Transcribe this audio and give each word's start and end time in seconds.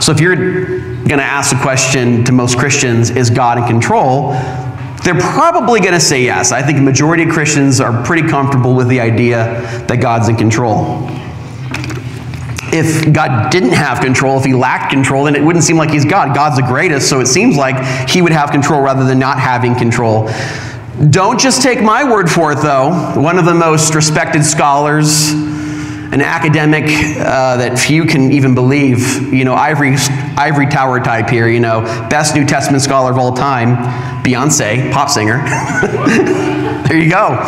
So 0.00 0.12
if 0.12 0.20
you're 0.20 0.36
going 0.36 1.18
to 1.18 1.24
ask 1.24 1.50
the 1.56 1.62
question 1.62 2.24
to 2.24 2.32
most 2.32 2.58
Christians, 2.58 3.10
is 3.10 3.30
God 3.30 3.58
in 3.58 3.64
control? 3.64 4.32
They're 5.04 5.14
probably 5.14 5.80
going 5.80 5.94
to 5.94 6.00
say 6.00 6.24
yes. 6.24 6.52
I 6.52 6.62
think 6.62 6.78
the 6.78 6.84
majority 6.84 7.22
of 7.22 7.30
Christians 7.30 7.80
are 7.80 8.02
pretty 8.04 8.28
comfortable 8.28 8.74
with 8.74 8.88
the 8.88 9.00
idea 9.00 9.60
that 9.86 10.00
God's 10.00 10.28
in 10.28 10.36
control. 10.36 11.08
If 12.72 13.12
God 13.12 13.50
didn't 13.52 13.72
have 13.72 14.00
control, 14.00 14.38
if 14.38 14.44
he 14.44 14.52
lacked 14.52 14.90
control, 14.90 15.24
then 15.24 15.36
it 15.36 15.42
wouldn't 15.42 15.64
seem 15.64 15.76
like 15.76 15.90
he's 15.90 16.04
God. 16.04 16.34
God's 16.34 16.56
the 16.56 16.62
greatest, 16.62 17.08
so 17.08 17.20
it 17.20 17.26
seems 17.26 17.56
like 17.56 18.08
he 18.08 18.20
would 18.20 18.32
have 18.32 18.50
control 18.50 18.82
rather 18.82 19.04
than 19.04 19.18
not 19.18 19.38
having 19.38 19.74
control. 19.76 20.28
Don't 21.10 21.38
just 21.38 21.62
take 21.62 21.80
my 21.80 22.02
word 22.02 22.28
for 22.28 22.52
it, 22.52 22.56
though. 22.56 23.12
One 23.20 23.38
of 23.38 23.44
the 23.44 23.54
most 23.54 23.94
respected 23.94 24.44
scholars, 24.44 25.32
an 26.12 26.20
academic 26.20 26.84
uh, 27.18 27.56
that 27.56 27.78
few 27.78 28.04
can 28.04 28.32
even 28.32 28.54
believe, 28.54 29.32
you 29.32 29.44
know, 29.44 29.54
ivory, 29.54 29.96
ivory 30.36 30.66
tower 30.66 31.00
type 31.00 31.28
here, 31.28 31.48
you 31.48 31.60
know, 31.60 31.82
best 32.08 32.34
New 32.34 32.44
Testament 32.44 32.82
scholar 32.82 33.10
of 33.10 33.18
all 33.18 33.32
time, 33.32 33.76
Beyonce, 34.24 34.92
pop 34.92 35.10
singer. 35.10 35.38
there 36.88 36.98
you 36.98 37.10
go. 37.10 37.38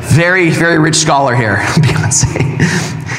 Very, 0.00 0.50
very 0.50 0.78
rich 0.78 0.96
scholar 0.96 1.34
here, 1.34 1.56
Beyonce. 1.76 2.56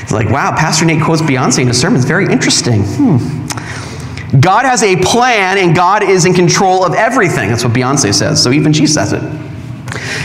It's 0.01 0.11
like, 0.11 0.29
wow, 0.29 0.55
Pastor 0.55 0.85
Nate 0.85 1.03
quotes 1.03 1.21
Beyonce 1.21 1.61
in 1.61 1.69
a 1.69 1.73
sermon. 1.73 1.97
It's 1.97 2.07
very 2.07 2.25
interesting. 2.25 2.81
Hmm. 2.83 4.39
God 4.39 4.65
has 4.65 4.81
a 4.81 4.95
plan 4.95 5.57
and 5.57 5.75
God 5.75 6.03
is 6.03 6.25
in 6.25 6.33
control 6.33 6.85
of 6.85 6.93
everything. 6.93 7.49
That's 7.49 7.63
what 7.63 7.73
Beyonce 7.73 8.13
says. 8.13 8.41
So 8.41 8.51
even 8.51 8.73
she 8.73 8.87
says 8.87 9.13
it. 9.13 9.21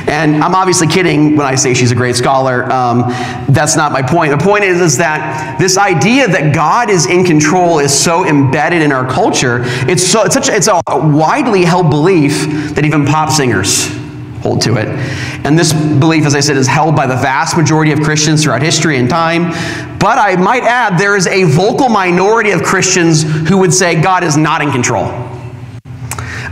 And 0.08 0.42
I'm 0.42 0.54
obviously 0.54 0.86
kidding 0.86 1.36
when 1.36 1.46
I 1.46 1.54
say 1.54 1.74
she's 1.74 1.90
a 1.90 1.94
great 1.94 2.16
scholar. 2.16 2.70
Um, 2.70 3.02
that's 3.48 3.76
not 3.76 3.92
my 3.92 4.02
point. 4.02 4.30
The 4.30 4.44
point 4.44 4.64
is, 4.64 4.80
is 4.80 4.98
that 4.98 5.58
this 5.58 5.76
idea 5.76 6.28
that 6.28 6.54
God 6.54 6.90
is 6.90 7.06
in 7.06 7.24
control 7.24 7.78
is 7.78 7.92
so 7.92 8.24
embedded 8.24 8.82
in 8.82 8.92
our 8.92 9.08
culture. 9.08 9.60
It's 9.88 10.06
so 10.06 10.22
it's 10.22 10.34
such 10.34 10.48
it's 10.48 10.68
a 10.68 10.82
widely 10.88 11.64
held 11.64 11.90
belief 11.90 12.46
that 12.74 12.84
even 12.84 13.04
pop 13.04 13.30
singers 13.30 13.88
hold 14.46 14.62
to 14.62 14.76
it. 14.76 14.86
And 15.44 15.58
this 15.58 15.72
belief, 15.72 16.24
as 16.24 16.34
I 16.34 16.40
said, 16.40 16.56
is 16.56 16.68
held 16.68 16.94
by 16.94 17.06
the 17.06 17.16
vast 17.16 17.56
majority 17.56 17.90
of 17.92 18.00
Christians 18.00 18.44
throughout 18.44 18.62
history 18.62 18.96
and 18.96 19.08
time. 19.08 19.50
But 19.98 20.18
I 20.18 20.36
might 20.36 20.62
add, 20.62 20.98
there 20.98 21.16
is 21.16 21.26
a 21.26 21.44
vocal 21.44 21.88
minority 21.88 22.50
of 22.50 22.62
Christians 22.62 23.22
who 23.48 23.58
would 23.58 23.74
say 23.74 24.00
God 24.00 24.22
is 24.22 24.36
not 24.36 24.62
in 24.62 24.70
control. 24.70 25.35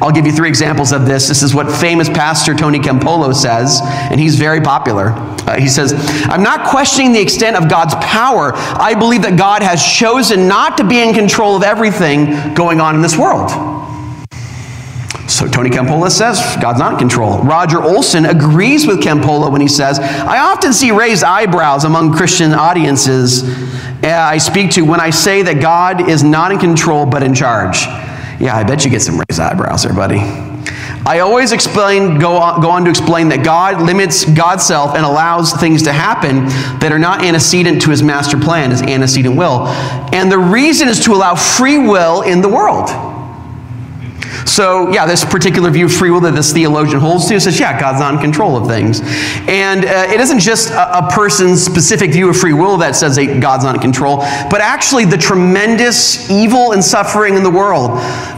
I'll 0.00 0.12
give 0.12 0.26
you 0.26 0.32
three 0.32 0.48
examples 0.48 0.92
of 0.92 1.06
this. 1.06 1.28
This 1.28 1.42
is 1.42 1.54
what 1.54 1.70
famous 1.70 2.08
pastor 2.08 2.54
Tony 2.54 2.78
Campolo 2.78 3.34
says, 3.34 3.80
and 3.82 4.20
he's 4.20 4.36
very 4.36 4.60
popular. 4.60 5.10
Uh, 5.10 5.58
he 5.58 5.68
says, 5.68 5.92
I'm 6.28 6.42
not 6.42 6.68
questioning 6.68 7.12
the 7.12 7.20
extent 7.20 7.56
of 7.56 7.68
God's 7.68 7.94
power. 7.96 8.52
I 8.54 8.94
believe 8.94 9.22
that 9.22 9.38
God 9.38 9.62
has 9.62 9.84
chosen 9.84 10.48
not 10.48 10.76
to 10.78 10.84
be 10.84 11.00
in 11.00 11.14
control 11.14 11.56
of 11.56 11.62
everything 11.62 12.54
going 12.54 12.80
on 12.80 12.94
in 12.94 13.02
this 13.02 13.16
world. 13.16 13.50
So 15.28 15.48
Tony 15.48 15.70
Campolo 15.70 16.10
says 16.10 16.38
God's 16.60 16.78
not 16.78 16.92
in 16.92 16.98
control. 16.98 17.42
Roger 17.42 17.82
Olson 17.82 18.26
agrees 18.26 18.86
with 18.86 19.00
Campolo 19.02 19.50
when 19.50 19.60
he 19.60 19.68
says, 19.68 19.98
I 19.98 20.38
often 20.38 20.72
see 20.72 20.90
raised 20.90 21.24
eyebrows 21.24 21.84
among 21.84 22.14
Christian 22.14 22.52
audiences 22.52 23.42
uh, 24.04 24.08
I 24.08 24.36
speak 24.36 24.72
to 24.72 24.82
when 24.82 25.00
I 25.00 25.08
say 25.08 25.42
that 25.42 25.62
God 25.62 26.10
is 26.10 26.22
not 26.22 26.52
in 26.52 26.58
control 26.58 27.06
but 27.06 27.22
in 27.22 27.34
charge. 27.34 27.86
Yeah, 28.40 28.56
I 28.56 28.64
bet 28.64 28.84
you 28.84 28.90
get 28.90 29.02
some 29.02 29.16
raised 29.16 29.40
eyebrows 29.40 29.84
there, 29.84 29.94
buddy. 29.94 30.18
I 31.06 31.20
always 31.20 31.52
explain, 31.52 32.18
go 32.18 32.36
on, 32.36 32.62
go 32.62 32.70
on 32.70 32.84
to 32.84 32.90
explain 32.90 33.28
that 33.28 33.44
God 33.44 33.82
limits 33.82 34.24
God's 34.24 34.64
self 34.64 34.94
and 34.96 35.04
allows 35.04 35.52
things 35.52 35.82
to 35.82 35.92
happen 35.92 36.46
that 36.80 36.92
are 36.92 36.98
not 36.98 37.22
antecedent 37.22 37.82
to 37.82 37.90
his 37.90 38.02
master 38.02 38.38
plan, 38.38 38.70
his 38.70 38.80
antecedent 38.80 39.36
will. 39.36 39.66
And 40.14 40.32
the 40.32 40.38
reason 40.38 40.88
is 40.88 41.04
to 41.04 41.12
allow 41.12 41.34
free 41.34 41.78
will 41.78 42.22
in 42.22 42.40
the 42.40 42.48
world. 42.48 42.88
So, 44.46 44.90
yeah, 44.92 45.06
this 45.06 45.24
particular 45.24 45.70
view 45.70 45.86
of 45.86 45.92
free 45.92 46.10
will 46.10 46.20
that 46.20 46.34
this 46.34 46.52
theologian 46.52 47.00
holds 47.00 47.28
to 47.28 47.40
says, 47.40 47.58
yeah, 47.58 47.78
God's 47.78 48.00
not 48.00 48.14
in 48.14 48.20
control 48.20 48.56
of 48.56 48.68
things. 48.68 49.00
And 49.48 49.84
uh, 49.84 50.06
it 50.08 50.20
isn't 50.20 50.40
just 50.40 50.70
a, 50.70 50.98
a, 50.98 51.10
person's 51.10 51.62
specific 51.62 52.12
view 52.12 52.28
of 52.28 52.36
free 52.36 52.52
will 52.52 52.76
that 52.78 52.96
says 52.96 53.16
that 53.16 53.40
God's 53.40 53.64
not 53.64 53.76
in 53.76 53.80
control, 53.80 54.18
but 54.50 54.60
actually 54.60 55.04
the 55.04 55.16
tremendous 55.16 56.30
evil 56.30 56.72
and 56.72 56.82
suffering 56.82 57.36
in 57.36 57.42
the 57.42 57.50
world. 57.50 57.90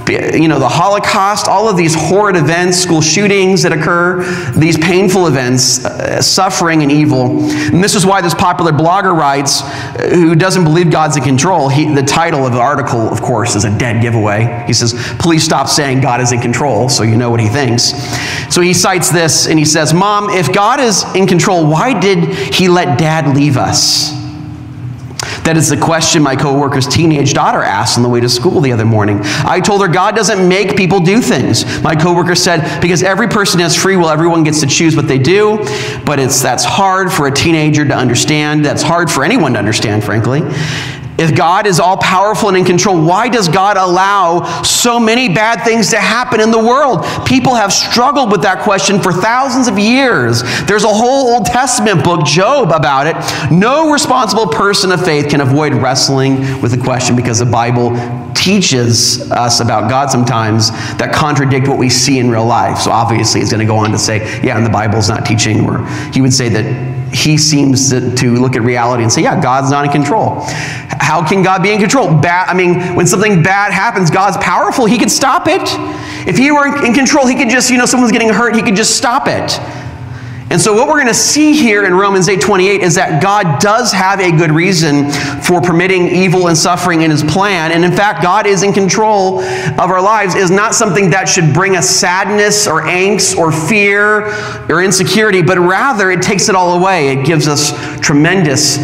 You 0.08 0.46
know, 0.46 0.60
the 0.60 0.68
Holocaust, 0.68 1.48
all 1.48 1.68
of 1.68 1.76
these 1.76 1.94
horrid 1.94 2.36
events, 2.36 2.78
school 2.78 3.00
shootings 3.00 3.62
that 3.62 3.72
occur, 3.72 4.22
these 4.52 4.78
painful 4.78 5.26
events, 5.26 5.84
uh, 5.84 6.22
suffering 6.22 6.82
and 6.82 6.92
evil. 6.92 7.40
And 7.40 7.82
this 7.82 7.94
is 7.94 8.06
why 8.06 8.20
this 8.20 8.34
popular 8.34 8.72
blogger 8.72 9.16
writes, 9.16 9.62
uh, 9.62 10.10
who 10.12 10.34
doesn't 10.36 10.64
believe 10.64 10.90
God's 10.90 11.16
in 11.16 11.24
control. 11.24 11.68
He, 11.68 11.92
the 11.92 12.02
title 12.02 12.46
of 12.46 12.52
the 12.52 12.60
article, 12.60 13.00
of 13.00 13.20
course, 13.20 13.56
is 13.56 13.64
a 13.64 13.78
dead 13.78 14.00
giveaway. 14.00 14.64
He 14.66 14.72
says, 14.72 14.94
please 15.18 15.42
stop 15.42 15.68
saying 15.68 15.95
God 16.00 16.20
is 16.20 16.32
in 16.32 16.40
control, 16.40 16.88
so 16.88 17.02
you 17.02 17.16
know 17.16 17.30
what 17.30 17.40
he 17.40 17.48
thinks. 17.48 17.92
So 18.52 18.60
he 18.60 18.74
cites 18.74 19.10
this 19.10 19.46
and 19.46 19.58
he 19.58 19.64
says, 19.64 19.92
Mom, 19.92 20.30
if 20.30 20.52
God 20.52 20.80
is 20.80 21.04
in 21.14 21.26
control, 21.26 21.66
why 21.66 21.98
did 21.98 22.18
he 22.54 22.68
let 22.68 22.98
dad 22.98 23.36
leave 23.36 23.56
us? 23.56 24.16
That 25.46 25.56
is 25.56 25.68
the 25.68 25.76
question 25.76 26.24
my 26.24 26.34
coworker's 26.34 26.88
teenage 26.88 27.32
daughter 27.32 27.62
asked 27.62 27.96
on 27.96 28.02
the 28.02 28.08
way 28.08 28.18
to 28.18 28.28
school 28.28 28.60
the 28.60 28.72
other 28.72 28.84
morning. 28.84 29.20
I 29.22 29.60
told 29.60 29.80
her 29.80 29.86
God 29.86 30.16
doesn't 30.16 30.48
make 30.48 30.76
people 30.76 30.98
do 30.98 31.20
things. 31.20 31.80
My 31.82 31.94
coworker 31.94 32.34
said 32.34 32.80
because 32.80 33.04
every 33.04 33.28
person 33.28 33.60
has 33.60 33.76
free 33.76 33.96
will, 33.96 34.08
everyone 34.08 34.42
gets 34.42 34.58
to 34.62 34.66
choose 34.66 34.96
what 34.96 35.06
they 35.06 35.18
do, 35.18 35.58
but 36.04 36.18
it's 36.18 36.42
that's 36.42 36.64
hard 36.64 37.12
for 37.12 37.28
a 37.28 37.30
teenager 37.30 37.84
to 37.84 37.94
understand. 37.94 38.64
That's 38.64 38.82
hard 38.82 39.08
for 39.08 39.24
anyone 39.24 39.52
to 39.52 39.60
understand, 39.60 40.02
frankly. 40.02 40.40
If 41.18 41.34
God 41.34 41.66
is 41.66 41.80
all 41.80 41.96
powerful 41.96 42.48
and 42.48 42.58
in 42.58 42.64
control, 42.64 43.02
why 43.02 43.28
does 43.28 43.48
God 43.48 43.76
allow 43.76 44.62
so 44.62 45.00
many 45.00 45.28
bad 45.28 45.64
things 45.64 45.90
to 45.90 45.98
happen 45.98 46.40
in 46.40 46.50
the 46.50 46.58
world? 46.58 47.04
People 47.26 47.54
have 47.54 47.72
struggled 47.72 48.30
with 48.30 48.42
that 48.42 48.62
question 48.62 49.00
for 49.00 49.12
thousands 49.12 49.68
of 49.68 49.78
years. 49.78 50.42
There's 50.66 50.84
a 50.84 50.88
whole 50.88 51.34
Old 51.34 51.46
Testament 51.46 52.04
book, 52.04 52.24
Job, 52.26 52.70
about 52.70 53.06
it. 53.06 53.50
No 53.50 53.90
responsible 53.90 54.46
person 54.46 54.92
of 54.92 55.04
faith 55.04 55.30
can 55.30 55.40
avoid 55.40 55.74
wrestling 55.74 56.60
with 56.60 56.72
the 56.72 56.82
question 56.82 57.16
because 57.16 57.38
the 57.38 57.46
Bible 57.46 57.96
teaches 58.34 59.30
us 59.32 59.60
about 59.60 59.88
God 59.88 60.10
sometimes 60.10 60.70
that 60.98 61.12
contradict 61.12 61.66
what 61.66 61.78
we 61.78 61.88
see 61.88 62.18
in 62.18 62.30
real 62.30 62.44
life. 62.46 62.78
So 62.78 62.90
obviously, 62.90 63.40
he's 63.40 63.50
going 63.50 63.66
to 63.66 63.66
go 63.66 63.76
on 63.76 63.90
to 63.90 63.98
say, 63.98 64.18
yeah, 64.42 64.56
and 64.56 64.64
the 64.64 64.70
Bible's 64.70 65.08
not 65.08 65.24
teaching, 65.24 65.66
or 65.66 65.84
he 66.12 66.20
would 66.20 66.32
say 66.32 66.48
that 66.50 66.95
he 67.12 67.36
seems 67.36 67.90
to, 67.90 68.14
to, 68.16 68.34
look 68.36 68.56
at 68.56 68.62
reality 68.62 69.02
and 69.02 69.12
say, 69.12 69.22
yeah, 69.22 69.40
God's 69.40 69.70
not 69.70 69.84
in 69.84 69.92
control. 69.92 70.40
How 70.98 71.26
can 71.26 71.42
God 71.42 71.62
be 71.62 71.72
in 71.72 71.78
control? 71.78 72.08
Bad, 72.20 72.48
I 72.48 72.54
mean, 72.54 72.94
when 72.96 73.06
something 73.06 73.42
bad 73.42 73.72
happens, 73.72 74.10
God's 74.10 74.36
powerful. 74.38 74.86
He 74.86 74.98
could 74.98 75.10
stop 75.10 75.46
it. 75.46 75.62
If 76.28 76.36
he 76.36 76.50
were 76.50 76.84
in 76.84 76.92
control, 76.92 77.26
he 77.26 77.36
could 77.36 77.48
just, 77.48 77.70
you 77.70 77.78
know, 77.78 77.86
someone's 77.86 78.12
getting 78.12 78.30
hurt, 78.30 78.56
he 78.56 78.62
could 78.62 78.76
just 78.76 78.96
stop 78.96 79.28
it. 79.28 79.58
And 80.48 80.60
so 80.60 80.74
what 80.74 80.86
we're 80.86 80.94
going 80.94 81.08
to 81.08 81.14
see 81.14 81.54
here 81.54 81.84
in 81.84 81.94
Romans 81.94 82.28
8:28 82.28 82.80
is 82.80 82.94
that 82.94 83.20
God 83.20 83.60
does 83.60 83.92
have 83.92 84.20
a 84.20 84.30
good 84.30 84.52
reason 84.52 85.10
for 85.42 85.60
permitting 85.60 86.06
evil 86.06 86.46
and 86.46 86.56
suffering 86.56 87.02
in 87.02 87.10
his 87.10 87.24
plan. 87.24 87.72
And 87.72 87.84
in 87.84 87.90
fact, 87.90 88.22
God 88.22 88.46
is 88.46 88.62
in 88.62 88.72
control 88.72 89.40
of 89.40 89.90
our 89.90 90.00
lives 90.00 90.36
is 90.36 90.50
not 90.50 90.74
something 90.74 91.10
that 91.10 91.28
should 91.28 91.52
bring 91.52 91.76
us 91.76 91.90
sadness 91.90 92.68
or 92.68 92.82
angst 92.82 93.36
or 93.36 93.50
fear 93.50 94.28
or 94.68 94.84
insecurity, 94.84 95.42
but 95.42 95.58
rather 95.58 96.12
it 96.12 96.22
takes 96.22 96.48
it 96.48 96.54
all 96.54 96.78
away. 96.78 97.08
It 97.08 97.26
gives 97.26 97.48
us 97.48 97.72
tremendous 97.98 98.76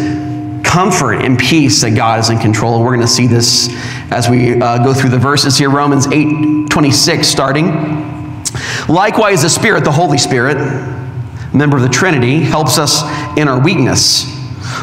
comfort 0.63 1.13
and 1.13 1.39
peace 1.39 1.81
that 1.81 1.91
God 1.91 2.19
is 2.19 2.29
in 2.29 2.39
control. 2.39 2.75
And 2.75 2.83
we're 2.83 2.95
going 2.95 3.07
to 3.07 3.13
see 3.13 3.27
this 3.27 3.69
as 4.11 4.29
we 4.29 4.61
uh, 4.61 4.83
go 4.83 4.93
through 4.93 5.11
the 5.11 5.17
verses 5.17 5.57
here. 5.57 5.69
Romans 5.69 6.07
8:26 6.07 7.23
starting. 7.23 8.09
Likewise, 8.89 9.43
the 9.43 9.49
Spirit, 9.49 9.85
the 9.85 9.91
Holy 9.91 10.17
Spirit, 10.17 10.57
member 11.53 11.77
of 11.77 11.83
the 11.83 11.89
Trinity, 11.89 12.39
helps 12.39 12.77
us 12.77 13.03
in 13.37 13.47
our 13.47 13.61
weakness. 13.63 14.32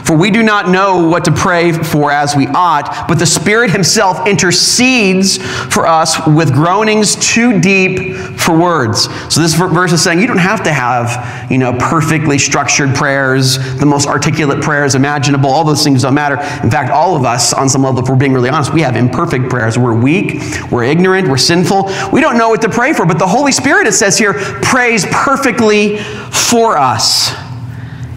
For 0.05 0.17
we 0.17 0.31
do 0.31 0.43
not 0.43 0.69
know 0.69 1.09
what 1.09 1.25
to 1.27 1.33
pray 1.33 1.73
for 1.73 2.11
as 2.11 2.35
we 2.35 2.47
ought, 2.49 3.09
but 3.09 3.19
the 3.19 3.27
Spirit 3.27 3.71
Himself 3.71 4.27
intercedes 4.27 5.39
for 5.73 5.87
us 5.87 6.27
with 6.27 6.53
groanings 6.53 7.17
too 7.17 7.61
deep 7.61 8.17
for 8.39 8.59
words. 8.59 9.09
So 9.33 9.41
this 9.41 9.55
verse 9.55 9.93
is 9.93 10.03
saying 10.03 10.21
you 10.21 10.27
don't 10.27 10.39
have 10.39 10.63
to 10.65 10.73
have, 10.73 11.51
you 11.51 11.59
know, 11.59 11.73
perfectly 11.79 12.39
structured 12.39 12.95
prayers, 12.95 13.59
the 13.79 13.87
most 13.87 14.09
articulate 14.09 14.63
prayers 14.63 14.95
imaginable. 14.95 15.51
All 15.51 15.65
those 15.65 15.85
things 15.85 16.03
don't 16.03 16.15
matter. 16.15 16.37
In 16.65 16.71
fact, 16.71 16.91
all 16.91 17.17
of 17.17 17.25
us, 17.25 17.53
on 17.53 17.69
some 17.69 17.83
level, 17.83 18.03
if 18.03 18.09
we're 18.09 18.17
being 18.17 18.33
really 18.33 18.49
honest, 18.49 18.73
we 18.73 18.81
have 18.83 18.97
imperfect 18.97 19.49
prayers. 19.49 19.79
We're 19.79 19.99
weak, 19.99 20.43
we're 20.71 20.85
ignorant, 20.85 21.29
we're 21.29 21.37
sinful. 21.37 21.91
We 22.13 22.21
don't 22.21 22.39
know 22.39 22.49
what 22.49 22.63
to 22.63 22.69
pray 22.69 22.93
for, 22.93 23.07
but 23.07 23.19
the 23.19 23.27
Holy 23.27 23.53
Spirit, 23.53 23.87
it 23.87 23.93
says 23.93 24.19
here, 24.19 24.35
prays 24.35 25.05
perfectly 25.07 25.99
for 25.99 26.79
us. 26.79 27.33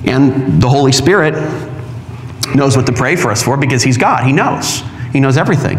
And 0.06 0.62
the 0.62 0.70
Holy 0.70 0.92
Spirit 0.92 1.34
knows 2.56 2.78
what 2.78 2.86
to 2.88 2.94
pray 2.94 3.16
for 3.16 3.32
us 3.32 3.44
for 3.44 3.58
because 3.58 3.84
He's 3.84 3.98
God. 3.98 4.24
He 4.24 4.32
knows. 4.32 4.82
He 5.12 5.20
knows 5.20 5.38
everything. 5.38 5.78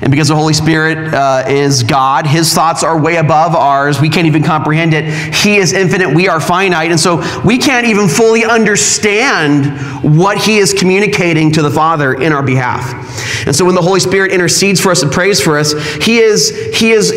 And 0.00 0.10
because 0.10 0.28
the 0.28 0.34
Holy 0.34 0.54
Spirit 0.54 1.12
uh, 1.12 1.44
is 1.46 1.82
God, 1.82 2.26
His 2.26 2.52
thoughts 2.52 2.82
are 2.82 3.00
way 3.00 3.16
above 3.16 3.54
ours. 3.54 4.00
We 4.00 4.08
can't 4.08 4.26
even 4.26 4.42
comprehend 4.42 4.94
it. 4.94 5.04
He 5.34 5.56
is 5.56 5.72
infinite. 5.72 6.14
We 6.14 6.28
are 6.28 6.40
finite. 6.40 6.90
And 6.90 6.98
so 6.98 7.22
we 7.44 7.58
can't 7.58 7.86
even 7.86 8.08
fully 8.08 8.44
understand 8.44 9.78
what 10.18 10.38
He 10.38 10.58
is 10.58 10.72
communicating 10.72 11.52
to 11.52 11.62
the 11.62 11.70
Father 11.70 12.14
in 12.14 12.32
our 12.32 12.42
behalf. 12.42 13.46
And 13.46 13.54
so 13.54 13.66
when 13.66 13.74
the 13.74 13.82
Holy 13.82 14.00
Spirit 14.00 14.32
intercedes 14.32 14.80
for 14.80 14.90
us 14.90 15.02
and 15.02 15.12
prays 15.12 15.40
for 15.40 15.58
us, 15.58 15.72
He 16.02 16.18
is, 16.18 16.74
he 16.74 16.90
is 16.90 17.12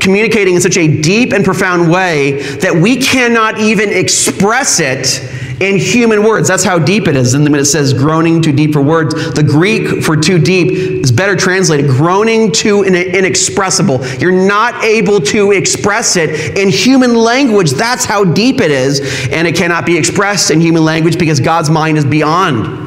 communicating 0.00 0.54
in 0.54 0.60
such 0.60 0.78
a 0.78 1.00
deep 1.00 1.32
and 1.32 1.44
profound 1.44 1.90
way 1.90 2.40
that 2.56 2.74
we 2.74 2.96
cannot 2.96 3.60
even 3.60 3.90
express 3.90 4.80
it 4.80 5.20
in 5.60 5.78
human 5.78 6.22
words. 6.22 6.48
That's 6.48 6.64
how 6.64 6.78
deep 6.78 7.08
it 7.08 7.16
is. 7.16 7.34
And 7.34 7.44
when 7.44 7.60
it 7.60 7.64
says 7.64 7.92
groaning 7.92 8.42
too 8.42 8.52
deep 8.52 8.72
for 8.72 8.82
words, 8.82 9.34
the 9.34 9.42
Greek 9.42 10.02
for 10.02 10.16
too 10.16 10.38
deep 10.38 10.72
is 11.02 11.10
better 11.10 11.36
translated 11.36 11.90
groaning 11.90 12.52
too 12.52 12.84
inexpressible. 12.84 14.06
You're 14.18 14.46
not 14.46 14.84
able 14.84 15.20
to 15.20 15.52
express 15.52 16.16
it 16.16 16.58
in 16.58 16.68
human 16.68 17.14
language. 17.14 17.72
That's 17.72 18.04
how 18.04 18.24
deep 18.24 18.60
it 18.60 18.70
is. 18.70 19.00
And 19.30 19.48
it 19.48 19.56
cannot 19.56 19.86
be 19.86 19.96
expressed 19.96 20.50
in 20.50 20.60
human 20.60 20.84
language 20.84 21.18
because 21.18 21.40
God's 21.40 21.70
mind 21.70 21.98
is 21.98 22.04
beyond 22.04 22.84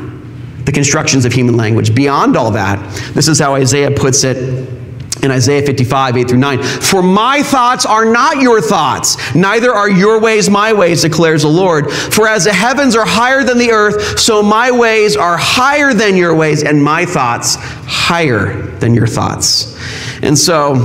the 0.65 0.71
constructions 0.71 1.25
of 1.25 1.33
human 1.33 1.57
language, 1.57 1.95
beyond 1.95 2.37
all 2.37 2.51
that. 2.51 2.77
This 3.13 3.27
is 3.27 3.39
how 3.39 3.55
Isaiah 3.55 3.89
puts 3.89 4.23
it 4.23 4.78
in 5.23 5.31
Isaiah 5.31 5.65
55, 5.65 6.17
8 6.17 6.27
through 6.27 6.37
9. 6.37 6.63
For 6.63 7.01
my 7.01 7.43
thoughts 7.43 7.85
are 7.85 8.05
not 8.05 8.37
your 8.37 8.61
thoughts, 8.61 9.17
neither 9.35 9.73
are 9.73 9.89
your 9.89 10.19
ways 10.19 10.49
my 10.49 10.73
ways, 10.73 11.01
declares 11.01 11.41
the 11.41 11.49
Lord. 11.49 11.91
For 11.91 12.27
as 12.27 12.45
the 12.45 12.53
heavens 12.53 12.95
are 12.95 13.05
higher 13.05 13.43
than 13.43 13.57
the 13.57 13.71
earth, 13.71 14.19
so 14.19 14.41
my 14.41 14.71
ways 14.71 15.15
are 15.15 15.37
higher 15.37 15.93
than 15.93 16.15
your 16.15 16.35
ways, 16.35 16.63
and 16.63 16.83
my 16.83 17.05
thoughts 17.05 17.55
higher 17.59 18.63
than 18.79 18.93
your 18.93 19.07
thoughts. 19.07 19.77
And 20.21 20.37
so, 20.37 20.75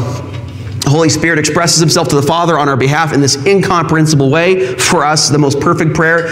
the 0.84 0.90
Holy 0.90 1.08
Spirit 1.08 1.38
expresses 1.38 1.80
himself 1.80 2.08
to 2.08 2.16
the 2.16 2.22
Father 2.22 2.58
on 2.58 2.68
our 2.68 2.76
behalf 2.76 3.14
in 3.14 3.20
this 3.22 3.42
incomprehensible 3.46 4.30
way 4.30 4.74
for 4.74 5.02
us, 5.02 5.30
the 5.30 5.38
most 5.38 5.58
perfect 5.58 5.94
prayer. 5.94 6.28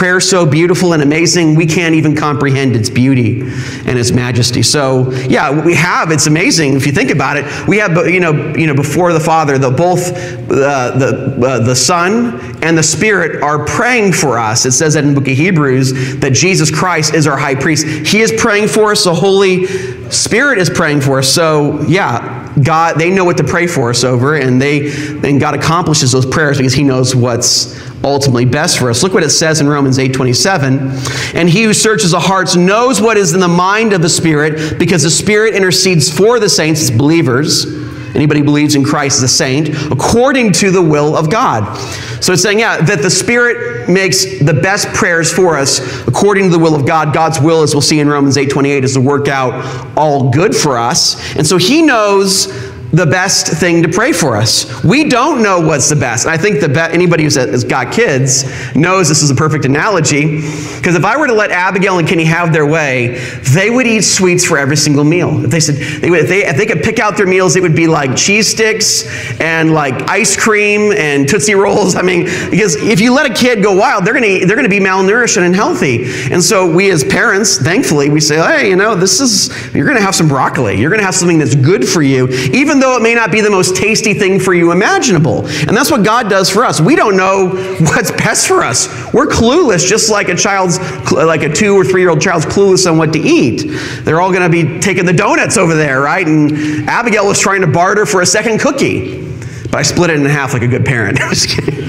Prayer 0.00 0.18
so 0.18 0.46
beautiful 0.46 0.94
and 0.94 1.02
amazing, 1.02 1.54
we 1.54 1.66
can't 1.66 1.94
even 1.94 2.16
comprehend 2.16 2.74
its 2.74 2.88
beauty 2.88 3.42
and 3.42 3.98
its 3.98 4.12
majesty. 4.12 4.62
So, 4.62 5.12
yeah, 5.28 5.50
we 5.50 5.74
have, 5.74 6.10
it's 6.10 6.26
amazing 6.26 6.74
if 6.74 6.86
you 6.86 6.92
think 6.92 7.10
about 7.10 7.36
it. 7.36 7.68
We 7.68 7.76
have, 7.76 7.94
you 8.08 8.18
know, 8.18 8.54
you 8.56 8.66
know 8.66 8.74
before 8.74 9.12
the 9.12 9.20
Father, 9.20 9.58
the, 9.58 9.70
both 9.70 10.08
uh, 10.50 10.96
the, 10.96 11.38
uh, 11.46 11.58
the 11.58 11.76
Son 11.76 12.40
and 12.64 12.78
the 12.78 12.82
Spirit 12.82 13.42
are 13.42 13.66
praying 13.66 14.14
for 14.14 14.38
us. 14.38 14.64
It 14.64 14.72
says 14.72 14.94
that 14.94 15.04
in 15.04 15.12
the 15.12 15.20
book 15.20 15.28
of 15.28 15.36
Hebrews 15.36 16.18
that 16.20 16.32
Jesus 16.32 16.74
Christ 16.74 17.12
is 17.12 17.26
our 17.26 17.36
high 17.36 17.54
priest. 17.54 17.86
He 17.86 18.22
is 18.22 18.32
praying 18.38 18.68
for 18.68 18.92
us, 18.92 19.04
the 19.04 19.14
Holy 19.14 19.66
Spirit 20.10 20.60
is 20.60 20.70
praying 20.70 21.02
for 21.02 21.18
us. 21.18 21.28
So, 21.28 21.82
yeah, 21.82 22.50
God, 22.64 22.96
they 22.96 23.10
know 23.10 23.26
what 23.26 23.36
to 23.36 23.44
pray 23.44 23.66
for 23.66 23.90
us 23.90 24.02
over, 24.02 24.36
and 24.36 24.60
they 24.60 24.90
and 25.22 25.38
God 25.38 25.54
accomplishes 25.54 26.12
those 26.12 26.24
prayers 26.24 26.56
because 26.56 26.72
He 26.72 26.84
knows 26.84 27.14
what's 27.14 27.89
ultimately 28.02 28.44
best 28.44 28.78
for 28.78 28.90
us. 28.90 29.02
Look 29.02 29.14
what 29.14 29.22
it 29.22 29.30
says 29.30 29.60
in 29.60 29.68
Romans 29.68 29.98
8:27. 29.98 30.92
And 31.34 31.48
he 31.48 31.64
who 31.64 31.74
searches 31.74 32.12
the 32.12 32.20
hearts 32.20 32.56
knows 32.56 33.00
what 33.00 33.16
is 33.16 33.34
in 33.34 33.40
the 33.40 33.48
mind 33.48 33.92
of 33.92 34.02
the 34.02 34.08
Spirit, 34.08 34.78
because 34.78 35.02
the 35.02 35.10
Spirit 35.10 35.54
intercedes 35.54 36.10
for 36.10 36.40
the 36.40 36.48
saints 36.48 36.82
as 36.82 36.90
believers. 36.90 37.66
Anybody 38.14 38.42
believes 38.42 38.74
in 38.74 38.82
Christ 38.82 39.18
is 39.18 39.22
a 39.22 39.28
saint, 39.28 39.68
according 39.92 40.52
to 40.54 40.70
the 40.70 40.82
will 40.82 41.16
of 41.16 41.30
God. 41.30 41.78
So 42.20 42.32
it's 42.32 42.42
saying, 42.42 42.58
yeah, 42.58 42.80
that 42.80 43.02
the 43.02 43.10
Spirit 43.10 43.88
makes 43.88 44.40
the 44.40 44.52
best 44.52 44.88
prayers 44.88 45.32
for 45.32 45.56
us 45.56 46.06
according 46.06 46.44
to 46.44 46.50
the 46.50 46.58
will 46.58 46.74
of 46.74 46.86
God. 46.86 47.14
God's 47.14 47.40
will, 47.40 47.62
as 47.62 47.74
we'll 47.74 47.82
see 47.82 48.00
in 48.00 48.08
Romans 48.08 48.36
8 48.36 48.50
28, 48.50 48.84
is 48.84 48.94
to 48.94 49.00
work 49.00 49.28
out 49.28 49.96
all 49.96 50.30
good 50.30 50.54
for 50.54 50.76
us. 50.76 51.36
And 51.36 51.46
so 51.46 51.56
He 51.56 51.82
knows 51.82 52.48
the 52.92 53.06
best 53.06 53.46
thing 53.46 53.82
to 53.82 53.88
pray 53.88 54.12
for 54.12 54.36
us. 54.36 54.82
We 54.82 55.08
don't 55.08 55.42
know 55.42 55.60
what's 55.60 55.88
the 55.88 55.96
best. 55.96 56.26
And 56.26 56.34
I 56.34 56.36
think 56.36 56.60
the 56.60 56.68
be- 56.68 56.80
anybody 56.80 57.22
who's 57.22 57.36
has 57.36 57.62
got 57.62 57.92
kids 57.92 58.44
knows 58.74 59.08
this 59.08 59.22
is 59.22 59.30
a 59.30 59.34
perfect 59.34 59.64
analogy. 59.64 60.40
Because 60.76 60.96
if 60.96 61.04
I 61.04 61.16
were 61.16 61.28
to 61.28 61.32
let 61.32 61.50
Abigail 61.52 61.98
and 61.98 62.08
Kenny 62.08 62.24
have 62.24 62.52
their 62.52 62.66
way, 62.66 63.18
they 63.52 63.70
would 63.70 63.86
eat 63.86 64.02
sweets 64.02 64.44
for 64.44 64.58
every 64.58 64.76
single 64.76 65.04
meal. 65.04 65.44
If 65.44 65.50
they 65.50 65.60
said 65.60 65.76
they 65.76 66.10
would, 66.10 66.20
if 66.20 66.28
they 66.28 66.44
if 66.44 66.56
they 66.56 66.66
could 66.66 66.82
pick 66.82 66.98
out 66.98 67.16
their 67.16 67.26
meals, 67.26 67.54
it 67.54 67.62
would 67.62 67.76
be 67.76 67.86
like 67.86 68.16
cheese 68.16 68.48
sticks 68.48 69.06
and 69.40 69.72
like 69.72 69.94
ice 70.08 70.36
cream 70.36 70.92
and 70.92 71.28
tootsie 71.28 71.54
rolls. 71.54 71.94
I 71.94 72.02
mean, 72.02 72.24
because 72.50 72.74
if 72.74 73.00
you 73.00 73.14
let 73.14 73.30
a 73.30 73.34
kid 73.34 73.62
go 73.62 73.76
wild, 73.76 74.04
they're 74.04 74.14
gonna 74.14 74.46
they're 74.46 74.56
gonna 74.56 74.68
be 74.68 74.80
malnourished 74.80 75.36
and 75.36 75.46
unhealthy. 75.46 76.06
And 76.32 76.42
so 76.42 76.68
we 76.70 76.90
as 76.90 77.04
parents, 77.04 77.58
thankfully, 77.58 78.10
we 78.10 78.20
say, 78.20 78.36
hey, 78.36 78.68
you 78.68 78.76
know, 78.76 78.96
this 78.96 79.20
is 79.20 79.74
you're 79.74 79.86
gonna 79.86 80.00
have 80.00 80.16
some 80.16 80.26
broccoli. 80.26 80.80
You're 80.80 80.90
gonna 80.90 81.04
have 81.04 81.14
something 81.14 81.38
that's 81.38 81.54
good 81.54 81.86
for 81.86 82.02
you, 82.02 82.28
even 82.52 82.79
though 82.80 82.96
it 82.96 83.02
may 83.02 83.14
not 83.14 83.30
be 83.30 83.40
the 83.40 83.50
most 83.50 83.76
tasty 83.76 84.14
thing 84.14 84.40
for 84.40 84.54
you 84.54 84.72
imaginable. 84.72 85.46
And 85.46 85.76
that's 85.76 85.90
what 85.90 86.04
God 86.04 86.28
does 86.28 86.50
for 86.50 86.64
us. 86.64 86.80
We 86.80 86.96
don't 86.96 87.16
know 87.16 87.48
what's 87.80 88.10
best 88.10 88.48
for 88.48 88.62
us. 88.62 88.88
We're 89.12 89.26
clueless, 89.26 89.86
just 89.86 90.10
like 90.10 90.28
a 90.28 90.34
child's, 90.34 90.78
like 91.12 91.42
a 91.42 91.52
two 91.52 91.74
or 91.74 91.84
three 91.84 92.00
year 92.00 92.10
old 92.10 92.20
child's 92.20 92.46
clueless 92.46 92.90
on 92.90 92.98
what 92.98 93.12
to 93.12 93.18
eat. 93.18 93.62
They're 94.04 94.20
all 94.20 94.32
going 94.32 94.42
to 94.42 94.48
be 94.48 94.80
taking 94.80 95.06
the 95.06 95.12
donuts 95.12 95.56
over 95.56 95.74
there, 95.74 96.00
right? 96.00 96.26
And 96.26 96.88
Abigail 96.88 97.26
was 97.26 97.38
trying 97.38 97.60
to 97.60 97.66
barter 97.66 98.06
for 98.06 98.20
a 98.20 98.26
second 98.26 98.60
cookie. 98.60 99.28
But 99.64 99.74
I 99.74 99.82
split 99.82 100.10
it 100.10 100.18
in 100.18 100.24
half 100.24 100.52
like 100.52 100.62
a 100.62 100.68
good 100.68 100.84
parent. 100.84 101.20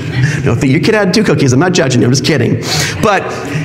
you 0.63 0.79
could 0.79 0.95
add 0.95 1.13
two 1.13 1.23
cookies. 1.23 1.53
I'm 1.53 1.59
not 1.59 1.73
judging 1.73 2.01
you. 2.01 2.07
I'm 2.07 2.13
just 2.13 2.25
kidding. 2.25 2.55
But 3.01 3.21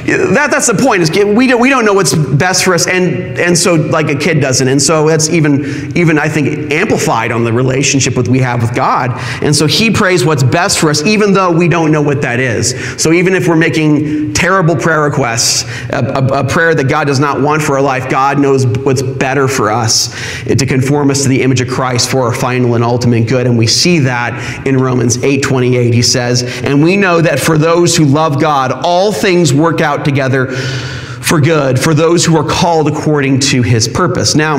that, 0.06 0.48
that's 0.50 0.66
the 0.66 0.74
point. 0.74 1.02
Is 1.02 1.10
we 1.10 1.46
don't, 1.46 1.60
we 1.60 1.68
don't 1.68 1.84
know 1.84 1.94
what's 1.94 2.14
best 2.14 2.64
for 2.64 2.74
us, 2.74 2.86
and, 2.86 3.38
and 3.38 3.56
so 3.56 3.74
like 3.74 4.08
a 4.08 4.16
kid 4.16 4.40
doesn't. 4.40 4.68
And 4.68 4.80
so 4.80 5.08
that's 5.08 5.28
even 5.30 5.96
even 5.96 6.18
I 6.18 6.28
think 6.28 6.72
amplified 6.72 7.32
on 7.32 7.44
the 7.44 7.52
relationship 7.52 8.16
with 8.16 8.28
we 8.28 8.40
have 8.40 8.62
with 8.62 8.74
God. 8.74 9.12
And 9.42 9.54
so 9.54 9.66
He 9.66 9.90
prays 9.90 10.24
what's 10.24 10.42
best 10.42 10.78
for 10.78 10.90
us, 10.90 11.04
even 11.04 11.32
though 11.32 11.50
we 11.50 11.68
don't 11.68 11.90
know 11.90 12.02
what 12.02 12.22
that 12.22 12.40
is. 12.40 12.74
So 13.02 13.12
even 13.12 13.34
if 13.34 13.48
we're 13.48 13.56
making 13.56 14.34
terrible 14.46 14.76
prayer 14.76 15.02
requests, 15.02 15.64
a, 15.90 15.98
a, 15.98 16.40
a 16.40 16.44
prayer 16.44 16.72
that 16.72 16.88
God 16.88 17.08
does 17.08 17.18
not 17.18 17.40
want 17.40 17.60
for 17.60 17.72
our 17.76 17.82
life, 17.82 18.08
God 18.08 18.38
knows 18.38 18.64
what's 18.64 19.02
better 19.02 19.48
for 19.48 19.72
us 19.72 20.14
eh, 20.46 20.54
to 20.54 20.64
conform 20.64 21.10
us 21.10 21.24
to 21.24 21.28
the 21.28 21.42
image 21.42 21.60
of 21.60 21.66
Christ 21.66 22.12
for 22.12 22.22
our 22.22 22.32
final 22.32 22.76
and 22.76 22.84
ultimate 22.84 23.26
good. 23.26 23.48
And 23.48 23.58
we 23.58 23.66
see 23.66 23.98
that 24.00 24.64
in 24.64 24.76
Romans 24.76 25.18
8:28. 25.24 25.92
He 25.92 26.02
says, 26.02 26.44
"And 26.62 26.84
we 26.84 26.96
know 26.96 27.20
that 27.20 27.40
for 27.40 27.58
those 27.58 27.96
who 27.96 28.04
love 28.04 28.40
God, 28.40 28.70
all 28.70 29.10
things 29.10 29.52
work 29.52 29.80
out 29.80 30.04
together 30.04 30.46
for 30.46 31.40
good 31.40 31.76
for 31.76 31.92
those 31.92 32.24
who 32.24 32.36
are 32.36 32.48
called 32.48 32.86
according 32.86 33.40
to 33.50 33.62
his 33.62 33.88
purpose." 33.88 34.36
Now, 34.36 34.58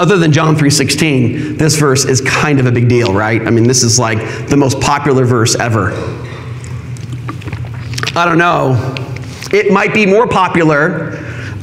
other 0.00 0.16
than 0.16 0.32
John 0.32 0.56
3:16, 0.56 1.58
this 1.58 1.76
verse 1.76 2.04
is 2.04 2.20
kind 2.22 2.58
of 2.58 2.66
a 2.66 2.72
big 2.72 2.88
deal, 2.88 3.14
right? 3.14 3.40
I 3.46 3.50
mean, 3.50 3.68
this 3.68 3.84
is 3.84 4.00
like 4.00 4.48
the 4.48 4.56
most 4.56 4.80
popular 4.80 5.24
verse 5.24 5.54
ever. 5.54 5.92
I 8.16 8.24
don't 8.24 8.38
know. 8.38 8.94
It 9.52 9.72
might 9.72 9.94
be 9.94 10.04
more 10.04 10.26
popular. 10.26 11.12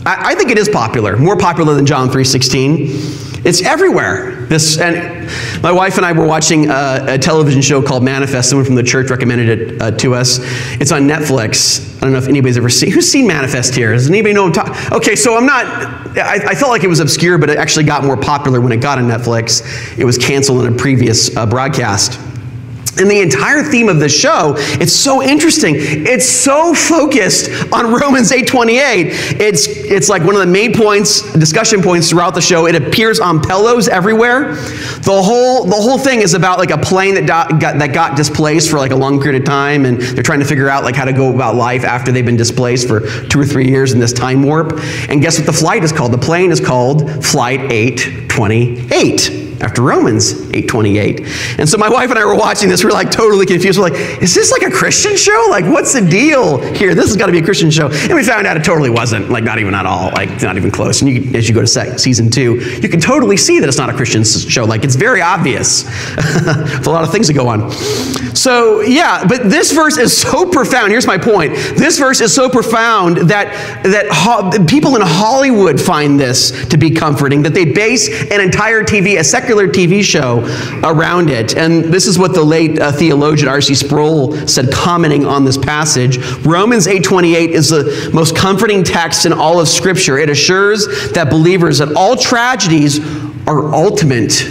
I, 0.06 0.32
I 0.32 0.36
think 0.36 0.50
it 0.50 0.58
is 0.58 0.70
popular, 0.70 1.18
more 1.18 1.38
popular 1.38 1.74
than 1.74 1.86
John 1.86 2.10
3:16. 2.10 3.46
It's 3.46 3.62
everywhere. 3.62 4.46
This 4.48 4.78
and 4.78 5.30
my 5.62 5.72
wife 5.72 5.98
and 5.98 6.06
I 6.06 6.12
were 6.12 6.26
watching 6.26 6.70
a, 6.70 7.06
a 7.08 7.18
television 7.18 7.62
show 7.62 7.82
called 7.82 8.04
Manifest. 8.04 8.50
Someone 8.50 8.66
from 8.66 8.76
the 8.76 8.84
church 8.84 9.10
recommended 9.10 9.50
it 9.50 9.82
uh, 9.82 9.92
to 9.92 10.16
us. 10.16 10.40
It's 10.82 10.92
on 10.92 11.04
Netflix. 11.04 11.98
I 11.98 12.02
don't 12.02 12.12
know 12.12 12.18
if 12.18 12.28
anybody's 12.28 12.58
ever 12.58 12.70
seen. 12.70 12.92
Who's 12.92 13.10
seen 13.10 13.28
Manifest 13.28 13.76
here? 13.76 13.94
Does 13.94 14.10
anybody 14.10 14.34
know? 14.34 14.52
Okay, 14.92 15.16
so 15.16 15.38
I'm 15.38 15.46
not. 15.46 15.66
I, 16.18 16.36
I, 16.48 16.56
felt 16.56 16.72
like 16.72 16.84
it 16.84 16.88
was 16.88 17.00
obscure, 17.00 17.38
but 17.38 17.50
it 17.50 17.58
actually 17.58 17.86
got 17.86 18.04
more 18.04 18.18
popular 18.18 18.60
when 18.62 18.72
it 18.72 18.78
got 18.78 18.98
on 18.98 19.06
Netflix. 19.06 19.98
It 19.98 20.06
was 20.06 20.18
canceled 20.18 20.66
in 20.66 20.74
a 20.74 20.78
previous 20.78 21.36
uh, 21.36 21.46
broadcast. 21.46 22.20
And 23.00 23.10
the 23.10 23.22
entire 23.22 23.64
theme 23.64 23.90
of 23.90 24.00
the 24.00 24.10
show, 24.10 24.56
it's 24.58 24.94
so 24.94 25.22
interesting. 25.22 25.76
It's 25.78 26.28
so 26.28 26.74
focused 26.74 27.50
on 27.72 27.94
Romans 28.02 28.32
8:28. 28.32 29.40
It's 29.40 29.68
it's 29.68 30.10
like 30.10 30.24
one 30.24 30.36
of 30.36 30.42
the 30.42 30.48
main 30.48 30.74
points, 30.74 31.34
discussion 31.34 31.82
points 31.82 32.10
throughout 32.10 32.34
the 32.34 32.42
show. 32.42 32.66
It 32.66 32.76
appears 32.76 33.20
on 33.20 33.42
pillows 33.42 33.88
everywhere. 33.88 34.56
The 34.56 35.22
whole 35.24 35.66
the 35.66 35.76
whole 35.76 35.98
thing 35.98 36.22
is 36.22 36.34
about 36.34 36.60
like 36.60 36.72
a 36.72 36.78
plane 36.78 37.16
that 37.16 37.28
got, 37.28 37.60
that 37.60 37.94
got 37.94 38.18
displaced 38.18 38.70
for 38.70 38.78
like 38.78 38.92
a 38.92 38.96
long 38.96 39.22
period 39.22 39.42
of 39.42 39.46
time, 39.46 39.86
and 39.86 40.00
they're 40.00 40.24
trying 40.24 40.40
to 40.40 40.46
figure 40.46 40.70
out 40.70 40.84
like 40.84 40.96
how 40.96 41.06
to 41.06 41.14
go 41.14 41.34
about 41.34 41.56
life 41.56 41.84
after 41.84 42.12
they've 42.12 42.26
been 42.26 42.38
displaced 42.38 42.88
for 42.88 43.02
two 43.28 43.40
or 43.40 43.46
three 43.46 43.68
years 43.68 43.94
in 43.94 44.00
this 44.00 44.14
time 44.14 44.44
warp. 44.44 44.80
And 45.10 45.22
guess 45.22 45.38
what 45.38 45.46
the 45.46 45.54
flight 45.54 45.84
is 45.84 45.92
called? 45.92 46.12
The 46.12 46.18
plane 46.18 46.52
is 46.52 46.60
called 46.60 47.24
Flight 47.24 47.72
828 47.72 49.37
after 49.62 49.82
Romans 49.82 50.34
8:28. 50.34 51.60
And 51.60 51.68
so 51.68 51.78
my 51.78 51.90
wife 51.90 52.10
and 52.10 52.20
I 52.20 52.26
were 52.26 52.36
watching 52.36 52.70
this, 52.70 52.84
we 52.84 52.90
are 52.90 52.94
like 52.94 53.12
totally 53.12 53.46
confused. 53.46 53.80
We're 53.80 53.90
like, 53.90 54.22
is 54.22 54.36
this 54.36 54.52
like 54.52 54.62
a 54.62 54.72
Christian 54.72 55.18
show? 55.18 55.48
Like, 55.50 55.66
what's 55.66 55.94
the 55.94 56.02
deal 56.02 56.60
here? 56.76 56.94
This 56.94 57.08
has 57.08 57.18
got 57.18 57.28
to 57.28 57.32
be 57.32 57.40
a 57.40 57.44
Christian 57.44 57.72
show. 57.72 57.90
And 57.90 58.14
we 58.14 58.24
found 58.24 58.46
out 58.46 58.58
it 58.58 58.64
totally 58.64 58.90
wasn't, 58.90 59.30
like 59.30 59.44
not 59.44 59.60
even 59.60 59.74
at 59.74 59.86
all, 59.86 60.12
like 60.12 60.42
not 60.42 60.58
even 60.58 60.72
close. 60.72 61.02
And 61.02 61.10
you, 61.10 61.36
as 61.38 61.50
you 61.50 61.56
go 61.56 61.62
to 61.66 61.98
season 61.98 62.30
two, 62.30 62.60
you 62.82 62.90
can 62.90 63.00
totally 63.00 63.38
see 63.38 63.60
that 63.60 63.68
it's 63.68 63.78
not 63.78 63.90
a 63.90 63.94
Christian 63.94 64.24
show. 64.24 64.66
Like 64.66 64.84
it's 64.84 64.96
very 64.96 65.22
obvious. 65.22 65.86
a 66.18 66.90
lot 66.90 67.04
of 67.04 67.12
things 67.12 67.28
that 67.28 67.34
go 67.34 67.48
on. 67.48 67.72
So 68.36 68.82
yeah, 68.82 69.26
but 69.28 69.50
this 69.50 69.72
verse 69.72 69.98
is 69.98 70.16
so 70.16 70.50
profound. 70.50 70.92
Here's 70.92 71.08
my 71.08 71.18
point. 71.18 71.56
This 71.76 71.98
verse 71.98 72.22
is 72.22 72.34
so 72.34 72.50
profound 72.50 73.30
that 73.30 73.84
that 73.84 74.08
ho- 74.10 74.66
people 74.66 74.96
in 74.96 75.02
Hollywood 75.04 75.82
find 75.82 76.20
this 76.20 76.68
to 76.68 76.78
be 76.78 76.92
comforting. 76.92 77.42
That 77.44 77.54
they 77.54 77.66
base 77.66 78.08
an 78.32 78.40
entire 78.42 78.84
TV, 78.84 79.20
a 79.20 79.24
second 79.24 79.47
TV 79.56 80.04
show 80.04 80.42
around 80.84 81.30
it. 81.30 81.56
And 81.56 81.86
this 81.86 82.08
is 82.08 82.20
what 82.20 82.34
the 82.34 82.44
late 82.44 82.80
uh, 82.80 82.92
theologian 82.92 83.48
R.C. 83.48 83.76
Sproul 83.76 84.36
said, 84.48 84.72
commenting 84.72 85.26
on 85.26 85.46
this 85.46 85.58
passage. 85.58 86.18
Romans 86.46 86.88
8:28 86.88 87.50
is 87.50 87.70
the 87.70 88.12
most 88.14 88.36
comforting 88.36 88.84
text 88.84 89.26
in 89.26 89.34
all 89.34 89.60
of 89.60 89.68
Scripture. 89.68 90.18
It 90.18 90.30
assures 90.30 91.12
that 91.14 91.30
believers 91.30 91.78
that 91.78 91.94
all 91.96 92.16
tragedies 92.16 93.00
are 93.48 93.74
ultimate 93.74 94.46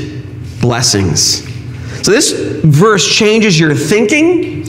blessings. 0.60 1.44
So 2.04 2.12
this 2.12 2.32
verse 2.64 3.06
changes 3.06 3.58
your 3.58 3.74
thinking, 3.74 4.64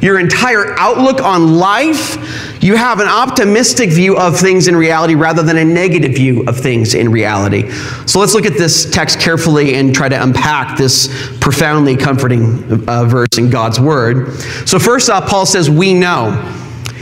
your 0.00 0.18
entire 0.18 0.78
outlook 0.78 1.20
on 1.20 1.58
life. 1.58 2.57
You 2.68 2.76
have 2.76 3.00
an 3.00 3.08
optimistic 3.08 3.88
view 3.88 4.18
of 4.18 4.38
things 4.38 4.68
in 4.68 4.76
reality 4.76 5.14
rather 5.14 5.42
than 5.42 5.56
a 5.56 5.64
negative 5.64 6.14
view 6.14 6.44
of 6.46 6.58
things 6.58 6.92
in 6.92 7.10
reality. 7.10 7.70
So 8.04 8.20
let's 8.20 8.34
look 8.34 8.44
at 8.44 8.58
this 8.58 8.90
text 8.90 9.20
carefully 9.20 9.76
and 9.76 9.94
try 9.94 10.10
to 10.10 10.22
unpack 10.22 10.76
this 10.76 11.08
profoundly 11.40 11.96
comforting 11.96 12.86
uh, 12.86 13.06
verse 13.06 13.38
in 13.38 13.48
God's 13.48 13.80
Word. 13.80 14.34
So, 14.68 14.78
first 14.78 15.08
off, 15.08 15.30
Paul 15.30 15.46
says, 15.46 15.70
We 15.70 15.94
know. 15.94 16.32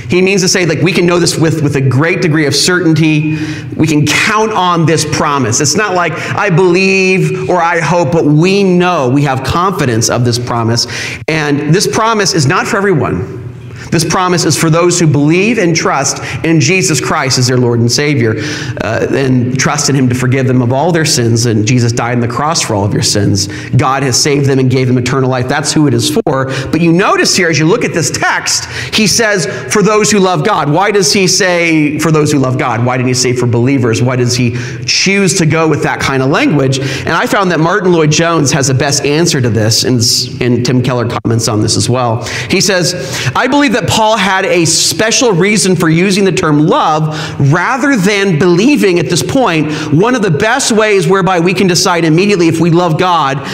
He 0.08 0.22
means 0.22 0.42
to 0.42 0.48
say, 0.48 0.66
like, 0.66 0.82
we 0.82 0.92
can 0.92 1.04
know 1.04 1.18
this 1.18 1.36
with, 1.36 1.64
with 1.64 1.74
a 1.74 1.80
great 1.80 2.22
degree 2.22 2.46
of 2.46 2.54
certainty. 2.54 3.36
We 3.74 3.88
can 3.88 4.06
count 4.06 4.52
on 4.52 4.86
this 4.86 5.04
promise. 5.16 5.60
It's 5.60 5.74
not 5.74 5.96
like 5.96 6.12
I 6.12 6.48
believe 6.48 7.50
or 7.50 7.60
I 7.60 7.80
hope, 7.80 8.12
but 8.12 8.24
we 8.24 8.62
know, 8.62 9.10
we 9.10 9.22
have 9.22 9.42
confidence 9.42 10.10
of 10.10 10.24
this 10.24 10.38
promise. 10.38 10.86
And 11.26 11.74
this 11.74 11.88
promise 11.88 12.34
is 12.34 12.46
not 12.46 12.68
for 12.68 12.76
everyone. 12.76 13.45
This 13.90 14.04
promise 14.04 14.44
is 14.44 14.56
for 14.56 14.70
those 14.70 14.98
who 14.98 15.06
believe 15.06 15.58
and 15.58 15.74
trust 15.74 16.22
in 16.44 16.60
Jesus 16.60 17.00
Christ 17.00 17.38
as 17.38 17.46
their 17.46 17.56
Lord 17.56 17.80
and 17.80 17.90
Savior, 17.90 18.34
uh, 18.82 19.06
and 19.10 19.58
trust 19.58 19.88
in 19.88 19.96
Him 19.96 20.08
to 20.08 20.14
forgive 20.14 20.46
them 20.46 20.62
of 20.62 20.72
all 20.72 20.92
their 20.92 21.04
sins. 21.04 21.46
And 21.46 21.66
Jesus 21.66 21.92
died 21.92 22.14
on 22.14 22.20
the 22.20 22.28
cross 22.28 22.62
for 22.62 22.74
all 22.74 22.84
of 22.84 22.92
your 22.92 23.02
sins. 23.02 23.48
God 23.70 24.02
has 24.02 24.20
saved 24.20 24.46
them 24.46 24.58
and 24.58 24.70
gave 24.70 24.86
them 24.88 24.98
eternal 24.98 25.30
life. 25.30 25.48
That's 25.48 25.72
who 25.72 25.86
it 25.86 25.94
is 25.94 26.10
for. 26.10 26.46
But 26.46 26.80
you 26.80 26.92
notice 26.92 27.36
here, 27.36 27.48
as 27.48 27.58
you 27.58 27.66
look 27.66 27.84
at 27.84 27.92
this 27.92 28.10
text, 28.10 28.64
He 28.94 29.06
says, 29.06 29.46
for 29.72 29.82
those 29.82 30.10
who 30.10 30.18
love 30.18 30.44
God. 30.44 30.70
Why 30.70 30.90
does 30.90 31.12
He 31.12 31.26
say 31.26 31.98
for 31.98 32.10
those 32.10 32.32
who 32.32 32.38
love 32.38 32.58
God? 32.58 32.84
Why 32.84 32.96
didn't 32.96 33.08
He 33.08 33.14
say 33.14 33.32
for 33.32 33.46
believers? 33.46 34.02
Why 34.02 34.16
does 34.16 34.36
He 34.36 34.56
choose 34.84 35.38
to 35.38 35.46
go 35.46 35.68
with 35.68 35.82
that 35.82 36.00
kind 36.00 36.22
of 36.22 36.30
language? 36.30 36.78
And 36.78 37.10
I 37.10 37.26
found 37.26 37.50
that 37.50 37.60
Martyn 37.60 37.92
Lloyd-Jones 37.92 38.52
has 38.52 38.68
the 38.68 38.74
best 38.74 39.04
answer 39.04 39.40
to 39.40 39.50
this, 39.50 39.84
and, 39.84 40.00
and 40.42 40.64
Tim 40.64 40.82
Keller 40.82 41.08
comments 41.08 41.48
on 41.48 41.60
this 41.62 41.76
as 41.76 41.88
well. 41.88 42.24
He 42.50 42.60
says, 42.60 43.30
I 43.34 43.46
believe 43.46 43.72
that 43.76 43.88
Paul 43.88 44.16
had 44.16 44.44
a 44.44 44.64
special 44.64 45.32
reason 45.32 45.76
for 45.76 45.88
using 45.88 46.24
the 46.24 46.32
term 46.32 46.66
love 46.66 47.40
rather 47.52 47.96
than 47.96 48.38
believing 48.38 48.98
at 48.98 49.08
this 49.08 49.22
point. 49.22 49.70
One 49.92 50.14
of 50.14 50.22
the 50.22 50.30
best 50.30 50.72
ways 50.72 51.06
whereby 51.06 51.40
we 51.40 51.54
can 51.54 51.66
decide 51.66 52.04
immediately 52.04 52.48
if 52.48 52.58
we 52.58 52.70
love 52.70 52.98
God 52.98 53.46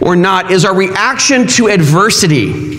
or 0.00 0.16
not 0.16 0.50
is 0.50 0.64
our 0.64 0.74
reaction 0.74 1.46
to 1.48 1.68
adversity. 1.68 2.76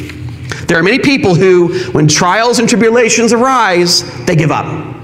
There 0.68 0.80
are 0.80 0.84
many 0.84 1.00
people 1.00 1.36
who, 1.36 1.92
when 1.92 2.08
trials 2.08 2.60
and 2.60 2.70
tribulations 2.70 3.34
arise, 3.34 4.04
they 4.26 4.36
give 4.36 4.52
up. 4.52 4.96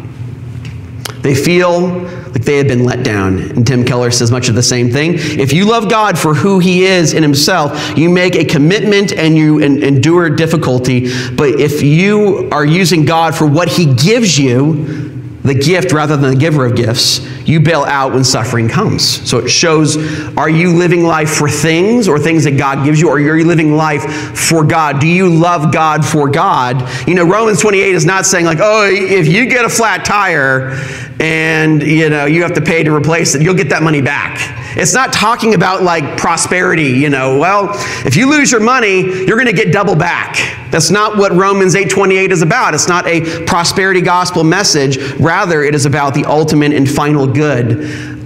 They 1.21 1.35
feel 1.35 2.07
like 2.35 2.43
they 2.43 2.57
had 2.57 2.67
been 2.67 2.83
let 2.83 3.01
down. 3.01 3.39
And 3.39 3.65
Tim 3.65 3.85
Keller 3.85 4.11
says 4.11 4.29
much 4.29 4.49
of 4.49 4.55
the 4.55 4.63
same 4.63 4.91
thing. 4.91 5.13
If 5.15 5.53
you 5.53 5.65
love 5.65 5.89
God 5.89 6.19
for 6.19 6.33
who 6.33 6.59
He 6.59 6.83
is 6.83 7.13
in 7.13 7.23
Himself, 7.23 7.97
you 7.97 8.09
make 8.09 8.35
a 8.35 8.43
commitment 8.43 9.13
and 9.13 9.37
you 9.37 9.59
endure 9.59 10.29
difficulty. 10.29 11.09
But 11.31 11.61
if 11.61 11.81
you 11.81 12.49
are 12.51 12.65
using 12.65 13.05
God 13.05 13.35
for 13.35 13.47
what 13.47 13.69
He 13.69 13.93
gives 13.95 14.37
you, 14.37 15.13
the 15.45 15.53
gift 15.53 15.91
rather 15.91 16.17
than 16.17 16.33
the 16.33 16.39
giver 16.39 16.65
of 16.65 16.75
gifts, 16.75 17.19
you 17.47 17.59
bail 17.59 17.83
out 17.83 18.13
when 18.13 18.23
suffering 18.23 18.67
comes. 18.67 19.03
So 19.29 19.37
it 19.37 19.47
shows 19.47 19.95
are 20.35 20.49
you 20.49 20.73
living 20.73 21.03
life 21.03 21.29
for 21.29 21.47
things 21.47 22.07
or 22.07 22.17
things 22.17 22.45
that 22.45 22.57
God 22.57 22.83
gives 22.83 22.99
you, 22.99 23.09
or 23.09 23.17
are 23.17 23.19
you 23.19 23.45
living 23.45 23.75
life 23.75 24.03
for 24.35 24.63
God? 24.63 24.99
Do 24.99 25.07
you 25.07 25.29
love 25.29 25.71
God 25.71 26.03
for 26.03 26.29
God? 26.29 27.07
You 27.07 27.13
know, 27.13 27.23
Romans 27.23 27.61
28 27.61 27.93
is 27.93 28.05
not 28.05 28.25
saying, 28.25 28.45
like, 28.45 28.57
oh, 28.59 28.89
if 28.89 29.27
you 29.27 29.45
get 29.45 29.65
a 29.65 29.69
flat 29.69 30.03
tire 30.03 30.75
and 31.19 31.81
you 31.81 32.09
know 32.09 32.25
you 32.25 32.41
have 32.43 32.53
to 32.53 32.61
pay 32.61 32.83
to 32.83 32.93
replace 32.93 33.35
it, 33.35 33.41
you'll 33.41 33.55
get 33.55 33.69
that 33.69 33.83
money 33.83 34.01
back. 34.01 34.51
It's 34.77 34.93
not 34.93 35.13
talking 35.13 35.53
about 35.53 35.83
like 35.83 36.17
prosperity, 36.17 36.89
you 36.89 37.09
know. 37.09 37.39
Well, 37.39 37.69
if 38.05 38.17
you 38.17 38.29
lose 38.29 38.51
your 38.51 38.59
money, 38.59 39.01
you're 39.01 39.37
going 39.37 39.45
to 39.45 39.53
get 39.53 39.71
double 39.71 39.95
back. 39.95 40.35
That's 40.69 40.91
not 40.91 41.17
what 41.17 41.31
Romans 41.31 41.75
8:28 41.75 42.31
is 42.31 42.41
about. 42.41 42.73
It's 42.73 42.87
not 42.87 43.07
a 43.07 43.45
prosperity 43.45 44.01
gospel 44.01 44.43
message. 44.43 44.97
Rather, 45.13 45.63
it 45.63 45.73
is 45.73 45.85
about 45.85 46.13
the 46.13 46.25
ultimate 46.25 46.73
and 46.73 46.89
final 46.89 47.25
good 47.25 47.71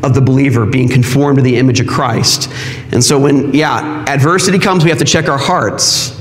of 0.04 0.16
the 0.16 0.22
believer 0.22 0.66
being 0.66 0.90
conformed 0.90 1.38
to 1.38 1.44
the 1.44 1.58
image 1.58 1.80
of 1.80 1.88
Christ. 1.88 2.50
And 2.92 3.04
so 3.04 3.20
when 3.20 3.54
yeah, 3.54 4.06
adversity 4.08 4.58
comes, 4.58 4.84
we 4.84 4.90
have 4.90 5.00
to 5.00 5.06
check 5.06 5.30
our 5.30 5.38
hearts. 5.38 6.19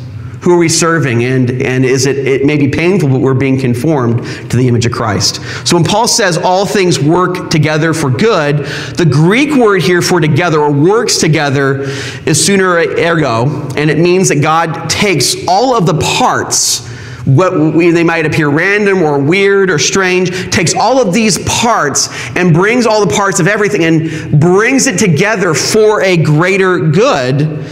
Who 0.49 0.55
are 0.55 0.57
we 0.59 0.71
serving? 0.71 1.25
And, 1.25 1.61
and 1.61 1.85
is 1.85 2.07
it, 2.07 2.17
it 2.17 2.47
may 2.47 2.57
be 2.57 2.69
painful, 2.69 3.11
but 3.11 3.21
we're 3.21 3.35
being 3.35 3.61
conformed 3.61 4.25
to 4.50 4.57
the 4.57 4.67
image 4.67 4.87
of 4.87 4.93
Christ. 4.93 5.43
So 5.69 5.76
when 5.76 5.85
Paul 5.85 6.09
says 6.09 6.38
all 6.38 6.64
things 6.64 6.99
work 6.99 7.50
together 7.50 7.93
for 7.93 8.09
good, 8.09 8.61
the 8.97 9.05
Greek 9.05 9.55
word 9.55 9.83
here 9.83 10.00
for 10.00 10.23
together 10.23 10.59
or 10.59 10.73
works 10.73 11.19
together 11.19 11.83
is 11.83 12.38
synergeo, 12.38 13.76
and 13.76 13.90
it 13.90 13.99
means 13.99 14.31
that 14.31 14.40
God 14.40 14.88
takes 14.88 15.37
all 15.47 15.76
of 15.76 15.85
the 15.85 15.99
parts 16.17 16.88
what 17.26 17.52
we, 17.52 17.90
they 17.90 18.05
might 18.05 18.25
appear 18.25 18.49
random 18.49 19.02
or 19.02 19.19
weird 19.19 19.69
or 19.69 19.78
strange, 19.78 20.50
takes 20.50 20.75
all 20.75 21.07
of 21.07 21.12
these 21.12 21.37
parts 21.45 22.09
and 22.37 22.55
brings 22.55 22.87
all 22.87 23.05
the 23.05 23.14
parts 23.14 23.38
of 23.38 23.47
everything 23.47 23.85
and 23.85 24.40
brings 24.40 24.87
it 24.87 24.99
together 24.99 25.52
for 25.52 26.00
a 26.00 26.17
greater 26.17 26.78
good. 26.78 27.67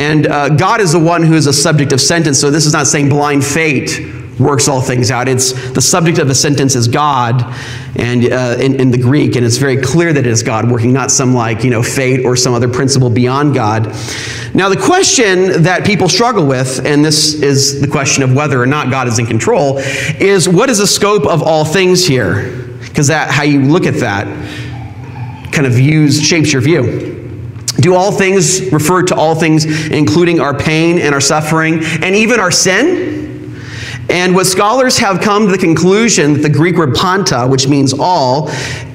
And 0.00 0.26
uh, 0.26 0.48
God 0.48 0.80
is 0.80 0.92
the 0.92 0.98
one 0.98 1.22
who 1.22 1.34
is 1.34 1.46
a 1.46 1.52
subject 1.52 1.92
of 1.92 2.00
sentence. 2.00 2.40
So 2.40 2.50
this 2.50 2.64
is 2.64 2.72
not 2.72 2.86
saying 2.86 3.10
blind 3.10 3.44
fate 3.44 4.00
works 4.38 4.66
all 4.66 4.80
things 4.80 5.10
out. 5.10 5.28
It's 5.28 5.52
the 5.72 5.82
subject 5.82 6.16
of 6.16 6.26
the 6.26 6.34
sentence 6.34 6.74
is 6.74 6.88
God, 6.88 7.44
and 7.94 8.32
uh, 8.32 8.56
in, 8.58 8.80
in, 8.80 8.90
the 8.90 8.96
Greek, 8.96 9.36
and 9.36 9.44
it's 9.44 9.58
very 9.58 9.76
clear 9.76 10.10
that 10.14 10.26
it 10.26 10.30
is 10.30 10.42
God 10.42 10.70
working, 10.70 10.94
not 10.94 11.10
some 11.10 11.34
like 11.34 11.62
you 11.62 11.70
know 11.70 11.82
fate 11.82 12.24
or 12.24 12.34
some 12.34 12.54
other 12.54 12.66
principle 12.66 13.10
beyond 13.10 13.52
God. 13.52 13.94
Now, 14.54 14.70
the 14.70 14.80
question 14.82 15.64
that 15.64 15.84
people 15.84 16.08
struggle 16.08 16.46
with, 16.46 16.84
and 16.86 17.04
this 17.04 17.34
is 17.34 17.82
the 17.82 17.88
question 17.88 18.22
of 18.22 18.34
whether 18.34 18.60
or 18.60 18.66
not 18.66 18.90
God 18.90 19.06
is 19.06 19.18
in 19.18 19.26
control, 19.26 19.78
is 19.78 20.48
what 20.48 20.70
is 20.70 20.78
the 20.78 20.86
scope 20.86 21.26
of 21.26 21.42
all 21.42 21.66
things 21.66 22.06
here? 22.06 22.78
Because 22.80 23.08
that 23.08 23.30
how 23.30 23.42
you 23.42 23.60
look 23.60 23.84
at 23.84 24.00
that 24.00 24.26
kind 25.52 25.66
of 25.66 25.74
views 25.74 26.22
shapes 26.22 26.54
your 26.54 26.62
view. 26.62 27.09
Do 27.80 27.94
all 27.94 28.12
things 28.12 28.70
refer 28.72 29.02
to 29.02 29.14
all 29.14 29.34
things, 29.34 29.64
including 29.90 30.40
our 30.40 30.56
pain 30.56 30.98
and 30.98 31.14
our 31.14 31.20
suffering 31.20 31.80
and 32.02 32.14
even 32.14 32.40
our 32.40 32.50
sin? 32.50 33.20
And 34.10 34.34
what 34.34 34.46
scholars 34.46 34.98
have 34.98 35.20
come 35.20 35.46
to 35.46 35.52
the 35.52 35.58
conclusion 35.58 36.32
that 36.32 36.42
the 36.42 36.50
Greek 36.50 36.76
word 36.76 36.96
panta, 36.96 37.46
which 37.46 37.68
means 37.68 37.94
all, 37.96 38.50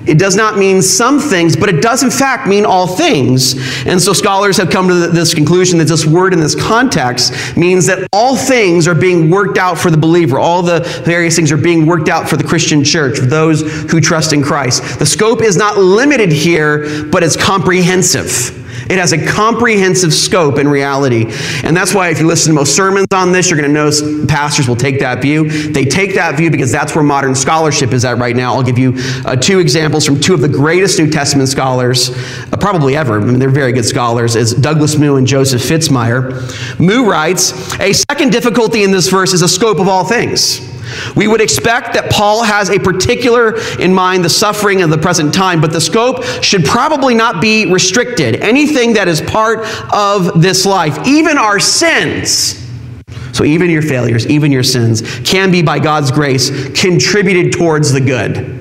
it 0.06 0.20
does 0.20 0.36
not 0.36 0.58
mean 0.58 0.82
some 0.82 1.20
things, 1.20 1.56
but 1.56 1.70
it 1.70 1.82
does 1.82 2.04
in 2.04 2.12
fact 2.12 2.48
mean 2.48 2.66
all 2.66 2.86
things. 2.86 3.56
And 3.88 4.00
so 4.00 4.12
scholars 4.12 4.58
have 4.58 4.70
come 4.70 4.90
to 4.90 5.08
this 5.08 5.34
conclusion 5.34 5.80
that 5.80 5.86
this 5.86 6.06
word 6.06 6.34
in 6.34 6.42
this 6.42 6.54
context 6.54 7.56
means 7.56 7.88
that 7.88 8.08
all 8.12 8.36
things 8.36 8.90
are 8.90 8.94
being 8.94 9.30
worked 9.30 9.58
out 9.58 9.78
for 9.78 9.90
the 9.90 9.98
believer. 9.98 10.38
All 10.38 10.62
the 10.62 10.82
various 11.06 11.38
things 11.38 11.50
are 11.50 11.58
being 11.58 11.86
worked 11.86 12.10
out 12.10 12.30
for 12.30 12.36
the 12.36 12.44
Christian 12.44 12.84
church, 12.84 13.18
for 13.18 13.26
those 13.26 13.62
who 13.90 14.02
trust 14.02 14.34
in 14.34 14.44
Christ. 14.44 15.00
The 15.00 15.06
scope 15.06 15.42
is 15.42 15.56
not 15.56 15.78
limited 15.78 16.32
here, 16.32 17.06
but 17.06 17.24
it's 17.24 17.38
comprehensive. 17.38 18.64
It 18.90 18.98
has 18.98 19.14
a 19.14 19.26
comprehensive 19.26 20.14
scope 20.14 20.60
in 20.60 20.68
reality. 20.68 21.26
And 21.64 21.76
that's 21.76 21.94
why 21.94 22.10
if 22.10 22.20
you 22.20 22.28
listen 22.28 22.52
to 22.52 22.56
most 22.56 22.76
sermons 22.76 23.08
on 23.14 23.32
this, 23.32 23.50
you're 23.50 23.60
going 23.60 23.70
to 23.70 23.74
notice 23.74 24.02
pastors 24.28 24.68
will 24.68 24.76
take 24.76 25.00
that 25.00 25.22
view. 25.22 25.50
They 25.50 25.86
take 25.86 26.16
that 26.16 26.38
view 26.38 26.52
because 26.52 26.72
that's 26.72 26.96
where 26.96 27.04
modern 27.04 27.36
scholarship 27.36 27.94
is 27.94 28.06
at 28.06 28.18
right 28.18 28.36
now. 28.36 28.54
I'll 28.54 28.64
give 28.64 28.78
you 28.78 28.94
uh, 29.26 29.36
two 29.36 29.60
examples 29.60 30.06
from 30.06 30.20
two 30.20 30.34
of 30.34 30.42
the 30.42 30.50
greatest 30.50 31.00
New 31.00 31.10
Testament 31.10 31.50
scholars, 31.50 32.12
uh, 32.52 32.58
probably 32.60 32.96
ever. 32.96 33.20
I 33.20 33.24
mean, 33.24 33.40
they're 33.40 33.50
very 33.50 33.72
good 33.72 33.86
scholars, 33.86 34.36
is 34.36 34.54
Douglas 34.54 34.98
Moo 34.98 35.16
and 35.16 35.26
Joseph 35.26 35.62
Fitzmyer. 35.62 36.80
Moo 36.80 37.10
writes, 37.10 37.80
a 37.80 37.94
second 37.94 38.32
difficulty 38.32 38.84
in 38.84 38.92
this 38.92 39.10
verse 39.10 39.34
is 39.34 39.42
the 39.42 39.48
scope 39.48 39.80
of 39.80 39.88
all 39.88 40.06
things. 40.06 40.75
We 41.16 41.28
would 41.28 41.42
expect 41.42 41.94
that 41.94 42.12
Paul 42.12 42.44
has 42.44 42.70
a 42.70 42.80
particular 42.80 43.58
in 43.80 43.94
mind 43.94 44.24
the 44.24 44.30
suffering 44.30 44.82
of 44.82 44.90
the 44.90 44.98
present 44.98 45.34
time, 45.34 45.62
but 45.62 45.72
the 45.72 45.82
scope 45.82 46.24
should 46.42 46.66
probably 46.66 47.14
not 47.14 47.42
be 47.42 47.72
restricted. 47.72 48.38
Anything 48.38 48.94
that 48.94 49.08
is 49.08 49.22
part 49.22 49.66
of 49.94 50.42
this 50.42 50.66
life, 50.66 51.08
even 51.08 51.38
our 51.38 51.60
sins, 51.60 52.62
so 53.34 53.44
even 53.44 53.70
your 53.70 53.82
failures, 53.82 54.26
even 54.28 54.52
your 54.52 54.64
sins, 54.64 55.02
can 55.26 55.52
be 55.52 55.62
by 55.62 55.80
God's 55.80 56.12
grace 56.12 56.70
contributed 56.80 57.52
towards 57.52 57.92
the 57.92 58.00
good. 58.00 58.55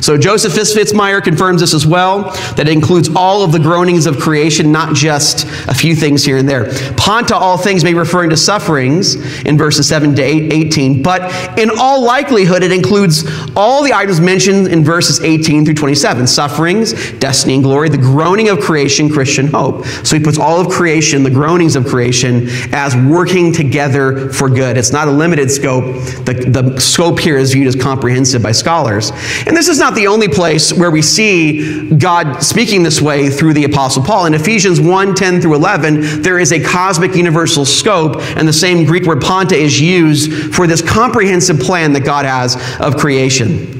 So 0.00 0.16
Joseph 0.16 0.52
Fitzmyer 0.52 1.22
confirms 1.22 1.60
this 1.60 1.74
as 1.74 1.86
well, 1.86 2.30
that 2.56 2.60
it 2.60 2.68
includes 2.68 3.10
all 3.14 3.42
of 3.42 3.52
the 3.52 3.58
groanings 3.58 4.06
of 4.06 4.18
creation, 4.18 4.72
not 4.72 4.94
just 4.94 5.46
a 5.68 5.74
few 5.74 5.94
things 5.94 6.24
here 6.24 6.38
and 6.38 6.48
there. 6.48 6.72
Panta, 6.96 7.36
all 7.36 7.58
things, 7.58 7.84
may 7.84 7.92
be 7.92 7.98
referring 7.98 8.30
to 8.30 8.36
sufferings 8.36 9.14
in 9.42 9.58
verses 9.58 9.88
7 9.88 10.14
to 10.16 10.22
18, 10.22 11.02
but 11.02 11.58
in 11.58 11.70
all 11.78 12.02
likelihood, 12.02 12.62
it 12.62 12.72
includes 12.72 13.24
all 13.56 13.82
the 13.82 13.92
items 13.92 14.20
mentioned 14.20 14.68
in 14.68 14.84
verses 14.84 15.20
18 15.20 15.64
through 15.64 15.74
27 15.74 16.26
sufferings, 16.26 17.12
destiny 17.12 17.54
and 17.54 17.62
glory, 17.62 17.88
the 17.88 17.98
groaning 17.98 18.48
of 18.48 18.60
creation, 18.60 19.08
Christian 19.10 19.46
hope. 19.46 19.84
So 19.86 20.16
he 20.16 20.22
puts 20.22 20.38
all 20.38 20.60
of 20.60 20.68
creation, 20.68 21.22
the 21.22 21.30
groanings 21.30 21.76
of 21.76 21.86
creation, 21.86 22.48
as 22.72 22.96
working 22.96 23.52
together 23.52 24.30
for 24.30 24.48
good. 24.48 24.76
It's 24.76 24.92
not 24.92 25.08
a 25.08 25.10
limited 25.10 25.50
scope. 25.50 25.84
The, 26.24 26.46
the 26.48 26.80
scope 26.80 27.18
here 27.18 27.36
is 27.36 27.52
viewed 27.52 27.66
as 27.66 27.76
comprehensive 27.76 28.42
by 28.42 28.52
scholars. 28.52 29.12
And 29.46 29.56
this 29.56 29.68
is 29.68 29.78
not 29.78 29.89
the 29.94 30.06
only 30.06 30.28
place 30.28 30.72
where 30.72 30.90
we 30.90 31.02
see 31.02 31.90
God 31.96 32.40
speaking 32.40 32.82
this 32.82 33.00
way 33.00 33.30
through 33.30 33.54
the 33.54 33.64
Apostle 33.64 34.02
Paul. 34.02 34.26
In 34.26 34.34
Ephesians 34.34 34.80
1 34.80 35.14
10 35.14 35.40
through 35.40 35.54
11, 35.54 36.22
there 36.22 36.38
is 36.38 36.52
a 36.52 36.62
cosmic 36.62 37.14
universal 37.14 37.64
scope, 37.64 38.16
and 38.36 38.46
the 38.46 38.52
same 38.52 38.84
Greek 38.84 39.04
word 39.04 39.20
panta 39.20 39.56
is 39.56 39.80
used 39.80 40.54
for 40.54 40.66
this 40.66 40.82
comprehensive 40.82 41.60
plan 41.60 41.92
that 41.92 42.04
God 42.04 42.24
has 42.24 42.56
of 42.80 42.96
creation. 42.96 43.76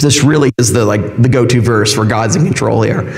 This 0.00 0.22
really 0.22 0.50
is 0.58 0.72
the 0.72 0.84
like 0.84 1.20
the 1.20 1.28
go-to 1.28 1.60
verse 1.60 1.92
for 1.92 2.04
God's 2.04 2.36
in 2.36 2.44
control 2.44 2.82
here 2.82 3.14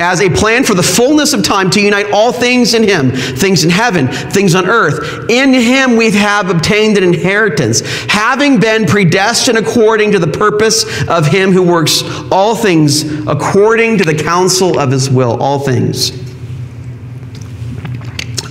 as 0.00 0.20
a 0.20 0.30
plan 0.30 0.64
for 0.64 0.74
the 0.74 0.82
fullness 0.82 1.32
of 1.32 1.44
time 1.44 1.70
to 1.70 1.80
unite 1.80 2.10
all 2.10 2.32
things 2.32 2.74
in 2.74 2.82
Him, 2.82 3.10
things 3.10 3.62
in 3.62 3.70
heaven, 3.70 4.08
things 4.08 4.54
on 4.54 4.66
earth. 4.66 5.30
In 5.30 5.52
Him 5.52 5.96
we 5.96 6.10
have 6.12 6.50
obtained 6.50 6.96
an 6.96 7.04
inheritance, 7.04 7.80
having 8.08 8.58
been 8.58 8.86
predestined 8.86 9.58
according 9.58 10.12
to 10.12 10.18
the 10.18 10.26
purpose 10.26 10.84
of 11.08 11.26
Him 11.26 11.52
who 11.52 11.62
works 11.62 12.02
all 12.32 12.56
things 12.56 13.04
according 13.26 13.98
to 13.98 14.04
the 14.04 14.14
counsel 14.14 14.78
of 14.78 14.90
His 14.90 15.10
will. 15.10 15.40
All 15.40 15.58
things 15.58 16.10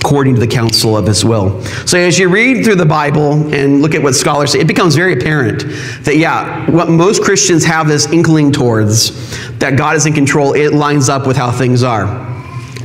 according 0.10 0.34
to 0.34 0.40
the 0.40 0.48
counsel 0.48 0.98
of 0.98 1.06
his 1.06 1.24
will. 1.24 1.62
So 1.86 2.00
as 2.00 2.18
you 2.18 2.30
read 2.30 2.64
through 2.66 2.78
the 2.78 2.86
Bible 2.86 3.54
and 3.54 3.82
look 3.82 3.94
at 3.94 4.02
what 4.02 4.16
scholars 4.16 4.54
say, 4.54 4.60
it 4.60 4.66
becomes 4.66 4.96
very 4.96 5.14
apparent 5.14 5.60
that, 6.04 6.18
yeah, 6.18 6.68
what 6.72 6.90
most 6.90 7.22
Christians 7.22 7.64
have 7.66 7.88
this 7.88 8.12
inkling 8.12 8.52
towards, 8.52 9.12
that 9.60 9.78
God 9.78 9.96
is 9.96 10.06
in 10.06 10.14
control, 10.14 10.54
it 10.54 10.74
lines 10.74 11.10
up 11.10 11.28
with 11.28 11.38
how 11.38 11.52
things 11.52 11.84
are. 11.84 12.06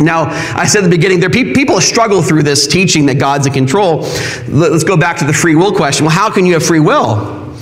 Now, 0.01 0.25
I 0.57 0.67
said 0.67 0.83
at 0.83 0.91
the 0.91 0.97
beginning, 0.97 1.21
there 1.21 1.31
pe- 1.31 1.53
people 1.53 1.81
struggle 1.81 2.21
through 2.21 2.43
this 2.43 2.67
teaching 2.67 3.07
that 3.07 3.19
God's 3.19 3.47
in 3.47 3.53
control. 3.53 4.01
Let's 4.49 4.85
go 4.85 4.97
back 4.97 5.19
to 5.19 5.25
the 5.25 5.33
free 5.33 5.55
will 5.55 5.73
question. 5.73 6.05
Well, 6.05 6.15
how 6.15 6.31
can 6.31 6.47
you 6.47 6.55
have 6.55 6.65
free 6.65 6.81
will 6.81 7.55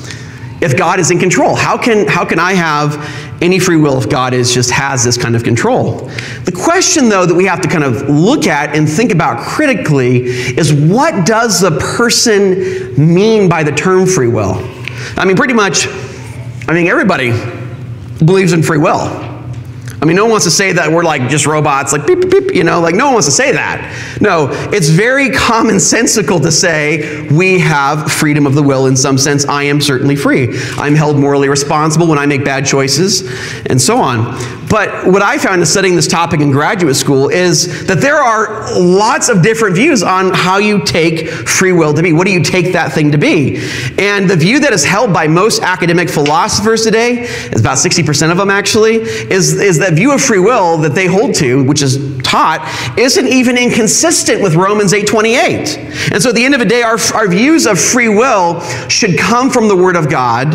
if 0.63 0.77
God 0.77 0.99
is 0.99 1.11
in 1.11 1.19
control? 1.19 1.55
How 1.55 1.77
can, 1.77 2.07
how 2.07 2.25
can 2.25 2.39
I 2.39 2.55
have 2.55 2.97
any 3.43 3.59
free 3.59 3.77
will 3.77 3.99
if 3.99 4.09
God 4.09 4.33
is 4.33 4.55
just 4.55 4.71
has 4.71 5.03
this 5.03 5.19
kind 5.19 5.35
of 5.35 5.43
control. 5.43 6.09
The 6.45 6.53
question 6.53 7.09
though 7.09 7.27
that 7.27 7.35
we 7.35 7.45
have 7.47 7.61
to 7.63 7.69
kind 7.69 7.83
of 7.83 8.09
look 8.09 8.47
at 8.47 8.75
and 8.75 8.89
think 8.89 9.11
about 9.11 9.45
critically 9.45 10.27
is 10.27 10.73
what 10.73 11.27
does 11.27 11.61
the 11.61 11.73
person 11.97 12.95
mean 12.95 13.49
by 13.49 13.65
the 13.65 13.73
term 13.73 14.07
free 14.07 14.29
will? 14.29 14.55
I 15.17 15.25
mean 15.25 15.37
pretty 15.37 15.55
much 15.55 15.89
I 16.69 16.73
mean 16.73 16.87
everybody 16.87 17.33
believes 18.25 18.53
in 18.53 18.63
free 18.63 18.79
will. 18.79 19.33
I 20.03 20.05
mean, 20.05 20.17
no 20.17 20.25
one 20.25 20.33
wants 20.33 20.47
to 20.47 20.51
say 20.51 20.73
that 20.73 20.91
we're 20.91 21.05
like 21.05 21.29
just 21.29 21.47
robots, 21.47 21.93
like 21.93 22.09
beep, 22.09 22.23
beep, 22.23 22.31
beep, 22.33 22.55
you 22.57 22.65
know, 22.65 22.81
like 22.81 22.97
no 22.97 23.05
one 23.05 23.15
wants 23.15 23.29
to 23.29 23.33
say 23.33 23.53
that. 23.53 24.19
No, 24.21 24.49
it's 24.73 24.89
very 24.89 25.29
commonsensical 25.29 26.43
to 26.43 26.51
say 26.51 27.29
we 27.29 27.61
have 27.61 28.11
freedom 28.11 28.45
of 28.45 28.57
the 28.57 28.63
will 28.65 28.87
in 28.87 28.97
some 28.97 29.17
sense. 29.17 29.45
I 29.45 29.63
am 29.63 29.81
certainly 29.81 30.17
free. 30.17 30.59
I'm 30.77 30.97
held 30.97 31.19
morally 31.19 31.49
responsible 31.49 32.09
when 32.09 32.19
I 32.19 32.27
make 32.27 32.45
bad 32.45 32.67
choices 32.67 33.31
and 33.67 33.81
so 33.81 33.99
on. 33.99 34.37
But 34.73 35.07
what 35.07 35.21
I 35.21 35.37
found 35.37 35.61
in 35.61 35.67
studying 35.67 35.97
this 35.97 36.07
topic 36.07 36.41
in 36.41 36.51
graduate 36.51 36.97
school 36.97 37.29
is 37.29 37.87
that 37.87 38.01
there 38.01 38.17
are 38.17 38.75
lots 38.81 39.29
of 39.29 39.43
different 39.43 39.77
views 39.77 40.03
on 40.03 40.33
how 40.33 40.57
you 40.57 40.83
take 40.83 41.29
free 41.29 41.73
will 41.73 41.93
to 41.93 42.03
be. 42.03 42.15
What 42.15 42.27
do 42.27 42.33
you 42.33 42.43
take 42.43 42.73
that 42.73 42.91
thing 42.91 43.13
to 43.13 43.19
be? 43.19 43.59
And 43.99 44.31
the 44.31 44.37
view 44.37 44.61
that 44.61 44.73
is 44.73 44.83
held 44.83 45.13
by 45.13 45.29
most 45.29 45.61
academic 45.61 46.09
philosophers 46.09 46.85
today, 46.85 47.25
is 47.25 47.61
about 47.61 47.77
60% 47.77 48.31
of 48.31 48.39
them 48.39 48.49
actually, 48.49 48.95
is, 48.95 49.61
is 49.61 49.79
that 49.81 49.93
view 49.93 50.15
of 50.15 50.23
free 50.23 50.41
will 50.41 50.79
that 50.79 50.95
they 50.95 51.07
hold 51.07 51.35
to, 51.35 51.63
which 51.65 51.83
is 51.83 52.19
taught, 52.23 52.67
isn't 52.99 53.29
even 53.29 53.59
inconsistent 53.59 54.43
with 54.43 54.55
Romans 54.55 54.95
8.28. 54.95 56.13
And 56.13 56.23
so 56.23 56.31
at 56.31 56.35
the 56.35 56.47
end 56.47 56.55
of 56.55 56.61
the 56.61 56.67
day, 56.67 56.81
our, 56.81 56.97
our 57.13 57.29
views 57.29 57.67
of 57.67 57.79
free 57.79 58.09
will 58.09 58.63
should 58.89 59.19
come 59.19 59.51
from 59.51 59.69
the 59.69 59.77
Word 59.77 59.97
of 59.97 60.09
God 60.09 60.49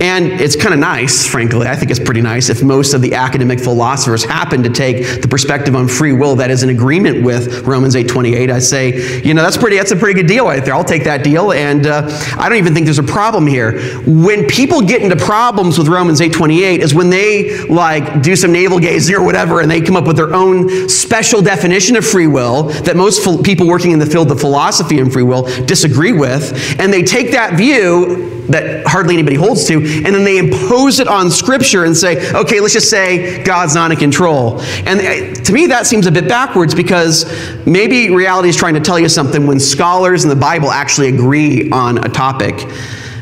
and 0.00 0.26
it's 0.26 0.56
kind 0.56 0.74
of 0.74 0.80
nice, 0.80 1.26
frankly. 1.26 1.66
I 1.66 1.74
think 1.74 1.90
it's 1.90 2.00
pretty 2.00 2.20
nice 2.20 2.50
if 2.50 2.62
most 2.62 2.92
of 2.92 3.00
the 3.00 3.14
academic 3.14 3.58
philosophers 3.60 4.24
happen 4.24 4.62
to 4.62 4.70
take 4.70 5.22
the 5.22 5.28
perspective 5.28 5.74
on 5.74 5.88
free 5.88 6.12
will 6.12 6.36
that 6.36 6.50
is 6.50 6.62
in 6.62 6.68
agreement 6.68 7.24
with 7.24 7.66
Romans 7.66 7.94
8:28. 7.94 8.50
I 8.50 8.58
say, 8.58 9.22
you 9.22 9.32
know, 9.32 9.42
that's 9.42 9.56
pretty. 9.56 9.76
That's 9.76 9.92
a 9.92 9.96
pretty 9.96 10.20
good 10.20 10.28
deal 10.28 10.44
right 10.44 10.62
there. 10.62 10.74
I'll 10.74 10.84
take 10.84 11.04
that 11.04 11.24
deal, 11.24 11.52
and 11.52 11.86
uh, 11.86 12.02
I 12.36 12.48
don't 12.48 12.58
even 12.58 12.74
think 12.74 12.84
there's 12.84 12.98
a 12.98 13.02
problem 13.02 13.46
here. 13.46 13.80
When 14.04 14.46
people 14.46 14.82
get 14.82 15.00
into 15.00 15.16
problems 15.16 15.78
with 15.78 15.88
Romans 15.88 16.20
8:28 16.20 16.80
is 16.80 16.94
when 16.94 17.08
they 17.08 17.66
like 17.66 18.22
do 18.22 18.36
some 18.36 18.52
navel 18.52 18.78
gazing 18.78 19.14
or 19.16 19.24
whatever, 19.24 19.60
and 19.60 19.70
they 19.70 19.80
come 19.80 19.96
up 19.96 20.06
with 20.06 20.16
their 20.16 20.34
own 20.34 20.88
special 20.88 21.40
definition 21.40 21.96
of 21.96 22.06
free 22.06 22.26
will 22.26 22.64
that 22.84 22.96
most 22.96 23.44
people 23.44 23.66
working 23.66 23.92
in 23.92 23.98
the 23.98 24.06
field 24.06 24.30
of 24.30 24.40
philosophy 24.40 24.98
and 25.00 25.10
free 25.12 25.22
will 25.22 25.44
disagree 25.64 26.12
with, 26.12 26.78
and 26.78 26.92
they 26.92 27.02
take 27.02 27.32
that 27.32 27.54
view 27.54 28.35
that 28.48 28.86
hardly 28.86 29.14
anybody 29.14 29.36
holds 29.36 29.66
to, 29.66 29.76
and 29.76 30.06
then 30.06 30.24
they 30.24 30.38
impose 30.38 31.00
it 31.00 31.08
on 31.08 31.30
Scripture 31.30 31.84
and 31.84 31.96
say, 31.96 32.32
okay, 32.32 32.60
let's 32.60 32.72
just 32.72 32.90
say 32.90 33.42
God's 33.44 33.74
not 33.74 33.90
in 33.92 33.98
control. 33.98 34.60
And 34.86 35.00
uh, 35.00 35.42
to 35.42 35.52
me, 35.52 35.66
that 35.66 35.86
seems 35.86 36.06
a 36.06 36.12
bit 36.12 36.28
backwards 36.28 36.74
because 36.74 37.26
maybe 37.66 38.10
reality 38.10 38.48
is 38.48 38.56
trying 38.56 38.74
to 38.74 38.80
tell 38.80 38.98
you 38.98 39.08
something 39.08 39.46
when 39.46 39.60
scholars 39.60 40.24
in 40.24 40.30
the 40.30 40.36
Bible 40.36 40.70
actually 40.70 41.08
agree 41.08 41.70
on 41.70 41.98
a 42.04 42.08
topic. 42.08 42.54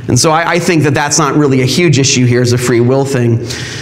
And 0.06 0.18
so 0.18 0.30
I, 0.30 0.52
I, 0.52 0.58
think 0.58 0.82
that 0.82 0.92
that's 0.92 1.18
not 1.18 1.34
really 1.34 1.62
a 1.62 1.66
huge 1.66 1.98
issue 1.98 2.26
here 2.26 2.42
as 2.42 2.52
a 2.52 2.58
free 2.58 2.80
will 2.80 3.06
thing. 3.06 3.38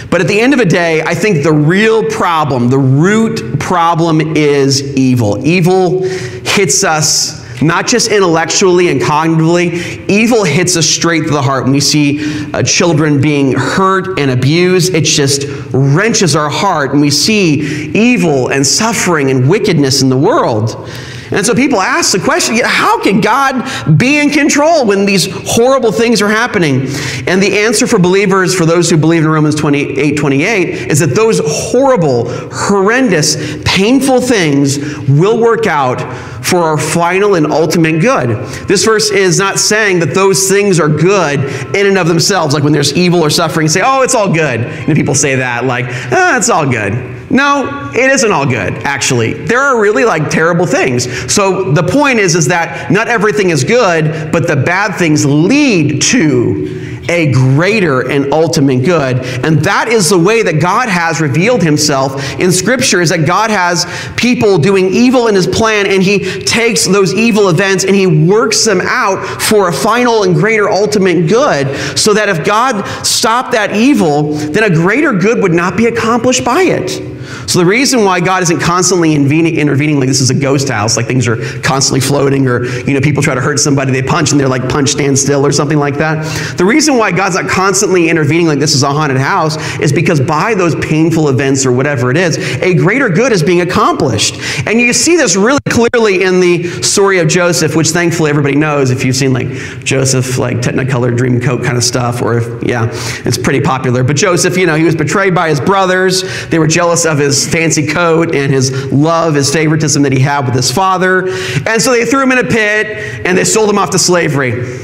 But 0.09 0.21
at 0.21 0.27
the 0.27 0.39
end 0.39 0.53
of 0.53 0.59
the 0.59 0.65
day, 0.65 1.01
I 1.01 1.15
think 1.15 1.43
the 1.43 1.51
real 1.51 2.09
problem, 2.09 2.69
the 2.69 2.79
root 2.79 3.59
problem 3.59 4.21
is 4.37 4.95
evil. 4.95 5.45
Evil 5.45 6.03
hits 6.03 6.85
us 6.85 7.42
not 7.61 7.87
just 7.87 8.11
intellectually 8.11 8.89
and 8.89 9.01
cognitively. 9.01 10.09
Evil 10.09 10.43
hits 10.43 10.75
us 10.75 10.87
straight 10.87 11.23
to 11.23 11.31
the 11.31 11.41
heart. 11.41 11.63
When 11.63 11.73
we 11.73 11.79
see 11.79 12.51
uh, 12.53 12.63
children 12.63 13.21
being 13.21 13.53
hurt 13.53 14.19
and 14.19 14.31
abused, 14.31 14.93
it 14.93 15.03
just 15.03 15.45
wrenches 15.71 16.35
our 16.35 16.49
heart. 16.49 16.91
And 16.91 17.01
we 17.01 17.11
see 17.11 17.91
evil 17.91 18.49
and 18.49 18.65
suffering 18.65 19.29
and 19.29 19.49
wickedness 19.49 20.01
in 20.01 20.09
the 20.09 20.17
world. 20.17 20.89
And 21.33 21.45
so 21.45 21.55
people 21.55 21.81
ask 21.81 22.11
the 22.11 22.19
question 22.19 22.57
how 22.63 23.01
can 23.01 23.21
God 23.21 23.97
be 23.97 24.19
in 24.19 24.29
control 24.29 24.85
when 24.85 25.05
these 25.05 25.27
horrible 25.47 25.91
things 25.91 26.21
are 26.21 26.29
happening? 26.29 26.87
And 27.27 27.41
the 27.41 27.59
answer 27.59 27.87
for 27.87 27.99
believers, 27.99 28.55
for 28.55 28.65
those 28.65 28.89
who 28.89 28.97
believe 28.97 29.23
in 29.23 29.29
Romans 29.29 29.55
28 29.55 30.17
28, 30.17 30.91
is 30.91 30.99
that 30.99 31.15
those 31.15 31.41
horrible, 31.43 32.25
horrendous, 32.51 33.61
painful 33.63 34.21
things 34.21 34.77
will 35.09 35.39
work 35.39 35.65
out 35.65 36.01
for 36.43 36.59
our 36.59 36.77
final 36.77 37.35
and 37.35 37.47
ultimate 37.47 37.99
good. 37.99 38.29
This 38.67 38.85
verse 38.85 39.09
is 39.09 39.39
not 39.39 39.57
saying 39.57 39.99
that 39.99 40.13
those 40.13 40.47
things 40.49 40.79
are 40.79 40.89
good 40.89 41.39
in 41.75 41.87
and 41.87 41.97
of 41.97 42.07
themselves, 42.07 42.53
like 42.53 42.63
when 42.63 42.73
there's 42.73 42.93
evil 42.93 43.21
or 43.21 43.29
suffering, 43.29 43.67
say, 43.67 43.81
oh, 43.83 44.01
it's 44.01 44.13
all 44.13 44.31
good. 44.31 44.59
And 44.59 44.95
people 44.95 45.15
say 45.15 45.35
that, 45.35 45.65
like, 45.65 45.85
ah, 46.11 46.37
it's 46.37 46.49
all 46.49 46.69
good. 46.69 46.93
No, 47.33 47.91
it 47.95 48.11
isn't 48.11 48.31
all 48.31 48.45
good, 48.45 48.75
actually. 48.83 49.33
There 49.33 49.59
are 49.59 49.81
really 49.81 50.05
like 50.05 50.29
terrible 50.29 50.67
things. 50.67 51.33
So 51.33 51.71
the 51.71 51.81
point 51.81 52.19
is, 52.19 52.35
is 52.35 52.47
that 52.49 52.91
not 52.91 53.07
everything 53.07 53.49
is 53.49 53.63
good, 53.63 54.31
but 54.31 54.47
the 54.47 54.55
bad 54.55 54.95
things 54.97 55.25
lead 55.25 56.03
to 56.03 56.83
a 57.09 57.31
greater 57.31 58.09
and 58.09 58.31
ultimate 58.31 58.85
good. 58.85 59.19
And 59.43 59.59
that 59.63 59.87
is 59.87 60.09
the 60.09 60.17
way 60.17 60.43
that 60.43 60.61
God 60.61 60.89
has 60.89 61.19
revealed 61.19 61.63
himself 61.63 62.39
in 62.39 62.51
scripture 62.51 63.01
is 63.01 63.09
that 63.09 63.25
God 63.25 63.49
has 63.49 63.85
people 64.15 64.57
doing 64.57 64.93
evil 64.93 65.27
in 65.27 65.35
his 65.35 65.47
plan 65.47 65.87
and 65.87 66.01
he 66.01 66.19
takes 66.43 66.85
those 66.85 67.13
evil 67.13 67.49
events 67.49 67.83
and 67.83 67.95
he 67.95 68.07
works 68.07 68.63
them 68.63 68.79
out 68.81 69.41
for 69.41 69.69
a 69.69 69.73
final 69.73 70.23
and 70.23 70.35
greater 70.35 70.69
ultimate 70.69 71.27
good 71.27 71.75
so 71.97 72.13
that 72.13 72.29
if 72.29 72.45
God 72.45 72.85
stopped 73.05 73.51
that 73.53 73.75
evil, 73.75 74.33
then 74.33 74.63
a 74.63 74.73
greater 74.73 75.13
good 75.13 75.41
would 75.41 75.53
not 75.53 75.75
be 75.75 75.87
accomplished 75.87 76.45
by 76.45 76.61
it. 76.61 77.12
So 77.47 77.59
the 77.59 77.65
reason 77.65 78.03
why 78.05 78.19
God 78.19 78.43
isn't 78.43 78.59
constantly 78.59 79.15
intervening, 79.15 79.99
like 79.99 80.09
this 80.09 80.21
is 80.21 80.29
a 80.29 80.33
ghost 80.33 80.69
house, 80.69 80.97
like 80.97 81.07
things 81.07 81.27
are 81.27 81.37
constantly 81.61 81.99
floating, 81.99 82.47
or 82.47 82.65
you 82.65 82.93
know 82.93 83.01
people 83.01 83.23
try 83.23 83.35
to 83.35 83.41
hurt 83.41 83.59
somebody, 83.59 83.91
they 83.91 84.01
punch 84.03 84.31
and 84.31 84.39
they're 84.39 84.47
like 84.47 84.67
punch 84.69 84.89
stand 84.89 85.17
still 85.17 85.45
or 85.45 85.51
something 85.51 85.77
like 85.77 85.97
that. 85.97 86.23
The 86.57 86.65
reason 86.65 86.97
why 86.97 87.11
God's 87.11 87.35
not 87.35 87.49
constantly 87.49 88.09
intervening 88.09 88.47
like 88.47 88.59
this 88.59 88.73
is 88.73 88.83
a 88.83 88.89
haunted 88.89 89.17
house 89.17 89.57
is 89.79 89.91
because 89.91 90.19
by 90.19 90.53
those 90.53 90.75
painful 90.75 91.29
events 91.29 91.65
or 91.65 91.71
whatever 91.71 92.11
it 92.11 92.17
is, 92.17 92.37
a 92.61 92.73
greater 92.75 93.09
good 93.09 93.31
is 93.31 93.43
being 93.43 93.61
accomplished. 93.61 94.35
And 94.67 94.79
you 94.79 94.93
see 94.93 95.15
this 95.15 95.35
really 95.35 95.59
clearly 95.69 96.23
in 96.23 96.39
the 96.39 96.63
story 96.81 97.19
of 97.19 97.27
Joseph, 97.27 97.75
which 97.75 97.89
thankfully 97.89 98.29
everybody 98.29 98.55
knows 98.55 98.91
if 98.91 99.03
you've 99.03 99.15
seen 99.15 99.33
like 99.33 99.47
Joseph, 99.83 100.37
like 100.37 100.57
Technicolor 100.57 101.15
Dream 101.15 101.39
Coat 101.39 101.63
kind 101.63 101.77
of 101.77 101.83
stuff, 101.83 102.21
or 102.21 102.37
if, 102.37 102.63
yeah, 102.63 102.89
it's 103.25 103.37
pretty 103.37 103.61
popular. 103.61 104.03
But 104.03 104.15
Joseph, 104.15 104.57
you 104.57 104.65
know, 104.65 104.75
he 104.75 104.83
was 104.83 104.95
betrayed 104.95 105.33
by 105.35 105.49
his 105.49 105.59
brothers. 105.59 106.23
They 106.49 106.59
were 106.59 106.67
jealous 106.67 107.05
of 107.05 107.17
his 107.23 107.47
fancy 107.47 107.87
coat 107.87 108.35
and 108.35 108.51
his 108.51 108.91
love, 108.91 109.35
his 109.35 109.51
favoritism 109.51 110.03
that 110.03 110.11
he 110.11 110.19
had 110.19 110.45
with 110.45 110.55
his 110.55 110.71
father. 110.71 111.27
And 111.67 111.81
so 111.81 111.91
they 111.91 112.05
threw 112.05 112.23
him 112.23 112.31
in 112.31 112.39
a 112.39 112.49
pit 112.49 113.25
and 113.25 113.37
they 113.37 113.43
sold 113.43 113.69
him 113.69 113.77
off 113.77 113.89
to 113.91 113.99
slavery. 113.99 114.79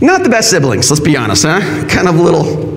Not 0.00 0.22
the 0.22 0.28
best 0.28 0.50
siblings, 0.50 0.90
let's 0.90 1.00
be 1.00 1.16
honest, 1.16 1.44
huh? 1.46 1.86
Kind 1.88 2.08
of 2.08 2.16
little. 2.16 2.76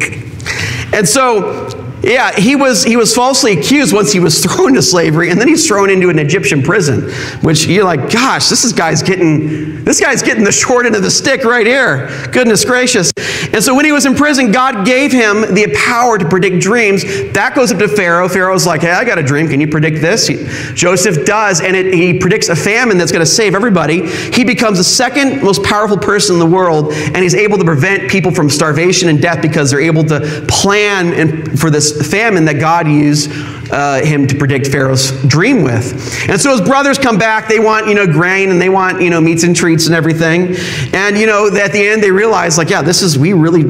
And 0.93 1.08
so 1.08 1.67
yeah, 2.01 2.39
he 2.39 2.55
was, 2.55 2.83
he 2.83 2.95
was 2.95 3.13
falsely 3.13 3.59
accused 3.59 3.93
once 3.93 4.12
he 4.12 4.19
was 4.19 4.39
thrown 4.43 4.69
into 4.69 4.81
slavery, 4.81 5.29
and 5.29 5.39
then 5.39 5.47
he's 5.47 5.67
thrown 5.67 5.89
into 5.89 6.09
an 6.09 6.19
Egyptian 6.19 6.62
prison, 6.62 7.12
which 7.41 7.65
you're 7.65 7.83
like, 7.83 8.12
gosh, 8.12 8.47
this 8.47 8.63
is 8.63 8.73
guy's 8.73 9.03
getting, 9.03 9.83
this 9.83 9.99
guy's 9.99 10.21
getting 10.21 10.43
the 10.43 10.51
short 10.51 10.85
end 10.85 10.95
of 10.95 11.01
the 11.01 11.12
stick 11.12 11.43
right 11.43 11.65
here. 11.65 12.09
Goodness 12.31 12.63
gracious. 12.63 13.12
And 13.51 13.63
so 13.63 13.75
when 13.75 13.85
he 13.85 13.91
was 13.91 14.05
in 14.05 14.15
prison, 14.15 14.51
God 14.51 14.85
gave 14.85 15.12
him 15.12 15.53
the 15.53 15.73
power 15.75 16.17
to 16.17 16.27
predict 16.27 16.62
dreams. 16.62 17.03
That 17.33 17.53
goes 17.55 17.71
up 17.71 17.79
to 17.79 17.88
Pharaoh. 17.88 18.29
Pharaoh's 18.29 18.65
like, 18.65 18.81
hey, 18.81 18.91
I 18.91 19.03
got 19.03 19.17
a 19.17 19.23
dream. 19.23 19.47
Can 19.47 19.59
you 19.59 19.67
predict 19.67 20.01
this? 20.01 20.27
He, 20.27 20.45
Joseph 20.73 21.25
does, 21.25 21.62
and 21.62 21.75
it, 21.75 21.93
he 21.93 22.17
predicts 22.17 22.49
a 22.49 22.55
famine 22.55 22.97
that's 22.97 23.12
going 23.12 23.25
to 23.25 23.31
save 23.31 23.55
everybody. 23.55 24.07
He 24.07 24.43
becomes 24.43 24.77
the 24.77 24.83
second 24.83 25.43
most 25.43 25.63
powerful 25.63 25.97
person 25.97 26.35
in 26.35 26.39
the 26.39 26.45
world, 26.45 26.93
and 26.93 27.17
he's 27.17 27.35
able 27.35 27.57
to 27.57 27.65
prevent 27.65 28.09
people 28.09 28.31
from 28.31 28.49
starvation 28.49 29.09
and 29.09 29.21
death 29.21 29.41
because 29.41 29.71
they're 29.71 29.81
able 29.81 30.03
to 30.05 30.45
plan 30.47 31.13
and, 31.13 31.59
for 31.59 31.69
this 31.69 31.89
famine 32.03 32.45
that 32.45 32.59
God 32.59 32.88
used 32.88 33.31
uh, 33.71 34.03
him 34.03 34.27
to 34.27 34.35
predict 34.35 34.67
Pharaoh's 34.67 35.12
dream 35.27 35.63
with. 35.63 36.29
And 36.29 36.39
so 36.39 36.51
his 36.51 36.62
brothers 36.62 36.97
come 36.97 37.17
back. 37.17 37.47
They 37.47 37.59
want, 37.59 37.88
you 37.88 37.93
know, 37.93 38.07
grain 38.07 38.49
and 38.49 38.59
they 38.59 38.69
want, 38.69 39.01
you 39.01 39.09
know, 39.09 39.21
meats 39.21 39.43
and 39.43 39.55
treats 39.55 39.85
and 39.85 39.95
everything. 39.95 40.55
And, 40.93 41.17
you 41.17 41.27
know, 41.27 41.47
at 41.47 41.71
the 41.71 41.88
end 41.88 42.01
they 42.03 42.12
realize, 42.12 42.57
like, 42.57 42.69
yeah, 42.69 42.81
this 42.81 43.01
is, 43.01 43.17
we 43.17 43.33
really 43.33 43.63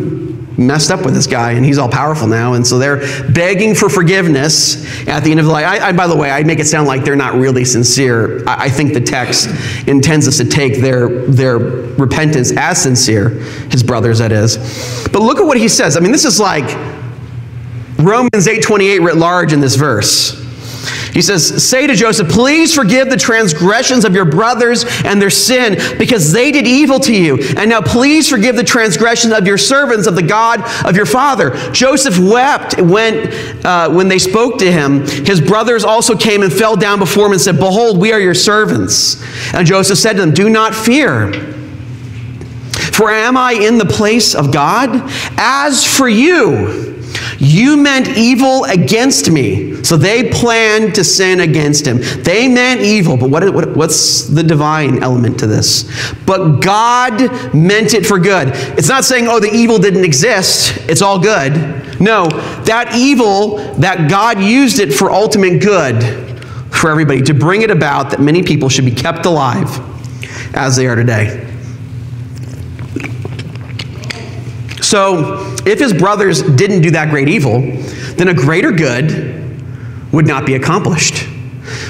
messed 0.60 0.92
up 0.92 1.06
with 1.06 1.14
this 1.14 1.26
guy 1.26 1.52
and 1.52 1.66
he's 1.66 1.78
all 1.78 1.90
powerful 1.90 2.28
now. 2.28 2.54
And 2.54 2.68
so 2.68 2.78
they're 2.78 3.00
begging 3.32 3.74
for 3.74 3.90
forgiveness 3.90 4.86
at 5.08 5.24
the 5.24 5.32
end 5.32 5.40
of 5.40 5.46
the 5.46 5.52
life. 5.52 5.66
I, 5.66 5.88
I, 5.88 5.92
by 5.94 6.08
the 6.08 6.16
way, 6.16 6.30
I 6.30 6.44
make 6.44 6.60
it 6.60 6.68
sound 6.68 6.88
like 6.88 7.04
they're 7.04 7.16
not 7.16 7.36
really 7.36 7.64
sincere. 7.64 8.46
I, 8.48 8.66
I 8.66 8.70
think 8.70 8.94
the 8.94 9.02
text 9.02 9.50
intends 9.88 10.28
us 10.28 10.38
to 10.38 10.46
take 10.46 10.82
their, 10.82 11.26
their 11.28 11.58
repentance 11.58 12.52
as 12.56 12.82
sincere, 12.82 13.30
his 13.72 13.84
brothers, 13.84 14.20
that 14.20 14.32
is. 14.32 14.58
But 15.12 15.22
look 15.22 15.40
at 15.40 15.46
what 15.46 15.58
he 15.58 15.68
says. 15.68 15.96
I 15.96 16.02
mean, 16.02 16.12
this 16.12 16.26
is 16.26 16.40
like 16.40 16.68
Romans 18.00 18.48
8:28 18.48 19.02
writ 19.02 19.18
large 19.18 19.54
in 19.54 19.60
this 19.60 19.76
verse. 19.76 20.40
He 21.14 21.22
says, 21.22 21.68
Say 21.68 21.88
to 21.88 21.96
Joseph, 21.96 22.30
please 22.30 22.74
forgive 22.74 23.10
the 23.10 23.18
transgressions 23.18 24.06
of 24.06 24.14
your 24.14 24.26
brothers 24.26 24.86
and 25.04 25.22
their 25.22 25.30
sin, 25.30 25.78
because 25.98 26.32
they 26.32 26.52
did 26.52 26.68
evil 26.68 27.00
to 27.02 27.14
you. 27.14 27.38
And 27.58 27.70
now 27.70 27.82
please 27.82 28.30
forgive 28.30 28.56
the 28.56 28.64
transgressions 28.64 29.34
of 29.34 29.46
your 29.46 29.58
servants 29.58 30.08
of 30.08 30.16
the 30.16 30.24
God 30.24 30.62
of 30.86 30.96
your 30.96 31.06
father. 31.06 31.52
Joseph 31.72 32.20
wept 32.20 32.80
when, 32.80 33.34
uh, 33.66 33.90
when 33.90 34.08
they 34.08 34.20
spoke 34.20 34.60
to 34.60 34.72
him. 34.72 35.06
His 35.06 35.42
brothers 35.42 35.84
also 35.84 36.16
came 36.16 36.44
and 36.44 36.54
fell 36.54 36.76
down 36.76 37.00
before 37.00 37.26
him 37.26 37.34
and 37.34 37.42
said, 37.42 37.58
Behold, 37.58 38.00
we 38.00 38.14
are 38.14 38.20
your 38.20 38.36
servants. 38.36 39.22
And 39.54 39.66
Joseph 39.66 39.98
said 39.98 40.14
to 40.14 40.20
them, 40.20 40.34
Do 40.34 40.50
not 40.50 40.76
fear. 40.76 41.32
For 42.94 43.10
am 43.12 43.38
I 43.38 43.54
in 43.54 43.78
the 43.78 43.86
place 43.86 44.36
of 44.36 44.52
God? 44.52 44.90
As 45.38 45.86
for 45.86 46.08
you, 46.08 46.99
you 47.40 47.78
meant 47.78 48.10
evil 48.10 48.66
against 48.66 49.32
me. 49.32 49.82
So 49.84 49.96
they 49.98 50.30
planned 50.30 50.96
to 50.96 51.04
sin 51.04 51.40
against 51.40 51.88
him. 51.88 52.00
They 52.24 52.48
meant 52.48 52.82
evil, 52.82 53.18
but 53.18 53.30
what, 53.30 53.54
what, 53.54 53.76
what's 53.76 54.24
the 54.24 54.44
divine 54.44 55.02
element 55.02 55.40
to 55.40 55.48
this? 55.48 55.90
But 56.26 56.60
God 56.60 57.54
meant 57.54 57.94
it 57.94 58.06
for 58.06 58.20
good. 58.20 58.50
It's 58.78 58.90
not 58.90 59.06
saying, 59.06 59.28
oh, 59.28 59.40
the 59.40 59.52
evil 59.52 59.80
didn't 59.80 60.04
exist, 60.04 60.78
it's 60.90 61.02
all 61.02 61.20
good. 61.20 61.54
No, 62.00 62.28
that 62.66 62.96
evil, 62.96 63.58
that 63.76 64.10
God 64.10 64.42
used 64.42 64.80
it 64.80 64.94
for 64.94 65.12
ultimate 65.12 65.62
good 65.62 66.02
for 66.72 66.90
everybody, 66.90 67.22
to 67.24 67.34
bring 67.34 67.62
it 67.62 67.72
about 67.72 68.12
that 68.12 68.22
many 68.22 68.44
people 68.44 68.70
should 68.70 68.86
be 68.86 68.92
kept 68.92 69.26
alive 69.26 69.80
as 70.56 70.76
they 70.76 70.88
are 70.88 70.96
today. 70.96 71.46
So, 74.90 75.56
if 75.68 75.78
his 75.78 75.94
brothers 75.94 76.42
didn't 76.42 76.82
do 76.82 76.90
that 76.90 77.12
great 77.12 77.30
evil, 77.30 77.62
then 78.16 78.28
a 78.28 78.34
greater 78.34 78.72
good 78.72 79.62
would 80.12 80.26
not 80.26 80.48
be 80.48 80.56
accomplished. 80.56 81.28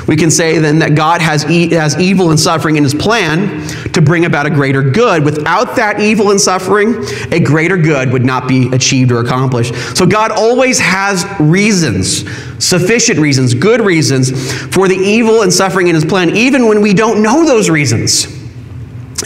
We 0.06 0.18
can 0.18 0.30
say 0.30 0.58
then 0.58 0.80
that 0.80 0.96
God 0.96 1.22
has, 1.22 1.50
e- 1.50 1.70
has 1.70 1.98
evil 1.98 2.30
and 2.30 2.38
suffering 2.38 2.76
in 2.76 2.84
his 2.84 2.94
plan 2.94 3.66
to 3.94 4.02
bring 4.02 4.26
about 4.26 4.48
a 4.48 4.50
greater 4.50 4.82
good. 4.82 5.24
Without 5.24 5.78
that 5.78 6.02
evil 6.02 6.32
and 6.32 6.42
suffering, 6.42 7.06
a 7.32 7.40
greater 7.40 7.78
good 7.78 8.12
would 8.12 8.26
not 8.26 8.50
be 8.50 8.68
achieved 8.74 9.14
or 9.14 9.22
accomplished. 9.22 9.74
So 9.96 10.06
God 10.06 10.32
always 10.32 10.78
has 10.80 11.26
reasons, 11.40 12.30
sufficient 12.62 13.18
reasons, 13.18 13.54
good 13.54 13.80
reasons 13.80 14.52
for 14.76 14.90
the 14.90 14.98
evil 14.98 15.44
and 15.44 15.54
suffering 15.54 15.88
in 15.88 15.96
his 15.96 16.04
plan, 16.04 16.36
even 16.36 16.68
when 16.68 16.82
we 16.82 16.94
don't 16.94 17.24
know 17.24 17.46
those 17.46 17.70
reasons. 17.70 18.39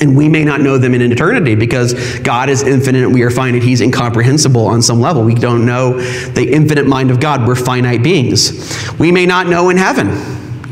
And 0.04 0.18
we 0.18 0.28
may 0.28 0.44
not 0.44 0.60
know 0.60 0.78
them 0.78 0.94
in 0.94 1.02
eternity 1.02 1.56
because 1.56 2.20
God 2.20 2.50
is 2.50 2.62
infinite 2.62 3.04
and 3.04 3.14
we 3.14 3.24
are 3.24 3.30
finite. 3.30 3.64
He's 3.64 3.80
incomprehensible 3.80 4.68
on 4.68 4.82
some 4.82 5.00
level. 5.00 5.24
We 5.24 5.34
don't 5.34 5.66
know 5.66 5.94
the 6.32 6.52
infinite 6.52 6.86
mind 6.86 7.10
of 7.10 7.22
God. 7.22 7.48
We're 7.48 7.56
finite 7.56 8.04
beings. 8.04 8.94
We 9.00 9.14
may 9.14 9.26
not 9.26 9.48
know 9.48 9.70
in 9.70 9.78
heaven. 9.78 10.10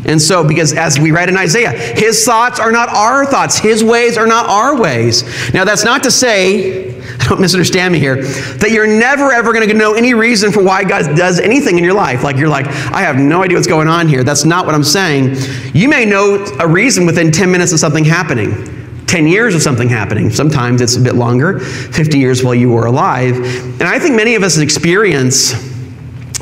And 0.03 0.21
so, 0.21 0.45
because 0.45 0.73
as 0.73 0.99
we 0.99 1.11
read 1.11 1.29
in 1.29 1.37
Isaiah, 1.37 1.71
his 1.71 2.25
thoughts 2.25 2.59
are 2.59 2.73
not 2.73 2.89
our 2.89 3.25
thoughts, 3.25 3.57
his 3.57 3.85
ways 3.85 4.17
are 4.17 4.27
not 4.27 4.47
our 4.47 4.77
ways. 4.77 5.23
Now, 5.53 5.63
that's 5.63 5.85
not 5.85 6.03
to 6.03 6.11
say, 6.11 6.99
don't 7.19 7.39
misunderstand 7.39 7.93
me 7.93 7.99
here, 7.99 8.21
that 8.57 8.71
you're 8.71 8.87
never 8.87 9.31
ever 9.31 9.53
going 9.53 9.65
to 9.65 9.73
know 9.73 9.93
any 9.93 10.13
reason 10.13 10.51
for 10.51 10.61
why 10.61 10.83
God 10.83 11.15
does 11.15 11.39
anything 11.39 11.77
in 11.77 11.85
your 11.85 11.93
life. 11.93 12.21
Like, 12.21 12.35
you're 12.35 12.49
like, 12.49 12.67
I 12.67 13.01
have 13.01 13.15
no 13.15 13.43
idea 13.43 13.55
what's 13.55 13.67
going 13.67 13.87
on 13.87 14.09
here. 14.09 14.25
That's 14.25 14.43
not 14.43 14.65
what 14.65 14.75
I'm 14.75 14.83
saying. 14.83 15.37
You 15.73 15.87
may 15.87 16.03
know 16.03 16.43
a 16.59 16.67
reason 16.67 17.05
within 17.05 17.31
10 17.31 17.49
minutes 17.49 17.71
of 17.71 17.79
something 17.79 18.03
happening. 18.03 18.80
10 19.11 19.27
years 19.27 19.53
of 19.53 19.61
something 19.61 19.89
happening. 19.89 20.29
Sometimes 20.29 20.79
it's 20.79 20.95
a 20.95 21.01
bit 21.01 21.15
longer, 21.15 21.59
50 21.59 22.17
years 22.17 22.45
while 22.45 22.55
you 22.55 22.69
were 22.69 22.85
alive. 22.85 23.35
And 23.35 23.83
I 23.83 23.99
think 23.99 24.15
many 24.15 24.35
of 24.35 24.41
us 24.41 24.57
experience 24.57 25.51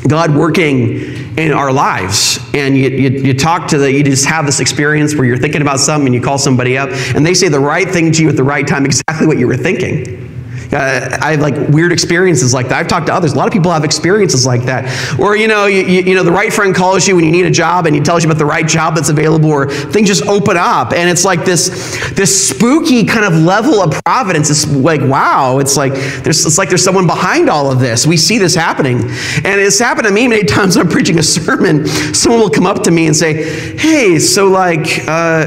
God 0.06 0.36
working 0.36 1.36
in 1.36 1.50
our 1.50 1.72
lives. 1.72 2.38
And 2.54 2.78
you, 2.78 2.88
you, 2.90 3.10
you, 3.10 3.34
talk 3.34 3.66
to 3.70 3.78
the, 3.78 3.92
you 3.92 4.04
just 4.04 4.24
have 4.26 4.46
this 4.46 4.60
experience 4.60 5.16
where 5.16 5.24
you're 5.24 5.36
thinking 5.36 5.62
about 5.62 5.80
something 5.80 6.06
and 6.06 6.14
you 6.14 6.20
call 6.20 6.38
somebody 6.38 6.78
up 6.78 6.90
and 7.16 7.26
they 7.26 7.34
say 7.34 7.48
the 7.48 7.58
right 7.58 7.88
thing 7.88 8.12
to 8.12 8.22
you 8.22 8.28
at 8.28 8.36
the 8.36 8.44
right 8.44 8.64
time, 8.64 8.84
exactly 8.84 9.26
what 9.26 9.36
you 9.36 9.48
were 9.48 9.56
thinking. 9.56 10.29
Uh, 10.72 11.18
I 11.20 11.32
have 11.32 11.40
like 11.40 11.68
weird 11.68 11.92
experiences 11.92 12.54
like 12.54 12.68
that. 12.68 12.78
I've 12.78 12.88
talked 12.88 13.06
to 13.06 13.14
others. 13.14 13.32
A 13.32 13.36
lot 13.36 13.46
of 13.46 13.52
people 13.52 13.72
have 13.72 13.84
experiences 13.84 14.46
like 14.46 14.62
that. 14.62 15.18
Or, 15.18 15.36
you 15.36 15.48
know, 15.48 15.66
you, 15.66 15.82
you, 15.82 16.14
know, 16.14 16.22
the 16.22 16.32
right 16.32 16.52
friend 16.52 16.74
calls 16.74 17.08
you 17.08 17.16
when 17.16 17.24
you 17.24 17.32
need 17.32 17.46
a 17.46 17.50
job 17.50 17.86
and 17.86 17.94
he 17.94 18.00
tells 18.00 18.22
you 18.22 18.30
about 18.30 18.38
the 18.38 18.46
right 18.46 18.66
job 18.66 18.94
that's 18.94 19.08
available 19.08 19.50
or 19.50 19.68
things 19.68 20.08
just 20.08 20.24
open 20.26 20.56
up. 20.56 20.92
And 20.92 21.08
it's 21.08 21.24
like 21.24 21.44
this, 21.44 21.68
this 22.10 22.48
spooky 22.48 23.04
kind 23.04 23.24
of 23.24 23.34
level 23.34 23.82
of 23.82 24.00
providence. 24.04 24.50
It's 24.50 24.68
like, 24.68 25.00
wow, 25.00 25.58
it's 25.58 25.76
like 25.76 25.94
there's, 26.22 26.46
it's 26.46 26.58
like 26.58 26.68
there's 26.68 26.84
someone 26.84 27.06
behind 27.06 27.50
all 27.50 27.70
of 27.70 27.80
this. 27.80 28.06
We 28.06 28.16
see 28.16 28.38
this 28.38 28.54
happening. 28.54 29.00
And 29.00 29.60
it's 29.60 29.78
happened 29.78 30.06
to 30.06 30.12
me 30.12 30.28
many 30.28 30.44
times 30.46 30.76
when 30.76 30.86
I'm 30.86 30.92
preaching 30.92 31.18
a 31.18 31.22
sermon. 31.22 31.86
Someone 31.86 32.40
will 32.40 32.50
come 32.50 32.66
up 32.66 32.84
to 32.84 32.90
me 32.90 33.06
and 33.06 33.16
say, 33.16 33.76
hey, 33.76 34.18
so 34.18 34.48
like, 34.48 35.06
uh, 35.08 35.46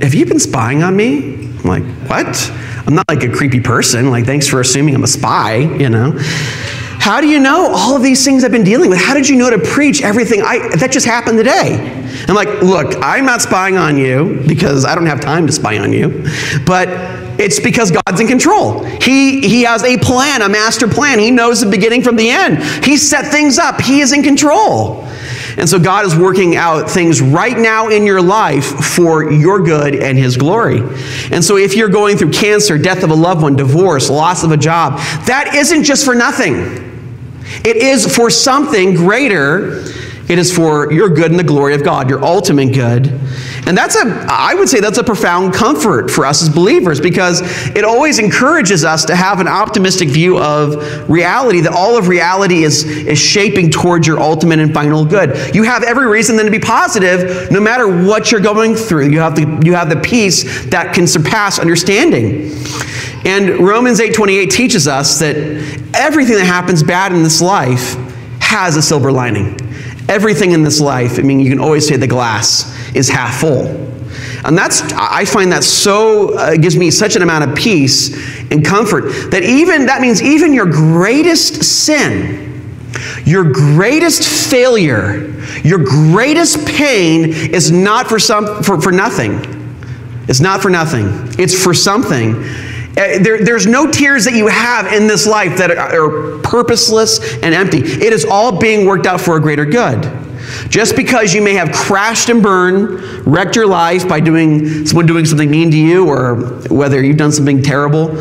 have 0.00 0.14
you 0.14 0.26
been 0.26 0.40
spying 0.40 0.82
on 0.82 0.96
me? 0.96 1.34
I'm 1.58 1.62
like, 1.62 1.84
what? 2.08 2.63
I'm 2.86 2.94
not 2.94 3.08
like 3.08 3.22
a 3.22 3.30
creepy 3.30 3.60
person. 3.60 4.10
Like, 4.10 4.26
thanks 4.26 4.46
for 4.46 4.60
assuming 4.60 4.94
I'm 4.94 5.04
a 5.04 5.08
spy, 5.08 5.56
you 5.56 5.88
know. 5.88 6.12
How 7.04 7.20
do 7.20 7.28
you 7.28 7.38
know 7.38 7.70
all 7.74 7.96
of 7.96 8.02
these 8.02 8.24
things 8.24 8.44
I've 8.44 8.50
been 8.50 8.64
dealing 8.64 8.88
with? 8.88 8.98
How 8.98 9.12
did 9.12 9.28
you 9.28 9.36
know 9.36 9.50
to 9.50 9.58
preach 9.58 10.02
everything 10.02 10.40
I, 10.40 10.74
that 10.76 10.90
just 10.90 11.04
happened 11.04 11.36
today? 11.36 12.02
I'm 12.28 12.34
like, 12.34 12.62
look, 12.62 12.94
I'm 13.02 13.26
not 13.26 13.42
spying 13.42 13.76
on 13.76 13.98
you 13.98 14.42
because 14.46 14.86
I 14.86 14.94
don't 14.94 15.06
have 15.06 15.20
time 15.20 15.46
to 15.46 15.52
spy 15.52 15.78
on 15.78 15.92
you, 15.92 16.24
but 16.64 16.88
it's 17.38 17.60
because 17.60 17.90
God's 17.90 18.20
in 18.20 18.26
control. 18.26 18.84
He, 18.84 19.46
he 19.46 19.62
has 19.64 19.82
a 19.84 19.98
plan, 19.98 20.40
a 20.40 20.48
master 20.48 20.88
plan. 20.88 21.18
He 21.18 21.30
knows 21.30 21.60
the 21.60 21.70
beginning 21.70 22.02
from 22.02 22.16
the 22.16 22.30
end. 22.30 22.62
He 22.84 22.96
set 22.96 23.30
things 23.30 23.58
up, 23.58 23.80
He 23.80 24.00
is 24.00 24.12
in 24.12 24.22
control. 24.22 25.06
And 25.56 25.68
so 25.68 25.78
God 25.78 26.04
is 26.04 26.16
working 26.16 26.56
out 26.56 26.90
things 26.90 27.20
right 27.20 27.56
now 27.56 27.88
in 27.88 28.04
your 28.06 28.20
life 28.20 28.64
for 28.64 29.30
your 29.30 29.62
good 29.62 29.94
and 29.94 30.18
His 30.18 30.36
glory. 30.36 30.80
And 31.30 31.44
so 31.44 31.56
if 31.56 31.76
you're 31.76 31.88
going 31.88 32.16
through 32.16 32.32
cancer, 32.32 32.76
death 32.78 33.02
of 33.02 33.10
a 33.10 33.14
loved 33.14 33.42
one, 33.42 33.56
divorce, 33.56 34.10
loss 34.10 34.42
of 34.42 34.50
a 34.50 34.56
job, 34.56 34.98
that 35.26 35.54
isn't 35.54 35.84
just 35.84 36.04
for 36.04 36.14
nothing. 36.14 36.54
It 37.64 37.76
is 37.76 38.14
for 38.14 38.30
something 38.30 38.94
greater 38.94 39.84
It 40.28 40.38
is 40.38 40.54
for 40.54 40.90
your 40.90 41.10
good 41.10 41.30
and 41.30 41.38
the 41.38 41.44
glory 41.44 41.74
of 41.74 41.84
God, 41.84 42.08
your 42.08 42.24
ultimate 42.24 42.72
good. 42.72 43.20
And 43.66 43.76
that's 43.76 43.96
a, 43.96 44.26
I 44.28 44.54
would 44.54 44.68
say 44.68 44.80
that's 44.80 44.98
a 44.98 45.04
profound 45.04 45.54
comfort 45.54 46.10
for 46.10 46.26
us 46.26 46.42
as 46.42 46.50
believers 46.50 47.00
because 47.00 47.40
it 47.74 47.82
always 47.82 48.18
encourages 48.18 48.84
us 48.84 49.06
to 49.06 49.16
have 49.16 49.40
an 49.40 49.48
optimistic 49.48 50.10
view 50.10 50.38
of 50.38 51.08
reality, 51.08 51.60
that 51.60 51.72
all 51.72 51.96
of 51.96 52.08
reality 52.08 52.64
is, 52.64 52.84
is 52.84 53.18
shaping 53.18 53.70
towards 53.70 54.06
your 54.06 54.20
ultimate 54.20 54.58
and 54.58 54.74
final 54.74 55.04
good. 55.04 55.54
You 55.54 55.62
have 55.62 55.82
every 55.82 56.06
reason 56.06 56.36
then 56.36 56.44
to 56.44 56.52
be 56.52 56.58
positive 56.58 57.50
no 57.50 57.60
matter 57.60 57.88
what 57.88 58.30
you're 58.30 58.40
going 58.40 58.74
through. 58.74 59.08
You 59.10 59.20
have 59.20 59.34
the, 59.34 59.62
you 59.64 59.74
have 59.74 59.88
the 59.88 60.00
peace 60.00 60.66
that 60.66 60.94
can 60.94 61.06
surpass 61.06 61.58
understanding. 61.58 62.50
And 63.24 63.60
Romans 63.60 64.00
8:28 64.00 64.50
teaches 64.50 64.86
us 64.86 65.18
that 65.20 65.36
everything 65.94 66.36
that 66.36 66.44
happens 66.44 66.82
bad 66.82 67.12
in 67.12 67.22
this 67.22 67.40
life 67.40 67.96
has 68.40 68.76
a 68.76 68.82
silver 68.82 69.10
lining. 69.10 69.58
Everything 70.06 70.52
in 70.52 70.62
this 70.62 70.80
life, 70.80 71.18
I 71.18 71.22
mean, 71.22 71.40
you 71.40 71.48
can 71.48 71.60
always 71.60 71.88
say 71.88 71.96
the 71.96 72.06
glass 72.06 72.74
is 72.94 73.08
half 73.08 73.40
full. 73.40 73.66
And 74.44 74.56
that's, 74.56 74.82
I 74.92 75.24
find 75.24 75.50
that 75.52 75.64
so, 75.64 76.36
uh, 76.36 76.56
gives 76.56 76.76
me 76.76 76.90
such 76.90 77.16
an 77.16 77.22
amount 77.22 77.50
of 77.50 77.56
peace 77.56 78.14
and 78.50 78.64
comfort 78.64 79.30
that 79.30 79.42
even, 79.42 79.86
that 79.86 80.00
means 80.00 80.22
even 80.22 80.52
your 80.52 80.66
greatest 80.66 81.64
sin, 81.64 82.70
your 83.24 83.44
greatest 83.44 84.50
failure, 84.50 85.34
your 85.62 85.78
greatest 85.78 86.66
pain 86.66 87.30
is 87.32 87.70
not 87.70 88.06
for, 88.06 88.18
some, 88.18 88.62
for, 88.62 88.80
for 88.80 88.92
nothing. 88.92 89.40
It's 90.28 90.40
not 90.40 90.62
for 90.62 90.70
nothing. 90.70 91.06
It's 91.38 91.60
for 91.60 91.74
something. 91.74 92.34
Uh, 92.96 93.18
there, 93.22 93.44
there's 93.44 93.66
no 93.66 93.90
tears 93.90 94.24
that 94.24 94.34
you 94.34 94.46
have 94.46 94.92
in 94.92 95.06
this 95.06 95.26
life 95.26 95.56
that 95.58 95.70
are, 95.70 96.36
are 96.36 96.38
purposeless 96.40 97.34
and 97.42 97.54
empty. 97.54 97.78
It 97.78 98.12
is 98.12 98.24
all 98.24 98.58
being 98.58 98.86
worked 98.86 99.06
out 99.06 99.20
for 99.20 99.36
a 99.36 99.40
greater 99.40 99.64
good. 99.64 100.04
Just 100.68 100.96
because 100.96 101.34
you 101.34 101.42
may 101.42 101.54
have 101.54 101.72
crashed 101.72 102.28
and 102.28 102.42
burned, 102.42 103.00
wrecked 103.26 103.56
your 103.56 103.66
life 103.66 104.08
by 104.08 104.20
doing 104.20 104.86
someone 104.86 105.06
doing 105.06 105.24
something 105.24 105.50
mean 105.50 105.70
to 105.70 105.78
you, 105.78 106.08
or 106.08 106.36
whether 106.68 107.02
you've 107.02 107.16
done 107.16 107.32
something 107.32 107.62
terrible, 107.62 108.16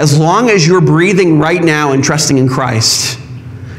as 0.00 0.18
long 0.18 0.48
as 0.48 0.66
you're 0.66 0.80
breathing 0.80 1.38
right 1.38 1.62
now 1.62 1.92
and 1.92 2.04
trusting 2.04 2.38
in 2.38 2.48
Christ, 2.48 3.18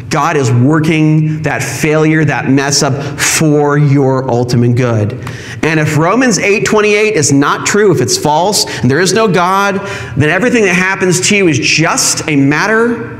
God 0.10 0.38
is 0.38 0.52
working 0.52 1.44
that 1.44 1.62
failure, 1.62 2.26
that 2.26 2.50
mess 2.50 2.82
up 2.82 3.20
for 3.20 3.78
your 3.78 4.30
ultimate 4.30 4.76
good. 4.76 5.14
And 5.62 5.80
if 5.80 5.98
Romans 5.98 6.40
8:28 6.40 7.14
is 7.14 7.32
not 7.32 7.66
true, 7.66 7.92
if 7.92 8.02
it's 8.02 8.18
false, 8.18 8.66
and 8.82 8.90
there 8.90 9.00
is 9.00 9.14
no 9.14 9.28
God, 9.28 9.80
then 10.18 10.30
everything 10.30 10.64
that 10.64 10.74
happens 10.74 11.22
to 11.30 11.38
you 11.38 11.48
is 11.48 11.60
just 11.60 12.28
a 12.28 12.36
matter 12.36 13.18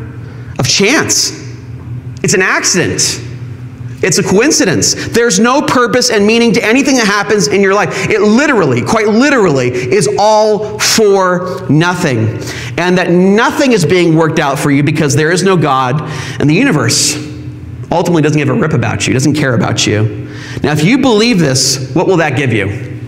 of 0.58 0.68
chance. 0.68 1.32
It's 2.24 2.34
an 2.34 2.42
accident. 2.42 3.22
It's 4.02 4.18
a 4.18 4.24
coincidence. 4.24 5.10
There's 5.10 5.40
no 5.40 5.62
purpose 5.62 6.10
and 6.10 6.26
meaning 6.26 6.54
to 6.54 6.64
anything 6.64 6.96
that 6.96 7.06
happens 7.06 7.48
in 7.48 7.62
your 7.62 7.74
life. 7.74 8.10
It 8.10 8.22
literally, 8.22 8.82
quite 8.82 9.08
literally, 9.08 9.70
is 9.70 10.08
all 10.18 10.80
for 10.80 11.68
nothing. 11.70 12.40
And 12.78 12.98
that 12.98 13.12
nothing 13.12 13.74
is 13.74 13.86
being 13.86 14.16
worked 14.16 14.40
out 14.40 14.58
for 14.58 14.72
you 14.72 14.84
because 14.84 15.16
there 15.16 15.32
is 15.32 15.44
no 15.44 15.58
God, 15.58 16.02
and 16.40 16.50
the 16.50 16.54
universe 16.54 17.16
ultimately 17.92 18.22
doesn't 18.22 18.38
give 18.38 18.50
a 18.50 18.54
rip 18.54 18.74
about 18.74 19.06
you, 19.06 19.14
doesn't 19.14 19.36
care 19.36 19.54
about 19.54 19.86
you. 19.86 20.30
Now, 20.64 20.72
if 20.72 20.84
you 20.84 21.00
believe 21.00 21.40
this, 21.40 21.94
what 21.94 22.08
will 22.08 22.18
that 22.18 22.38
give 22.38 22.54
you? 22.54 23.00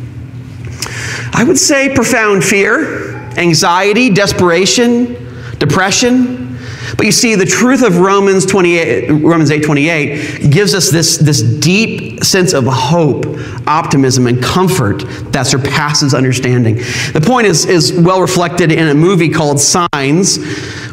I 1.34 1.44
would 1.46 1.58
say 1.58 1.94
profound 1.94 2.44
fear, 2.44 3.14
anxiety, 3.38 4.10
desperation, 4.10 5.16
depression. 5.58 6.51
But 6.98 7.06
you 7.06 7.12
see, 7.12 7.36
the 7.36 7.46
truth 7.46 7.84
of 7.84 8.00
Romans 8.00 8.46
28, 8.46 9.10
Romans 9.10 9.52
8 9.52 9.64
28 9.64 10.52
gives 10.52 10.74
us 10.74 10.90
this, 10.90 11.18
this 11.18 11.42
deep 11.42 12.24
sense 12.24 12.54
of 12.54 12.66
hope, 12.66 13.26
optimism, 13.68 14.28
and 14.28 14.42
comfort 14.42 15.04
that 15.32 15.44
surpasses 15.44 16.14
understanding. 16.14 16.76
The 17.14 17.24
point 17.26 17.48
is, 17.48 17.66
is 17.66 17.94
well 17.94 18.22
reflected 18.22 18.72
in 18.72 18.88
a 18.88 18.96
movie 18.96 19.30
called 19.30 19.60
Signs, 19.60 20.38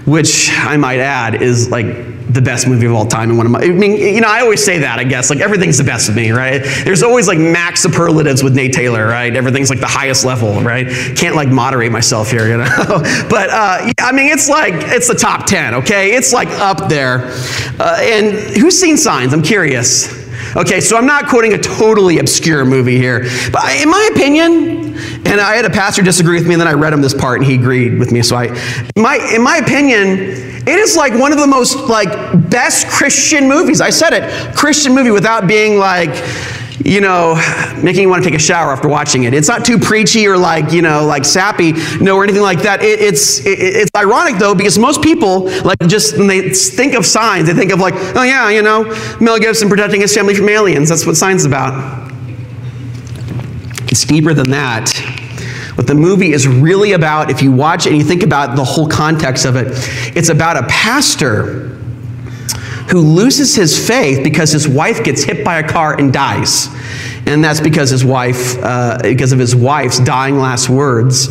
which 0.06 0.50
I 0.52 0.76
might 0.76 1.00
add 1.00 1.42
is 1.42 1.70
like 1.70 2.17
the 2.38 2.44
best 2.44 2.68
movie 2.68 2.86
of 2.86 2.92
all 2.92 3.04
time 3.04 3.30
and 3.30 3.36
one 3.36 3.46
of 3.46 3.50
my 3.50 3.58
I 3.58 3.70
mean, 3.70 3.96
you 3.96 4.20
know, 4.20 4.28
I 4.28 4.42
always 4.42 4.64
say 4.64 4.78
that, 4.78 5.00
I 5.00 5.04
guess. 5.04 5.28
Like 5.28 5.40
everything's 5.40 5.76
the 5.76 5.82
best 5.82 6.08
of 6.08 6.14
me, 6.14 6.30
right? 6.30 6.62
There's 6.84 7.02
always 7.02 7.26
like 7.26 7.38
max 7.38 7.82
superlatives 7.82 8.44
with 8.44 8.54
Nate 8.54 8.72
Taylor, 8.72 9.08
right? 9.08 9.34
Everything's 9.34 9.70
like 9.70 9.80
the 9.80 9.88
highest 9.88 10.24
level, 10.24 10.62
right? 10.62 10.86
Can't 11.16 11.34
like 11.34 11.48
moderate 11.48 11.90
myself 11.90 12.30
here, 12.30 12.48
you 12.48 12.58
know. 12.58 12.64
but 13.28 13.50
uh, 13.50 13.92
I 13.98 14.12
mean, 14.12 14.30
it's 14.30 14.48
like 14.48 14.74
it's 14.74 15.08
the 15.08 15.14
top 15.14 15.46
10, 15.46 15.74
okay? 15.74 16.14
It's 16.14 16.32
like 16.32 16.48
up 16.48 16.88
there. 16.88 17.22
Uh, 17.80 17.98
and 18.00 18.56
who's 18.56 18.78
seen 18.78 18.96
Signs? 18.96 19.32
I'm 19.32 19.42
curious. 19.42 20.16
Okay, 20.56 20.80
so 20.80 20.96
I'm 20.96 21.06
not 21.06 21.26
quoting 21.26 21.54
a 21.54 21.58
totally 21.58 22.20
obscure 22.20 22.64
movie 22.64 22.96
here, 22.96 23.24
but 23.52 23.64
in 23.82 23.90
my 23.90 24.08
opinion, 24.12 24.96
and 25.26 25.40
I 25.40 25.56
had 25.56 25.64
a 25.64 25.70
pastor 25.70 26.02
disagree 26.02 26.38
with 26.38 26.46
me, 26.46 26.54
and 26.54 26.60
then 26.60 26.68
I 26.68 26.72
read 26.72 26.92
him 26.92 27.02
this 27.02 27.12
part, 27.12 27.40
and 27.40 27.46
he 27.46 27.56
agreed 27.56 27.98
with 27.98 28.12
me. 28.12 28.22
So 28.22 28.36
I, 28.36 28.46
my 28.96 29.16
in 29.34 29.42
my 29.42 29.56
opinion, 29.56 30.47
it 30.68 30.78
is 30.78 30.96
like 30.96 31.14
one 31.14 31.32
of 31.32 31.38
the 31.38 31.46
most 31.46 31.88
like 31.88 32.10
best 32.50 32.88
Christian 32.88 33.48
movies. 33.48 33.80
I 33.80 33.90
said 33.90 34.12
it, 34.12 34.54
Christian 34.54 34.94
movie 34.94 35.10
without 35.10 35.48
being 35.48 35.78
like, 35.78 36.10
you 36.84 37.00
know, 37.00 37.34
making 37.82 38.02
you 38.02 38.08
want 38.08 38.22
to 38.22 38.30
take 38.30 38.38
a 38.38 38.42
shower 38.42 38.70
after 38.70 38.88
watching 38.88 39.24
it. 39.24 39.34
It's 39.34 39.48
not 39.48 39.64
too 39.64 39.78
preachy 39.78 40.26
or 40.26 40.36
like, 40.36 40.72
you 40.72 40.82
know, 40.82 41.06
like 41.06 41.24
sappy, 41.24 41.72
no, 42.00 42.16
or 42.16 42.24
anything 42.24 42.42
like 42.42 42.62
that. 42.62 42.82
It, 42.82 43.00
it's 43.00 43.40
it, 43.44 43.58
it's 43.58 43.90
ironic 43.96 44.38
though 44.38 44.54
because 44.54 44.78
most 44.78 45.02
people 45.02 45.50
like 45.62 45.78
just 45.86 46.16
when 46.16 46.28
they 46.28 46.50
think 46.50 46.94
of 46.94 47.04
signs, 47.04 47.46
they 47.46 47.54
think 47.54 47.72
of 47.72 47.80
like, 47.80 47.94
oh 48.16 48.22
yeah, 48.22 48.50
you 48.50 48.62
know, 48.62 48.84
Mel 49.20 49.38
Gibson 49.38 49.68
protecting 49.68 50.00
his 50.00 50.14
family 50.14 50.34
from 50.34 50.48
aliens. 50.48 50.88
That's 50.88 51.06
what 51.06 51.16
signs 51.16 51.44
about. 51.44 52.12
It's 53.90 54.04
deeper 54.04 54.34
than 54.34 54.50
that. 54.50 54.92
What 55.78 55.86
the 55.86 55.94
movie 55.94 56.32
is 56.32 56.48
really 56.48 56.90
about, 56.90 57.30
if 57.30 57.40
you 57.40 57.52
watch 57.52 57.86
it 57.86 57.90
and 57.90 57.98
you 57.98 58.04
think 58.04 58.24
about 58.24 58.56
the 58.56 58.64
whole 58.64 58.88
context 58.88 59.44
of 59.44 59.54
it, 59.54 59.68
it's 60.16 60.28
about 60.28 60.56
a 60.56 60.66
pastor 60.66 61.68
who 62.90 62.98
loses 62.98 63.54
his 63.54 63.86
faith 63.86 64.24
because 64.24 64.50
his 64.50 64.66
wife 64.66 65.04
gets 65.04 65.22
hit 65.22 65.44
by 65.44 65.60
a 65.60 65.68
car 65.68 65.96
and 65.96 66.12
dies. 66.12 66.66
And 67.26 67.44
that's 67.44 67.60
because 67.60 67.90
his 67.90 68.04
wife, 68.04 68.58
uh, 68.60 68.98
because 69.02 69.30
of 69.30 69.38
his 69.38 69.54
wife's 69.54 70.00
dying 70.00 70.38
last 70.38 70.68
words 70.68 71.28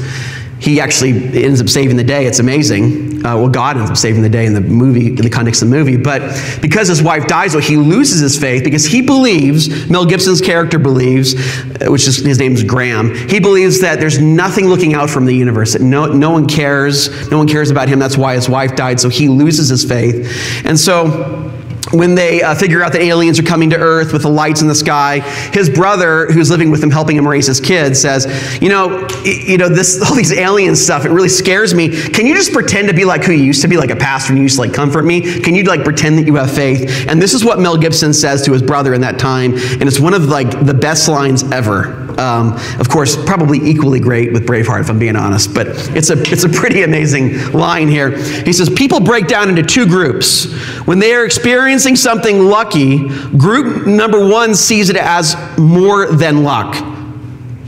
he 0.59 0.81
actually 0.81 1.43
ends 1.43 1.61
up 1.61 1.69
saving 1.69 1.97
the 1.97 2.03
day. 2.03 2.25
It's 2.25 2.39
amazing. 2.39 3.06
Uh, 3.17 3.35
well, 3.35 3.49
God 3.49 3.77
ends 3.77 3.89
up 3.89 3.97
saving 3.97 4.21
the 4.21 4.29
day 4.29 4.45
in 4.45 4.53
the 4.53 4.61
movie, 4.61 5.07
in 5.07 5.15
the 5.15 5.29
context 5.29 5.61
of 5.61 5.69
the 5.69 5.75
movie. 5.75 5.97
But 5.97 6.21
because 6.61 6.87
his 6.87 7.01
wife 7.01 7.27
dies, 7.27 7.53
well, 7.53 7.63
he 7.63 7.77
loses 7.77 8.19
his 8.19 8.37
faith 8.37 8.63
because 8.63 8.85
he 8.85 9.01
believes, 9.01 9.89
Mel 9.89 10.05
Gibson's 10.05 10.41
character 10.41 10.77
believes, 10.77 11.35
uh, 11.35 11.91
which 11.91 12.07
is 12.07 12.17
his 12.17 12.39
name 12.39 12.53
is 12.53 12.63
Graham, 12.63 13.13
he 13.15 13.39
believes 13.39 13.81
that 13.81 13.99
there's 13.99 14.19
nothing 14.19 14.67
looking 14.67 14.93
out 14.93 15.09
from 15.09 15.25
the 15.25 15.33
universe, 15.33 15.73
that 15.73 15.81
no, 15.81 16.05
no 16.05 16.29
one 16.29 16.47
cares, 16.47 17.29
no 17.31 17.37
one 17.37 17.47
cares 17.47 17.71
about 17.71 17.89
him. 17.89 17.99
That's 17.99 18.17
why 18.17 18.35
his 18.35 18.47
wife 18.47 18.75
died. 18.75 18.99
So 18.99 19.09
he 19.09 19.29
loses 19.29 19.69
his 19.69 19.83
faith. 19.83 20.63
And 20.65 20.79
so 20.79 21.51
when 21.91 22.15
they 22.15 22.41
uh, 22.41 22.55
figure 22.55 22.83
out 22.83 22.91
that 22.93 23.01
aliens 23.01 23.39
are 23.39 23.43
coming 23.43 23.69
to 23.69 23.77
Earth 23.77 24.11
with 24.13 24.23
the 24.23 24.29
lights 24.29 24.61
in 24.61 24.67
the 24.67 24.75
sky, 24.75 25.19
his 25.53 25.69
brother, 25.69 26.27
who's 26.27 26.49
living 26.49 26.69
with 26.69 26.83
him, 26.83 26.89
helping 26.89 27.15
him 27.15 27.27
raise 27.27 27.47
his 27.47 27.59
kids, 27.59 28.01
says, 28.01 28.25
"You 28.61 28.69
know, 28.69 29.07
you 29.23 29.57
know 29.57 29.69
this 29.69 30.01
all 30.09 30.15
these 30.15 30.33
alien 30.33 30.75
stuff. 30.75 31.05
It 31.05 31.11
really 31.11 31.29
scares 31.29 31.73
me. 31.73 31.89
Can 31.89 32.25
you 32.25 32.35
just 32.35 32.51
pretend 32.51 32.87
to 32.89 32.93
be 32.93 33.05
like 33.05 33.23
who 33.23 33.31
you 33.31 33.43
used 33.43 33.61
to 33.61 33.67
be, 33.67 33.77
like 33.77 33.91
a 33.91 33.95
pastor, 33.95 34.33
and 34.33 34.37
you 34.37 34.43
used 34.43 34.55
to 34.55 34.61
like 34.61 34.73
comfort 34.73 35.03
me? 35.03 35.21
Can 35.41 35.55
you 35.55 35.63
like 35.63 35.83
pretend 35.83 36.17
that 36.17 36.25
you 36.25 36.35
have 36.35 36.51
faith?" 36.51 37.07
And 37.07 37.21
this 37.21 37.33
is 37.33 37.45
what 37.45 37.59
Mel 37.59 37.77
Gibson 37.77 38.13
says 38.13 38.43
to 38.43 38.53
his 38.53 38.61
brother 38.61 38.93
in 38.93 39.01
that 39.01 39.19
time, 39.19 39.53
and 39.53 39.83
it's 39.83 39.99
one 39.99 40.13
of 40.13 40.25
like 40.25 40.65
the 40.65 40.73
best 40.73 41.07
lines 41.07 41.43
ever. 41.51 42.06
Um, 42.17 42.53
of 42.79 42.89
course, 42.89 43.15
probably 43.15 43.59
equally 43.59 43.99
great 43.99 44.33
with 44.33 44.47
Braveheart, 44.47 44.81
if 44.81 44.89
I'm 44.89 44.97
being 44.97 45.15
honest, 45.15 45.53
but 45.53 45.67
it's 45.95 46.09
a 46.09 46.19
it's 46.31 46.43
a 46.45 46.49
pretty 46.49 46.83
amazing 46.83 47.51
line 47.51 47.87
here. 47.87 48.17
He 48.17 48.53
says, 48.53 48.69
"People 48.69 48.99
break 48.99 49.27
down 49.27 49.49
into 49.49 49.63
two 49.63 49.85
groups 49.85 50.51
when 50.85 50.99
they 50.99 51.13
are 51.13 51.25
experiencing." 51.25 51.95
something 52.07 52.45
lucky, 52.45 53.09
group 53.37 53.85
number 53.85 54.25
one 54.25 54.55
sees 54.55 54.89
it 54.89 54.95
as 54.95 55.35
more 55.57 56.07
than 56.07 56.43
luck, 56.43 56.81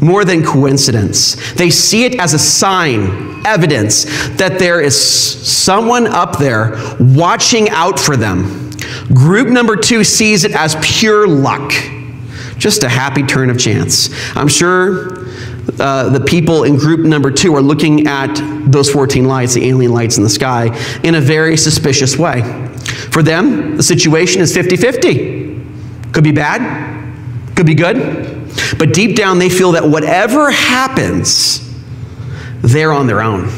more 0.02 0.24
than 0.24 0.44
coincidence. 0.46 1.36
They 1.54 1.70
see 1.70 2.06
it 2.06 2.16
as 2.16 2.34
a 2.34 2.40
sign, 2.40 3.46
evidence 3.46 4.06
that 4.38 4.60
there 4.60 4.80
is 4.80 4.96
someone 4.98 6.08
up 6.08 6.38
there 6.38 6.78
watching 7.00 7.70
out 7.70 8.00
for 8.00 8.16
them. 8.16 8.70
Group 9.14 9.50
number 9.50 9.76
two 9.76 10.04
sees 10.04 10.46
it 10.46 10.54
as 10.54 10.78
pure 10.82 11.28
luck, 11.28 11.74
just 12.60 12.84
a 12.84 12.89
happy 12.89 13.24
turn 13.24 13.50
of 13.50 13.58
chance. 13.58 14.10
I'm 14.36 14.48
sure 14.48 15.26
uh, 15.80 16.10
the 16.10 16.24
people 16.26 16.63
in 16.63 16.76
group 16.76 17.00
number 17.00 17.32
two 17.32 17.56
are 17.56 17.62
looking 17.62 18.08
at 18.08 18.36
those 18.69 18.89
14 18.91 19.26
lights, 19.26 19.54
the 19.54 19.67
alien 19.67 19.91
lights 19.91 20.17
in 20.17 20.24
the 20.24 20.30
sky, 20.30 20.76
in 21.04 21.15
a 21.15 21.22
very 21.22 21.58
suspicious 21.58 22.17
way. 22.17 22.41
For 23.12 23.24
them, 23.24 23.78
the 23.78 23.84
situation 23.84 24.41
is 24.41 24.54
50 24.54 24.76
50. 24.76 25.62
Could 26.12 26.24
be 26.24 26.32
bad, 26.32 27.56
could 27.56 27.65
be 27.65 27.76
good, 27.76 27.95
but 28.78 28.93
deep 28.93 29.15
down 29.15 29.39
they 29.39 29.50
feel 29.50 29.74
that 29.74 29.88
whatever 29.88 30.52
happens, 30.52 31.65
they're 32.62 32.91
on 32.91 33.08
their 33.08 33.22
own. 33.22 33.50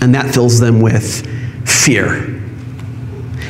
And 0.00 0.14
that 0.14 0.34
fills 0.34 0.58
them 0.60 0.80
with 0.80 1.26
fear. 1.68 2.43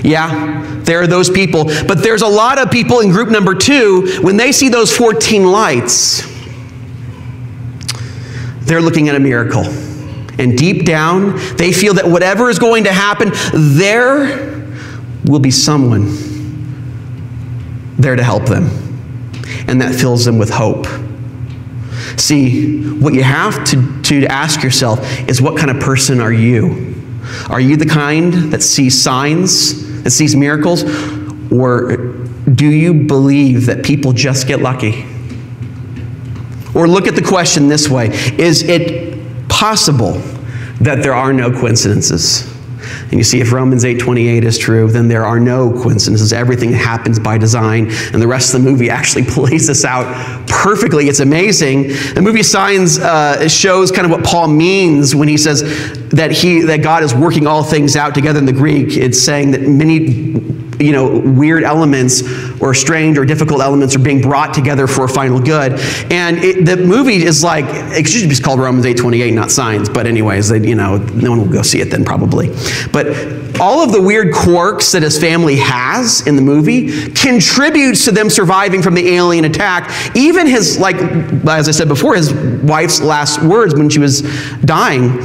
Yeah, 0.05 0.63
there 0.83 1.01
are 1.01 1.07
those 1.07 1.31
people. 1.31 1.65
But 1.65 2.03
there's 2.03 2.21
a 2.21 2.29
lot 2.29 2.59
of 2.59 2.71
people 2.71 3.01
in 3.01 3.11
group 3.11 3.31
number 3.31 3.55
two, 3.55 4.21
when 4.21 4.37
they 4.37 4.53
see 4.53 4.69
those 4.69 4.95
14 4.95 5.51
lights, 5.51 6.31
they're 8.61 8.83
looking 8.83 9.09
at 9.09 9.15
a 9.15 9.21
miracle. 9.21 9.65
And 10.39 10.59
deep 10.59 10.85
down, 10.85 11.39
they 11.57 11.73
feel 11.73 11.95
that 11.95 12.07
whatever 12.07 12.51
is 12.51 12.59
going 12.59 12.85
to 12.85 12.93
happen, 12.93 13.31
there 13.55 14.69
will 15.25 15.39
be 15.39 15.51
someone 15.51 16.07
there 17.97 18.15
to 18.15 18.23
help 18.23 18.45
them. 18.45 18.65
And 19.67 19.81
that 19.81 19.95
fills 19.95 20.27
them 20.27 20.39
with 20.39 20.51
hope. 20.51 20.87
See, 22.19 22.91
what 22.91 23.15
you 23.15 23.23
have 23.23 23.65
to, 23.67 24.03
to 24.03 24.27
ask 24.27 24.63
yourself 24.63 25.01
is 25.29 25.41
what 25.41 25.57
kind 25.57 25.71
of 25.71 25.81
person 25.81 26.21
are 26.21 26.33
you? 26.33 26.95
Are 27.49 27.61
you 27.61 27.79
the 27.79 27.87
kind 27.87 28.35
that 28.53 28.63
sees 28.63 29.01
signs, 29.01 29.94
that 30.05 30.11
sees 30.11 30.37
miracles? 30.37 30.85
Or 31.51 31.97
do 31.97 32.67
you 32.67 32.95
believe 32.95 33.67
that 33.67 33.85
people 33.85 34.13
just 34.13 34.47
get 34.47 34.61
lucky? 34.61 35.05
Or 36.75 36.87
look 36.87 37.07
at 37.07 37.15
the 37.15 37.23
question 37.23 37.69
this 37.69 37.89
way 37.89 38.09
Is 38.39 38.63
it 38.63 39.49
possible 39.49 40.13
that 40.81 41.03
there 41.03 41.15
are 41.15 41.33
no 41.33 41.51
coincidences? 41.51 42.54
And 43.03 43.15
you 43.15 43.25
see, 43.25 43.41
if 43.41 43.53
Romans 43.53 43.85
8:28 43.85 44.45
is 44.45 44.59
true, 44.59 44.91
then 44.91 45.09
there 45.09 45.25
are 45.25 45.41
no 45.41 45.71
coincidences. 45.71 46.33
Everything 46.33 46.73
happens 46.73 47.19
by 47.19 47.39
design, 47.39 47.91
and 48.13 48.23
the 48.23 48.27
rest 48.27 48.55
of 48.55 48.63
the 48.63 48.71
movie 48.71 48.91
actually 48.91 49.25
plays 49.37 49.67
this 49.67 49.85
out 49.85 50.07
perfectly. 50.49 51.09
It's 51.09 51.21
amazing. 51.21 51.89
The 52.15 52.23
movie 52.23 52.43
Signs 52.43 52.99
uh, 52.99 53.49
shows 53.49 53.91
kind 53.91 54.05
of 54.05 54.11
what 54.11 54.25
Paul 54.25 54.49
means 54.49 55.15
when 55.15 55.29
he 55.29 55.37
says 55.37 55.63
that 56.11 56.31
he 56.31 56.61
that 56.63 56.83
God 56.83 57.03
is 57.03 57.15
working 57.15 57.47
all 57.47 57.63
things 57.63 57.97
out 57.97 58.15
together. 58.15 58.39
In 58.39 58.47
the 58.47 58.53
Greek, 58.53 58.97
it's 58.97 59.21
saying 59.21 59.53
that 59.53 59.63
many 59.63 60.35
you 60.81 60.93
know, 60.93 61.19
weird 61.19 61.63
elements 61.63 62.23
or 62.61 62.75
strange 62.75 63.19
or 63.19 63.25
difficult 63.25 63.61
elements 63.61 63.95
are 63.95 64.01
being 64.01 64.21
brought 64.21 64.55
together 64.55 64.87
for 64.87 65.05
a 65.05 65.09
final 65.09 65.41
good. 65.41 65.73
And 66.11 66.39
it, 66.39 66.65
the 66.65 66.77
movie 66.77 67.25
is 67.25 67.43
like, 67.43 67.65
it 67.69 68.07
should 68.09 68.29
be 68.29 68.37
called 68.37 68.61
Romans 68.61 68.87
8.28, 68.87 69.35
not 69.35 69.51
Signs. 69.51 69.89
But 69.89 70.07
anyways, 70.07 70.49
they, 70.49 70.67
you 70.67 70.75
know, 70.75 70.97
no 70.97 71.31
one 71.31 71.41
will 71.41 71.53
go 71.53 71.63
see 71.63 71.81
it 71.81 71.91
then 71.91 72.05
probably. 72.05 72.49
But 72.93 73.07
all 73.61 73.83
of 73.83 73.93
the 73.93 74.03
weird 74.03 74.35
quirks 74.35 74.93
that 74.93 75.03
his 75.03 75.19
family 75.19 75.57
has 75.57 76.27
in 76.27 76.37
the 76.37 76.43
movie 76.43 77.11
contributes 77.11 78.05
to 78.05 78.11
them 78.11 78.29
surviving 78.29 78.83
from 78.83 78.95
the 78.95 79.15
alien 79.15 79.45
attack. 79.45 80.17
Even 80.17 80.47
his, 80.47 80.79
like, 80.79 80.97
as 80.97 81.69
I 81.69 81.73
said 81.73 81.89
before, 81.89 82.17
his 82.17 82.33
wife's 82.33 83.01
last 83.01 83.43
words 83.43 83.75
when 83.75 83.89
she 83.89 83.99
was 83.99 84.23
dying 84.63 85.21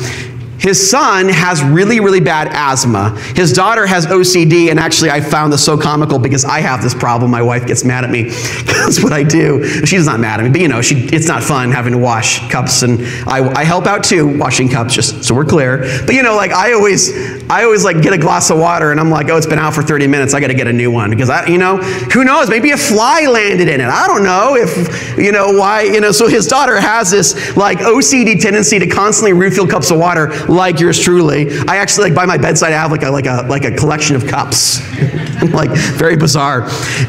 his 0.60 0.90
son 0.90 1.30
has 1.30 1.64
really, 1.64 2.00
really 2.00 2.20
bad 2.20 2.50
asthma. 2.52 3.18
His 3.36 3.54
daughter 3.54 3.88
has 3.88 4.06
OCD, 4.06 4.70
and 4.70 4.80
actually, 4.80 5.10
I 5.10 5.22
found 5.22 5.54
this 5.54 5.64
so 5.64 5.78
comical 5.78 6.20
because 6.20 6.44
I 6.44 6.60
have 6.60 6.82
this 6.82 6.94
problem. 6.94 7.32
My 7.32 7.42
wife 7.42 7.66
gets 7.66 7.86
mad 7.86 8.04
at 8.04 8.10
me. 8.10 8.24
That's 8.66 9.02
what 9.02 9.14
I 9.14 9.24
do. 9.24 9.66
She's 9.86 10.06
not 10.06 10.20
mad 10.20 10.40
at 10.40 10.44
me, 10.44 10.52
but 10.52 10.62
you 10.62 10.68
know, 10.68 10.82
she, 10.82 10.96
it's 11.14 11.28
not 11.28 11.44
fun 11.44 11.72
having 11.72 11.94
to 11.94 11.98
wash 11.98 12.50
cups, 12.50 12.84
and 12.84 13.02
I, 13.28 13.50
I 13.56 13.64
help 13.64 13.88
out 13.88 14.04
too, 14.04 14.38
washing 14.38 14.70
cups, 14.70 14.94
just 14.94 15.24
so 15.24 15.34
we're 15.34 15.46
clear. 15.46 15.80
But 16.06 16.16
you 16.16 16.24
know, 16.24 16.36
like 16.36 16.52
I 16.52 16.74
always, 16.74 17.39
I 17.50 17.64
always 17.64 17.84
like 17.84 18.04
get 18.04 18.14
a 18.14 18.18
glass 18.18 18.52
of 18.52 18.60
water, 18.60 18.92
and 18.92 19.00
I'm 19.00 19.10
like, 19.10 19.28
oh, 19.30 19.36
it's 19.36 19.48
been 19.48 19.58
out 19.58 19.74
for 19.74 19.82
30 19.82 20.06
minutes. 20.06 20.36
I 20.36 20.40
got 20.40 20.48
to 20.48 20.54
get 20.54 20.68
a 20.68 20.74
new 20.74 20.92
one 20.92 21.10
because 21.10 21.32
I, 21.32 21.48
you 21.48 21.58
know, 21.58 21.78
who 21.78 22.24
knows? 22.24 22.48
Maybe 22.48 22.70
a 22.72 22.78
fly 22.78 23.26
landed 23.26 23.68
in 23.68 23.82
it. 23.82 23.88
I 23.88 24.06
don't 24.06 24.24
know 24.24 24.56
if, 24.56 25.18
you 25.18 25.32
know, 25.32 25.52
why, 25.54 25.82
you 25.82 26.00
know. 26.00 26.12
So 26.12 26.28
his 26.28 26.46
daughter 26.46 26.80
has 26.80 27.10
this 27.10 27.58
like 27.58 27.80
OCD 27.80 28.40
tendency 28.40 28.78
to 28.78 28.86
constantly 28.86 29.34
refill 29.34 29.66
cups 29.66 29.90
of 29.90 29.98
water 29.98 30.30
like 30.46 30.80
yours 30.80 31.00
truly. 31.00 31.50
I 31.68 31.78
actually 31.78 32.10
like 32.10 32.16
by 32.16 32.26
my 32.26 32.38
bedside 32.38 32.72
I 32.72 32.78
have 32.78 32.92
like 32.92 33.04
a 33.04 33.10
like 33.10 33.26
a 33.26 33.46
like 33.50 33.66
a 33.66 33.72
collection 33.76 34.16
of 34.16 34.28
cups. 34.28 34.80
like 35.54 35.72
very 35.72 36.18
bizarre. 36.18 36.64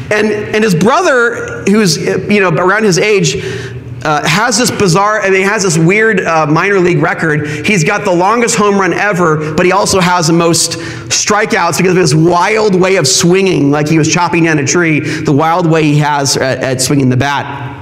And 0.09 0.31
and 0.31 0.63
his 0.63 0.73
brother, 0.73 1.63
who's 1.65 1.97
you 1.97 2.39
know 2.39 2.49
around 2.49 2.83
his 2.83 2.97
age, 2.97 3.35
uh, 4.03 4.27
has 4.27 4.57
this 4.57 4.71
bizarre, 4.71 5.21
I 5.21 5.29
mean, 5.29 5.41
he 5.41 5.43
has 5.43 5.63
this 5.63 5.77
weird 5.77 6.21
uh, 6.21 6.47
minor 6.47 6.79
league 6.79 7.01
record. 7.01 7.47
He's 7.65 7.83
got 7.83 8.03
the 8.03 8.11
longest 8.11 8.55
home 8.55 8.79
run 8.79 8.93
ever, 8.93 9.53
but 9.53 9.65
he 9.65 9.71
also 9.71 9.99
has 9.99 10.27
the 10.27 10.33
most 10.33 10.71
strikeouts 10.71 11.77
because 11.77 11.91
of 11.91 11.97
his 11.97 12.15
wild 12.15 12.73
way 12.75 12.95
of 12.95 13.07
swinging, 13.07 13.71
like 13.71 13.87
he 13.87 13.97
was 13.97 14.11
chopping 14.11 14.45
down 14.45 14.59
a 14.59 14.65
tree, 14.65 14.99
the 14.99 15.31
wild 15.31 15.69
way 15.69 15.83
he 15.83 15.97
has 15.99 16.37
at, 16.37 16.59
at 16.59 16.81
swinging 16.81 17.09
the 17.09 17.17
bat. 17.17 17.77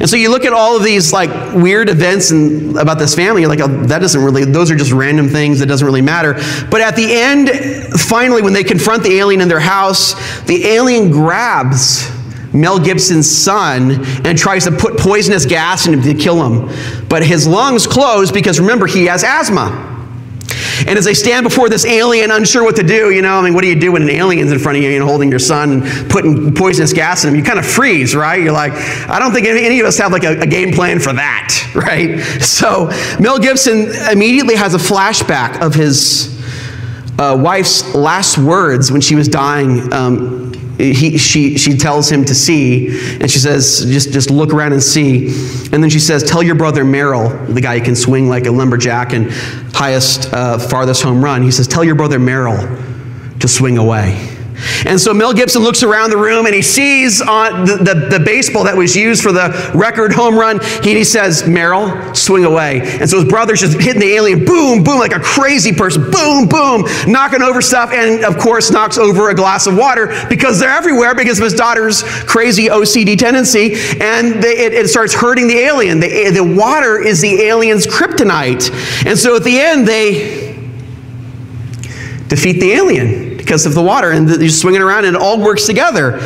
And 0.00 0.08
so 0.08 0.16
you 0.16 0.30
look 0.30 0.46
at 0.46 0.54
all 0.54 0.76
of 0.76 0.82
these 0.82 1.12
like 1.12 1.30
weird 1.54 1.90
events 1.90 2.30
and 2.30 2.78
about 2.78 2.98
this 2.98 3.14
family, 3.14 3.42
you're 3.42 3.50
like, 3.50 3.60
oh, 3.60 3.68
that 3.84 3.98
doesn't 3.98 4.22
really, 4.22 4.46
those 4.46 4.70
are 4.70 4.76
just 4.76 4.92
random 4.92 5.28
things 5.28 5.58
that 5.58 5.66
doesn't 5.66 5.84
really 5.84 6.00
matter. 6.00 6.34
But 6.70 6.80
at 6.80 6.96
the 6.96 7.06
end, 7.12 7.50
finally, 8.00 8.40
when 8.40 8.54
they 8.54 8.64
confront 8.64 9.02
the 9.02 9.18
alien 9.18 9.42
in 9.42 9.48
their 9.48 9.60
house, 9.60 10.14
the 10.44 10.64
alien 10.64 11.10
grabs 11.10 12.10
Mel 12.52 12.78
Gibson's 12.78 13.30
son 13.30 14.04
and 14.26 14.36
tries 14.36 14.64
to 14.64 14.72
put 14.72 14.98
poisonous 14.98 15.46
gas 15.46 15.86
in 15.86 15.94
him 15.94 16.02
to 16.02 16.14
kill 16.14 16.44
him. 16.44 17.06
But 17.08 17.24
his 17.24 17.46
lungs 17.46 17.86
close 17.86 18.30
because 18.32 18.58
remember, 18.58 18.86
he 18.86 19.06
has 19.06 19.24
asthma. 19.24 19.88
And 20.86 20.98
as 20.98 21.04
they 21.04 21.14
stand 21.14 21.44
before 21.44 21.68
this 21.68 21.84
alien, 21.84 22.30
unsure 22.30 22.64
what 22.64 22.76
to 22.76 22.82
do, 22.82 23.10
you 23.10 23.22
know, 23.22 23.38
I 23.38 23.42
mean, 23.42 23.54
what 23.54 23.62
do 23.62 23.68
you 23.68 23.78
do 23.78 23.92
when 23.92 24.02
an 24.02 24.10
alien's 24.10 24.50
in 24.50 24.58
front 24.58 24.78
of 24.78 24.84
you 24.84 24.90
and 24.90 25.02
holding 25.02 25.30
your 25.30 25.38
son 25.38 25.72
and 25.72 26.10
putting 26.10 26.54
poisonous 26.54 26.92
gas 26.92 27.22
in 27.22 27.30
him? 27.30 27.36
You 27.36 27.42
kind 27.42 27.58
of 27.58 27.66
freeze, 27.66 28.14
right? 28.14 28.42
You're 28.42 28.52
like, 28.52 28.72
I 29.08 29.18
don't 29.18 29.32
think 29.32 29.46
any, 29.46 29.80
of 29.80 29.86
us 29.86 29.98
have 29.98 30.12
like 30.12 30.24
a, 30.24 30.40
a, 30.40 30.46
game 30.46 30.72
plan 30.72 30.98
for 30.98 31.12
that, 31.12 31.70
right? 31.74 32.20
So 32.40 32.90
Mel 33.20 33.38
Gibson 33.38 33.90
immediately 34.10 34.56
has 34.56 34.74
a 34.74 34.78
flashback 34.78 35.60
of 35.60 35.74
his 35.74 36.40
uh, 37.18 37.38
wife's 37.40 37.94
last 37.94 38.38
words 38.38 38.90
when 38.90 39.00
she 39.00 39.14
was 39.14 39.28
dying. 39.28 39.92
Um, 39.92 40.50
he, 40.80 41.18
she, 41.18 41.58
she 41.58 41.76
tells 41.76 42.10
him 42.10 42.24
to 42.24 42.34
see, 42.34 42.88
and 43.20 43.30
she 43.30 43.38
says, 43.38 43.84
just, 43.86 44.12
just 44.12 44.30
look 44.30 44.52
around 44.52 44.72
and 44.72 44.82
see. 44.82 45.28
And 45.72 45.82
then 45.82 45.90
she 45.90 46.00
says, 46.00 46.22
Tell 46.24 46.42
your 46.42 46.54
brother 46.54 46.84
Merrill, 46.84 47.28
the 47.46 47.60
guy 47.60 47.78
who 47.78 47.84
can 47.84 47.96
swing 47.96 48.28
like 48.28 48.46
a 48.46 48.50
lumberjack 48.50 49.12
and 49.12 49.30
highest, 49.74 50.32
uh, 50.32 50.58
farthest 50.58 51.02
home 51.02 51.22
run, 51.22 51.42
he 51.42 51.50
says, 51.50 51.68
Tell 51.68 51.84
your 51.84 51.94
brother 51.94 52.18
Merrill 52.18 52.58
to 53.38 53.48
swing 53.48 53.78
away. 53.78 54.39
And 54.86 55.00
so 55.00 55.12
Mel 55.14 55.32
Gibson 55.32 55.62
looks 55.62 55.82
around 55.82 56.10
the 56.10 56.16
room 56.16 56.46
and 56.46 56.54
he 56.54 56.62
sees 56.62 57.20
on 57.20 57.64
the, 57.64 57.76
the, 57.76 58.18
the, 58.18 58.20
baseball 58.20 58.64
that 58.64 58.76
was 58.76 58.94
used 58.94 59.22
for 59.22 59.32
the 59.32 59.72
record 59.74 60.12
home 60.12 60.36
run. 60.36 60.60
He, 60.82 60.94
he 60.94 61.04
says, 61.04 61.48
Merrill, 61.48 62.14
swing 62.14 62.44
away. 62.44 62.80
And 63.00 63.08
so 63.08 63.20
his 63.20 63.28
brother's 63.28 63.60
just 63.60 63.80
hitting 63.80 64.00
the 64.00 64.12
alien, 64.12 64.44
boom, 64.44 64.84
boom, 64.84 64.98
like 64.98 65.12
a 65.12 65.20
crazy 65.20 65.72
person, 65.72 66.10
boom, 66.10 66.48
boom, 66.48 66.84
knocking 67.06 67.42
over 67.42 67.62
stuff, 67.62 67.92
and 67.92 68.24
of 68.24 68.38
course 68.38 68.70
knocks 68.70 68.98
over 68.98 69.30
a 69.30 69.34
glass 69.34 69.66
of 69.66 69.76
water 69.76 70.14
because 70.28 70.60
they're 70.60 70.70
everywhere 70.70 71.14
because 71.14 71.38
of 71.38 71.44
his 71.44 71.54
daughter's 71.54 72.02
crazy 72.24 72.66
OCD 72.68 73.18
tendency. 73.18 73.74
And 74.00 74.42
they, 74.42 74.58
it, 74.58 74.74
it 74.74 74.88
starts 74.88 75.14
hurting 75.14 75.48
the 75.48 75.58
alien. 75.58 76.00
The, 76.00 76.30
the 76.30 76.44
water 76.44 77.00
is 77.00 77.20
the 77.20 77.42
alien's 77.42 77.86
kryptonite. 77.86 78.70
And 79.06 79.18
so 79.18 79.36
at 79.36 79.44
the 79.44 79.58
end, 79.58 79.88
they 79.88 80.50
defeat 82.28 82.60
the 82.60 82.72
alien 82.72 83.29
because 83.40 83.66
of 83.66 83.74
the 83.74 83.82
water. 83.82 84.10
And 84.10 84.28
he's 84.28 84.60
swinging 84.60 84.82
around 84.82 85.04
and 85.04 85.16
it 85.16 85.22
all 85.22 85.40
works 85.40 85.66
together. 85.66 86.18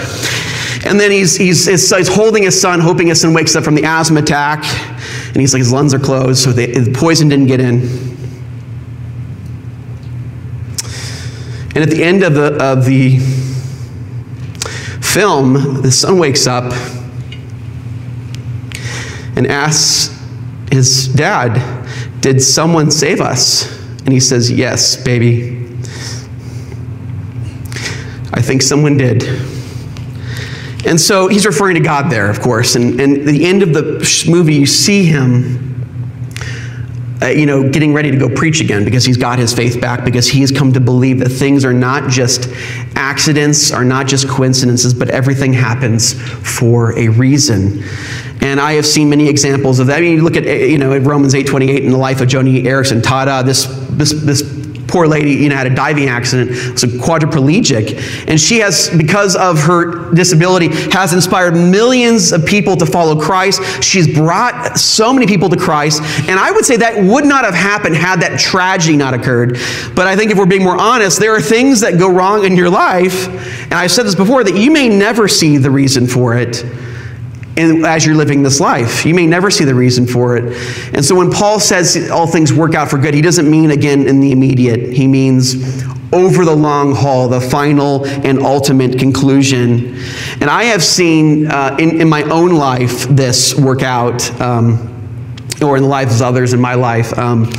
And 0.86 1.00
then 1.00 1.10
he's, 1.10 1.36
he's, 1.36 1.66
he's 1.66 2.08
holding 2.08 2.42
his 2.42 2.60
son, 2.60 2.80
hoping 2.80 3.06
his 3.06 3.20
son 3.20 3.32
wakes 3.32 3.56
up 3.56 3.64
from 3.64 3.74
the 3.74 3.84
asthma 3.84 4.20
attack. 4.20 4.64
And 5.28 5.36
he's 5.36 5.52
like, 5.52 5.60
his 5.60 5.72
lungs 5.72 5.94
are 5.94 5.98
closed, 5.98 6.42
so 6.42 6.52
the, 6.52 6.66
the 6.66 6.92
poison 6.92 7.28
didn't 7.28 7.46
get 7.46 7.60
in. 7.60 7.82
And 11.74 11.82
at 11.82 11.90
the 11.90 12.04
end 12.04 12.22
of 12.22 12.34
the, 12.34 12.62
of 12.62 12.84
the 12.84 13.18
film, 15.00 15.82
the 15.82 15.90
son 15.90 16.18
wakes 16.18 16.46
up 16.46 16.72
and 19.36 19.46
asks 19.46 20.16
his 20.70 21.08
dad, 21.08 21.90
Did 22.20 22.42
someone 22.42 22.90
save 22.90 23.20
us? 23.20 23.80
And 24.00 24.12
he 24.12 24.20
says, 24.20 24.50
Yes, 24.50 25.02
baby. 25.02 25.63
Think 28.44 28.62
someone 28.62 28.96
did. 28.96 29.22
And 30.86 31.00
so 31.00 31.28
he's 31.28 31.46
referring 31.46 31.74
to 31.74 31.80
God 31.80 32.10
there, 32.10 32.28
of 32.28 32.40
course. 32.40 32.76
And, 32.76 33.00
and 33.00 33.18
at 33.18 33.24
the 33.24 33.46
end 33.46 33.62
of 33.62 33.72
the 33.72 34.26
movie, 34.28 34.54
you 34.54 34.66
see 34.66 35.04
him. 35.04 35.62
Uh, 37.22 37.28
you 37.28 37.46
know, 37.46 37.70
getting 37.70 37.94
ready 37.94 38.10
to 38.10 38.18
go 38.18 38.28
preach 38.28 38.60
again 38.60 38.84
because 38.84 39.04
he's 39.04 39.16
got 39.16 39.38
his 39.38 39.54
faith 39.54 39.80
back, 39.80 40.04
because 40.04 40.28
he 40.28 40.40
has 40.40 40.50
come 40.50 40.72
to 40.72 40.80
believe 40.80 41.20
that 41.20 41.30
things 41.30 41.64
are 41.64 41.72
not 41.72 42.10
just 42.10 42.50
accidents, 42.96 43.72
are 43.72 43.84
not 43.84 44.06
just 44.06 44.28
coincidences, 44.28 44.92
but 44.92 45.08
everything 45.08 45.52
happens 45.52 46.12
for 46.12 46.98
a 46.98 47.08
reason. 47.08 47.82
And 48.42 48.60
I 48.60 48.72
have 48.72 48.84
seen 48.84 49.08
many 49.08 49.28
examples 49.28 49.78
of 49.78 49.86
that. 49.86 49.98
I 49.98 50.00
mean, 50.02 50.16
you 50.16 50.22
look 50.22 50.36
at, 50.36 50.44
you 50.44 50.76
know, 50.76 50.94
Romans 50.98 51.32
8.28 51.32 51.84
in 51.84 51.92
the 51.92 51.96
life 51.96 52.20
of 52.20 52.28
Joni 52.28 52.64
Eareckson 52.64 53.00
Tada, 53.00 53.42
this, 53.42 53.64
this, 53.90 54.12
this 54.12 54.63
poor 54.94 55.08
lady, 55.08 55.32
you 55.32 55.48
know, 55.48 55.56
had 55.56 55.66
a 55.66 55.74
diving 55.74 56.08
accident, 56.08 56.50
was 56.50 56.84
a 56.84 56.86
quadriplegic, 56.86 58.28
and 58.28 58.40
she 58.40 58.60
has, 58.60 58.88
because 58.96 59.34
of 59.34 59.58
her 59.58 60.14
disability, 60.14 60.68
has 60.92 61.12
inspired 61.12 61.56
millions 61.56 62.30
of 62.30 62.46
people 62.46 62.76
to 62.76 62.86
follow 62.86 63.20
Christ. 63.20 63.60
She's 63.82 64.06
brought 64.06 64.78
so 64.78 65.12
many 65.12 65.26
people 65.26 65.48
to 65.48 65.56
Christ, 65.56 66.00
and 66.28 66.38
I 66.38 66.52
would 66.52 66.64
say 66.64 66.76
that 66.76 67.02
would 67.02 67.24
not 67.24 67.44
have 67.44 67.54
happened 67.54 67.96
had 67.96 68.20
that 68.20 68.38
tragedy 68.38 68.96
not 68.96 69.14
occurred. 69.14 69.58
But 69.96 70.06
I 70.06 70.14
think 70.14 70.30
if 70.30 70.38
we're 70.38 70.46
being 70.46 70.62
more 70.62 70.80
honest, 70.80 71.18
there 71.18 71.34
are 71.34 71.40
things 71.40 71.80
that 71.80 71.98
go 71.98 72.08
wrong 72.08 72.44
in 72.44 72.54
your 72.54 72.70
life, 72.70 73.26
and 73.64 73.74
I've 73.74 73.90
said 73.90 74.06
this 74.06 74.14
before, 74.14 74.44
that 74.44 74.56
you 74.56 74.70
may 74.70 74.88
never 74.88 75.26
see 75.26 75.56
the 75.56 75.72
reason 75.72 76.06
for 76.06 76.36
it 76.36 76.64
and 77.56 77.86
as 77.86 78.04
you're 78.04 78.16
living 78.16 78.42
this 78.42 78.60
life. 78.60 79.06
You 79.06 79.14
may 79.14 79.26
never 79.26 79.50
see 79.50 79.64
the 79.64 79.74
reason 79.74 80.06
for 80.06 80.36
it. 80.36 80.56
And 80.92 81.04
so 81.04 81.14
when 81.14 81.30
Paul 81.30 81.60
says 81.60 82.10
all 82.10 82.26
things 82.26 82.52
work 82.52 82.74
out 82.74 82.90
for 82.90 82.98
good, 82.98 83.14
he 83.14 83.22
doesn't 83.22 83.48
mean 83.48 83.70
again 83.70 84.08
in 84.08 84.20
the 84.20 84.32
immediate. 84.32 84.92
He 84.92 85.06
means 85.06 85.84
over 86.12 86.44
the 86.44 86.54
long 86.54 86.94
haul, 86.94 87.28
the 87.28 87.40
final 87.40 88.06
and 88.06 88.40
ultimate 88.40 88.98
conclusion. 88.98 89.96
And 90.40 90.44
I 90.44 90.64
have 90.64 90.82
seen 90.82 91.48
uh, 91.48 91.76
in, 91.78 92.00
in, 92.00 92.08
my 92.08 92.22
own 92.24 92.54
life 92.54 93.08
this 93.08 93.54
work 93.58 93.82
out, 93.82 94.40
um, 94.40 94.90
or 95.62 95.76
in 95.76 95.82
the 95.82 95.88
lives 95.88 96.20
of 96.20 96.26
others 96.26 96.52
in 96.52 96.60
my 96.60 96.74
life. 96.74 97.16
Um, 97.18 97.52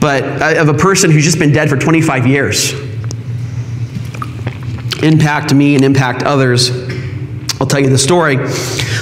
but 0.00 0.24
of 0.56 0.68
a 0.68 0.74
person 0.74 1.10
who's 1.10 1.24
just 1.24 1.38
been 1.38 1.52
dead 1.52 1.68
for 1.68 1.76
25 1.76 2.26
years. 2.26 2.72
Impact 5.02 5.52
me 5.52 5.74
and 5.74 5.84
impact 5.84 6.22
others. 6.22 6.70
I'll 7.60 7.66
tell 7.66 7.80
you 7.80 7.90
the 7.90 7.98
story. 7.98 8.38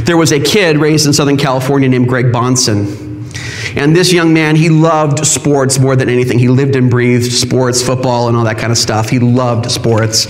There 0.08 0.16
was 0.16 0.32
a 0.32 0.40
kid 0.40 0.78
raised 0.78 1.06
in 1.06 1.12
Southern 1.12 1.36
California 1.36 1.86
named 1.86 2.08
Greg 2.08 2.32
Bahnsen. 2.32 3.76
And 3.76 3.94
this 3.94 4.10
young 4.10 4.32
man, 4.32 4.56
he 4.56 4.70
loved 4.70 5.26
sports 5.26 5.78
more 5.78 5.96
than 5.96 6.08
anything. 6.08 6.38
He 6.38 6.48
lived 6.48 6.76
and 6.76 6.90
breathed 6.90 7.30
sports, 7.30 7.82
football, 7.82 8.28
and 8.28 8.34
all 8.34 8.44
that 8.44 8.56
kind 8.56 8.72
of 8.72 8.78
stuff. 8.78 9.10
He 9.10 9.18
loved 9.18 9.70
sports. 9.70 10.26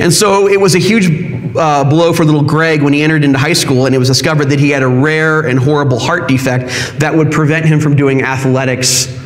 And 0.00 0.12
so 0.12 0.48
it 0.48 0.60
was 0.60 0.74
a 0.74 0.80
huge 0.80 1.56
uh, 1.56 1.88
blow 1.88 2.12
for 2.12 2.24
little 2.24 2.42
Greg 2.42 2.82
when 2.82 2.92
he 2.92 3.04
entered 3.04 3.22
into 3.22 3.38
high 3.38 3.52
school, 3.52 3.86
and 3.86 3.94
it 3.94 3.98
was 3.98 4.08
discovered 4.08 4.46
that 4.46 4.58
he 4.58 4.70
had 4.70 4.82
a 4.82 4.88
rare 4.88 5.42
and 5.42 5.60
horrible 5.60 6.00
heart 6.00 6.26
defect 6.26 6.98
that 6.98 7.14
would 7.14 7.30
prevent 7.30 7.66
him 7.66 7.78
from 7.78 7.94
doing 7.94 8.22
athletics 8.22 9.19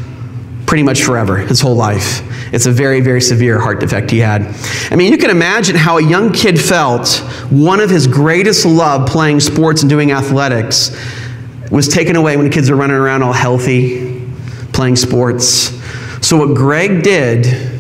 pretty 0.66 0.82
much 0.82 1.02
forever, 1.02 1.36
his 1.36 1.60
whole 1.60 1.74
life. 1.74 2.22
It's 2.52 2.66
a 2.66 2.70
very, 2.70 3.00
very 3.00 3.20
severe 3.20 3.60
heart 3.60 3.80
defect 3.80 4.10
he 4.10 4.18
had. 4.18 4.42
I 4.90 4.96
mean, 4.96 5.12
you 5.12 5.18
can 5.18 5.30
imagine 5.30 5.76
how 5.76 5.98
a 5.98 6.02
young 6.02 6.32
kid 6.32 6.60
felt. 6.60 7.16
One 7.50 7.80
of 7.80 7.90
his 7.90 8.06
greatest 8.06 8.64
love, 8.64 9.08
playing 9.08 9.40
sports 9.40 9.82
and 9.82 9.90
doing 9.90 10.12
athletics, 10.12 10.96
was 11.70 11.88
taken 11.88 12.16
away 12.16 12.36
when 12.36 12.46
the 12.46 12.52
kids 12.52 12.70
were 12.70 12.76
running 12.76 12.96
around 12.96 13.22
all 13.22 13.32
healthy, 13.32 14.22
playing 14.72 14.96
sports. 14.96 15.72
So, 16.26 16.38
what 16.38 16.54
Greg 16.56 17.02
did 17.02 17.73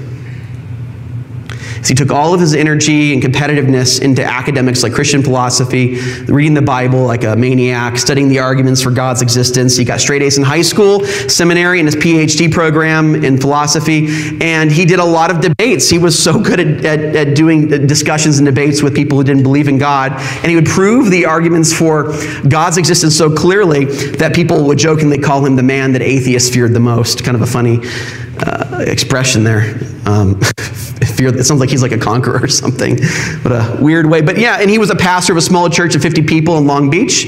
he 1.88 1.94
took 1.94 2.10
all 2.10 2.34
of 2.34 2.40
his 2.40 2.54
energy 2.54 3.12
and 3.12 3.22
competitiveness 3.22 4.00
into 4.00 4.24
academics 4.24 4.82
like 4.82 4.92
Christian 4.92 5.22
philosophy, 5.22 6.00
reading 6.26 6.54
the 6.54 6.62
Bible 6.62 7.04
like 7.04 7.24
a 7.24 7.36
maniac, 7.36 7.98
studying 7.98 8.28
the 8.28 8.38
arguments 8.38 8.82
for 8.82 8.90
God's 8.90 9.22
existence. 9.22 9.76
He 9.76 9.84
got 9.84 10.00
straight 10.00 10.22
A's 10.22 10.38
in 10.38 10.44
high 10.44 10.62
school, 10.62 11.04
seminary, 11.04 11.80
and 11.80 11.86
his 11.86 11.96
PhD 11.96 12.50
program 12.52 13.24
in 13.24 13.38
philosophy. 13.38 14.08
And 14.40 14.70
he 14.70 14.84
did 14.84 14.98
a 14.98 15.04
lot 15.04 15.30
of 15.30 15.40
debates. 15.40 15.88
He 15.88 15.98
was 15.98 16.20
so 16.20 16.40
good 16.40 16.60
at, 16.60 16.84
at, 16.84 17.16
at 17.16 17.36
doing 17.36 17.68
discussions 17.86 18.38
and 18.38 18.46
debates 18.46 18.82
with 18.82 18.94
people 18.94 19.18
who 19.18 19.24
didn't 19.24 19.42
believe 19.42 19.68
in 19.68 19.78
God. 19.78 20.12
And 20.12 20.46
he 20.46 20.54
would 20.54 20.66
prove 20.66 21.10
the 21.10 21.26
arguments 21.26 21.72
for 21.72 22.12
God's 22.48 22.78
existence 22.78 23.16
so 23.16 23.34
clearly 23.34 23.84
that 24.16 24.34
people 24.34 24.64
would 24.66 24.78
jokingly 24.78 25.18
call 25.18 25.44
him 25.44 25.56
the 25.56 25.62
man 25.62 25.92
that 25.92 26.02
atheists 26.02 26.52
feared 26.52 26.72
the 26.72 26.80
most. 26.80 27.24
Kind 27.24 27.34
of 27.36 27.42
a 27.42 27.46
funny 27.46 27.80
uh, 28.40 28.84
expression 28.86 29.44
there. 29.44 29.76
Um, 30.06 30.40
it 31.18 31.44
sounds 31.44 31.60
like 31.60 31.70
he's 31.70 31.82
like 31.82 31.92
a 31.92 31.98
conqueror 31.98 32.42
or 32.42 32.48
something, 32.48 32.96
but 33.42 33.52
a 33.52 33.78
weird 33.80 34.06
way. 34.06 34.20
But 34.20 34.38
yeah, 34.38 34.58
and 34.60 34.68
he 34.68 34.78
was 34.78 34.90
a 34.90 34.96
pastor 34.96 35.32
of 35.32 35.38
a 35.38 35.42
small 35.42 35.68
church 35.68 35.94
of 35.94 36.02
50 36.02 36.22
people 36.22 36.58
in 36.58 36.66
Long 36.66 36.90
Beach. 36.90 37.26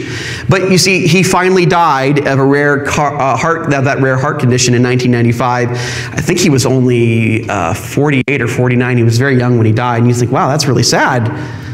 But 0.49 0.71
you 0.71 0.79
see, 0.79 1.07
he 1.07 1.23
finally 1.23 1.67
died 1.67 2.27
of 2.27 2.39
a 2.39 2.45
rare 2.45 2.85
car, 2.85 3.15
uh, 3.17 3.37
heart, 3.37 3.71
that, 3.71 3.85
that 3.85 4.01
rare 4.01 4.17
heart 4.17 4.41
condition 4.41 4.75
in 4.75 4.83
1995. 4.83 5.71
I 5.71 6.21
think 6.21 6.39
he 6.39 6.51
was 6.51 6.67
only 6.67 7.49
uh, 7.49 7.75
48 7.75 8.43
or 8.43 8.49
49. 8.49 8.97
He 8.97 9.03
was 9.03 9.19
very 9.19 9.37
young 9.37 9.57
when 9.57 9.67
he 9.67 9.73
died. 9.73 9.99
And 9.99 10.09
you 10.09 10.15
think, 10.15 10.33
wow, 10.33 10.49
that's 10.49 10.67
really 10.67 10.83
sad, 10.83 11.27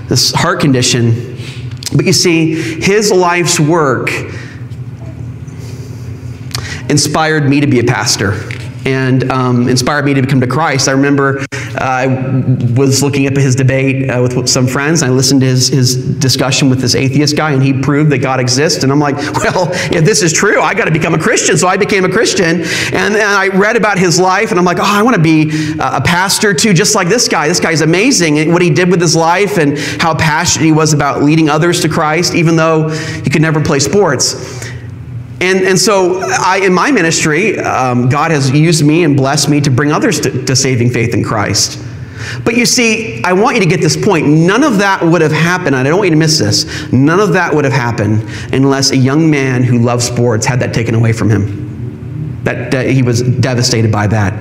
this 0.09 0.33
heart 0.33 0.61
condition. 0.61 1.37
But 1.95 2.07
you 2.07 2.13
see, 2.13 2.81
his 2.81 3.11
life's 3.11 3.61
work 3.61 4.11
inspired 6.89 7.49
me 7.49 7.61
to 7.61 7.67
be 7.67 7.81
a 7.81 7.85
pastor 7.85 8.33
and 8.85 9.31
um, 9.31 9.69
inspired 9.69 10.05
me 10.05 10.15
to 10.15 10.27
come 10.27 10.41
to 10.41 10.47
Christ. 10.47 10.89
I 10.89 10.93
remember 10.93 11.41
uh, 11.41 12.03
I 12.03 12.07
was 12.75 13.03
looking 13.03 13.27
up 13.27 13.33
at 13.33 13.39
his 13.39 13.55
debate 13.55 14.11
uh, 14.11 14.21
with 14.23 14.49
some 14.49 14.67
friends. 14.67 15.03
I 15.03 15.09
listened 15.09 15.41
to 15.41 15.47
his, 15.47 15.69
his 15.69 15.97
discussion 16.19 16.69
with 16.69 16.81
this 16.81 16.95
atheist 16.95 17.37
guy, 17.37 17.53
and 17.53 17.63
he 17.63 17.73
proved 17.73 18.11
that 18.13 18.19
God 18.19 18.41
exists. 18.41 18.83
And 18.83 18.93
I'm 18.93 18.99
like, 18.99 19.17
well, 19.35 19.69
if 19.93 20.05
this 20.05 20.23
is 20.23 20.33
true, 20.33 20.61
I 20.61 20.75
got 20.75 20.85
to 20.85 20.91
become 20.91 21.15
a 21.15 21.19
Christian. 21.19 21.57
So 21.57 21.69
I 21.69 21.77
became 21.77 22.05
a 22.05 22.11
Christian, 22.11 22.63
and, 22.63 23.15
and 23.15 23.17
I 23.17 23.49
read 23.49 23.77
about 23.77 23.99
his 23.99 24.21
life, 24.21 24.51
and 24.51 24.59
I'm 24.59 24.65
like, 24.65 24.79
oh, 24.79 24.85
I 24.85 25.03
want 25.03 25.17
to 25.17 25.23
be 25.23 25.51
a 25.81 26.01
pastor 26.01 26.55
too, 26.55 26.73
just 26.73 26.95
like 26.95 27.09
this 27.09 27.29
guy. 27.29 27.49
This 27.49 27.61
guy's 27.61 27.81
amazing. 27.81 28.39
And 28.39 28.53
what 28.53 28.63
he 28.63 28.71
did 28.71 28.91
with 28.91 29.01
his 29.01 29.17
life, 29.17 29.59
and 29.59 29.79
how 29.79 30.15
passionate 30.15 30.65
he 30.65 30.73
was 30.73 30.93
about 30.93 31.23
leading 31.23 31.49
others 31.49 31.81
to 31.81 31.89
Christ, 31.89 32.35
even 32.35 32.57
though 32.57 32.89
he 32.89 33.31
could 33.31 33.43
never 33.43 33.63
play 33.63 33.79
sports. 33.79 34.72
And, 35.43 35.65
and 35.65 35.77
so, 35.77 36.21
I, 36.23 36.61
in 36.63 36.73
my 36.73 36.93
ministry, 36.93 37.59
um, 37.59 38.09
God 38.09 38.31
has 38.31 38.53
used 38.53 38.87
me 38.87 39.03
and 39.03 39.17
blessed 39.17 39.49
me 39.49 39.61
to 39.63 39.71
bring 39.71 39.91
others 39.91 40.21
to, 40.21 40.45
to 40.45 40.55
saving 40.55 40.91
faith 40.91 41.15
in 41.15 41.25
Christ. 41.25 41.85
But 42.45 42.57
you 42.57 42.65
see, 42.65 43.23
I 43.25 43.33
want 43.33 43.57
you 43.57 43.63
to 43.63 43.69
get 43.69 43.81
this 43.81 43.97
point. 43.97 44.27
None 44.29 44.63
of 44.63 44.79
that 44.79 45.03
would 45.03 45.21
have 45.21 45.33
happened, 45.33 45.75
and 45.75 45.77
I 45.77 45.83
don't 45.83 45.99
want 45.99 46.07
you 46.07 46.15
to 46.15 46.19
miss 46.19 46.39
this. 46.39 46.93
None 46.93 47.19
of 47.19 47.33
that 47.33 47.53
would 47.53 47.65
have 47.65 47.73
happened 47.73 48.23
unless 48.53 48.93
a 48.93 48.97
young 48.97 49.29
man 49.29 49.65
who 49.65 49.79
loves 49.79 50.07
sports 50.07 50.47
had 50.47 50.61
that 50.61 50.73
taken 50.73 50.95
away 50.95 51.13
from 51.13 51.29
him. 51.29 52.45
That, 52.45 52.71
that 52.71 52.87
he 52.87 53.03
was 53.03 53.23
devastated 53.23 53.91
by 53.91 54.07
that. 54.09 54.33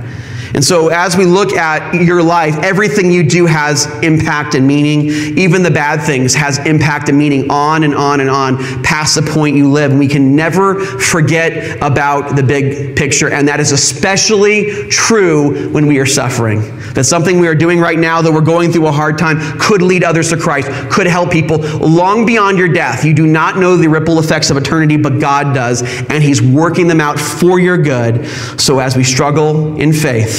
And 0.54 0.64
so, 0.64 0.90
as 0.90 1.16
we 1.16 1.26
look 1.26 1.54
at 1.54 1.94
your 1.94 2.22
life, 2.22 2.58
everything 2.58 3.12
you 3.12 3.24
do 3.24 3.46
has 3.46 3.86
impact 4.04 4.56
and 4.56 4.68
meaning. 4.68 5.08
Even 5.38 5.64
the 5.64 5.72
bad 5.72 6.02
things 6.02 6.34
has 6.34 6.58
impact 6.60 7.10
and 7.10 7.18
meaning 7.18 7.50
on 7.50 7.84
and 7.84 7.96
on 7.96 8.20
and 8.20 8.30
on 8.30 8.58
past 8.84 9.16
the 9.16 9.22
point 9.22 9.56
you 9.56 9.70
live. 9.70 9.92
And 9.92 10.00
we 10.00 10.08
can 10.08 10.36
never 10.36 10.80
forget 10.80 11.82
about 11.82 12.36
the 12.36 12.44
big 12.44 12.96
picture. 12.96 13.30
And 13.30 13.48
that 13.48 13.60
is 13.60 13.72
especially 13.72 14.88
true 14.90 15.70
when 15.70 15.88
we 15.88 16.00
are 16.00 16.06
suffering. 16.06 16.62
That 16.94 17.06
something 17.06 17.40
we 17.40 17.48
are 17.48 17.56
doing 17.56 17.80
right 17.80 17.98
now 17.98 18.22
that 18.22 18.32
we're 18.32 18.42
going 18.42 18.72
through 18.72 18.88
a 18.88 18.92
hard 18.92 19.18
time 19.18 19.38
could 19.60 19.82
lead 19.82 20.04
others 20.04 20.30
to 20.30 20.38
Christ, 20.38 20.70
could 20.92 21.08
help 21.08 21.32
people 21.32 21.58
long 21.58 22.26
beyond 22.26 22.58
your 22.58 22.68
death. 22.68 23.06
You 23.06 23.14
do 23.14 23.26
not 23.26 23.58
know 23.58 23.78
the 23.78 23.88
ripple 23.88 24.20
effects 24.20 24.50
of 24.50 24.58
eternity, 24.58 24.98
but 24.98 25.20
God 25.20 25.56
does. 25.56 25.82
And 26.10 26.24
He's 26.24 26.42
working 26.42 26.88
them 26.88 27.00
out 27.00 27.20
for 27.20 27.60
your 27.60 27.78
good. 27.78 28.28
So, 28.60 28.80
as 28.80 28.98
we 28.98 29.04
struggle 29.04 29.80
in 29.80 29.94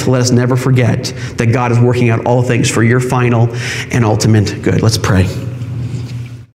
let 0.07 0.21
us 0.21 0.31
never 0.31 0.55
forget 0.55 1.05
that 1.37 1.47
God 1.53 1.71
is 1.71 1.79
working 1.79 2.09
out 2.09 2.25
all 2.25 2.41
things 2.41 2.69
for 2.69 2.83
your 2.83 2.99
final 2.99 3.53
and 3.91 4.03
ultimate 4.05 4.61
good. 4.61 4.81
Let's 4.81 4.97
pray. 4.97 5.52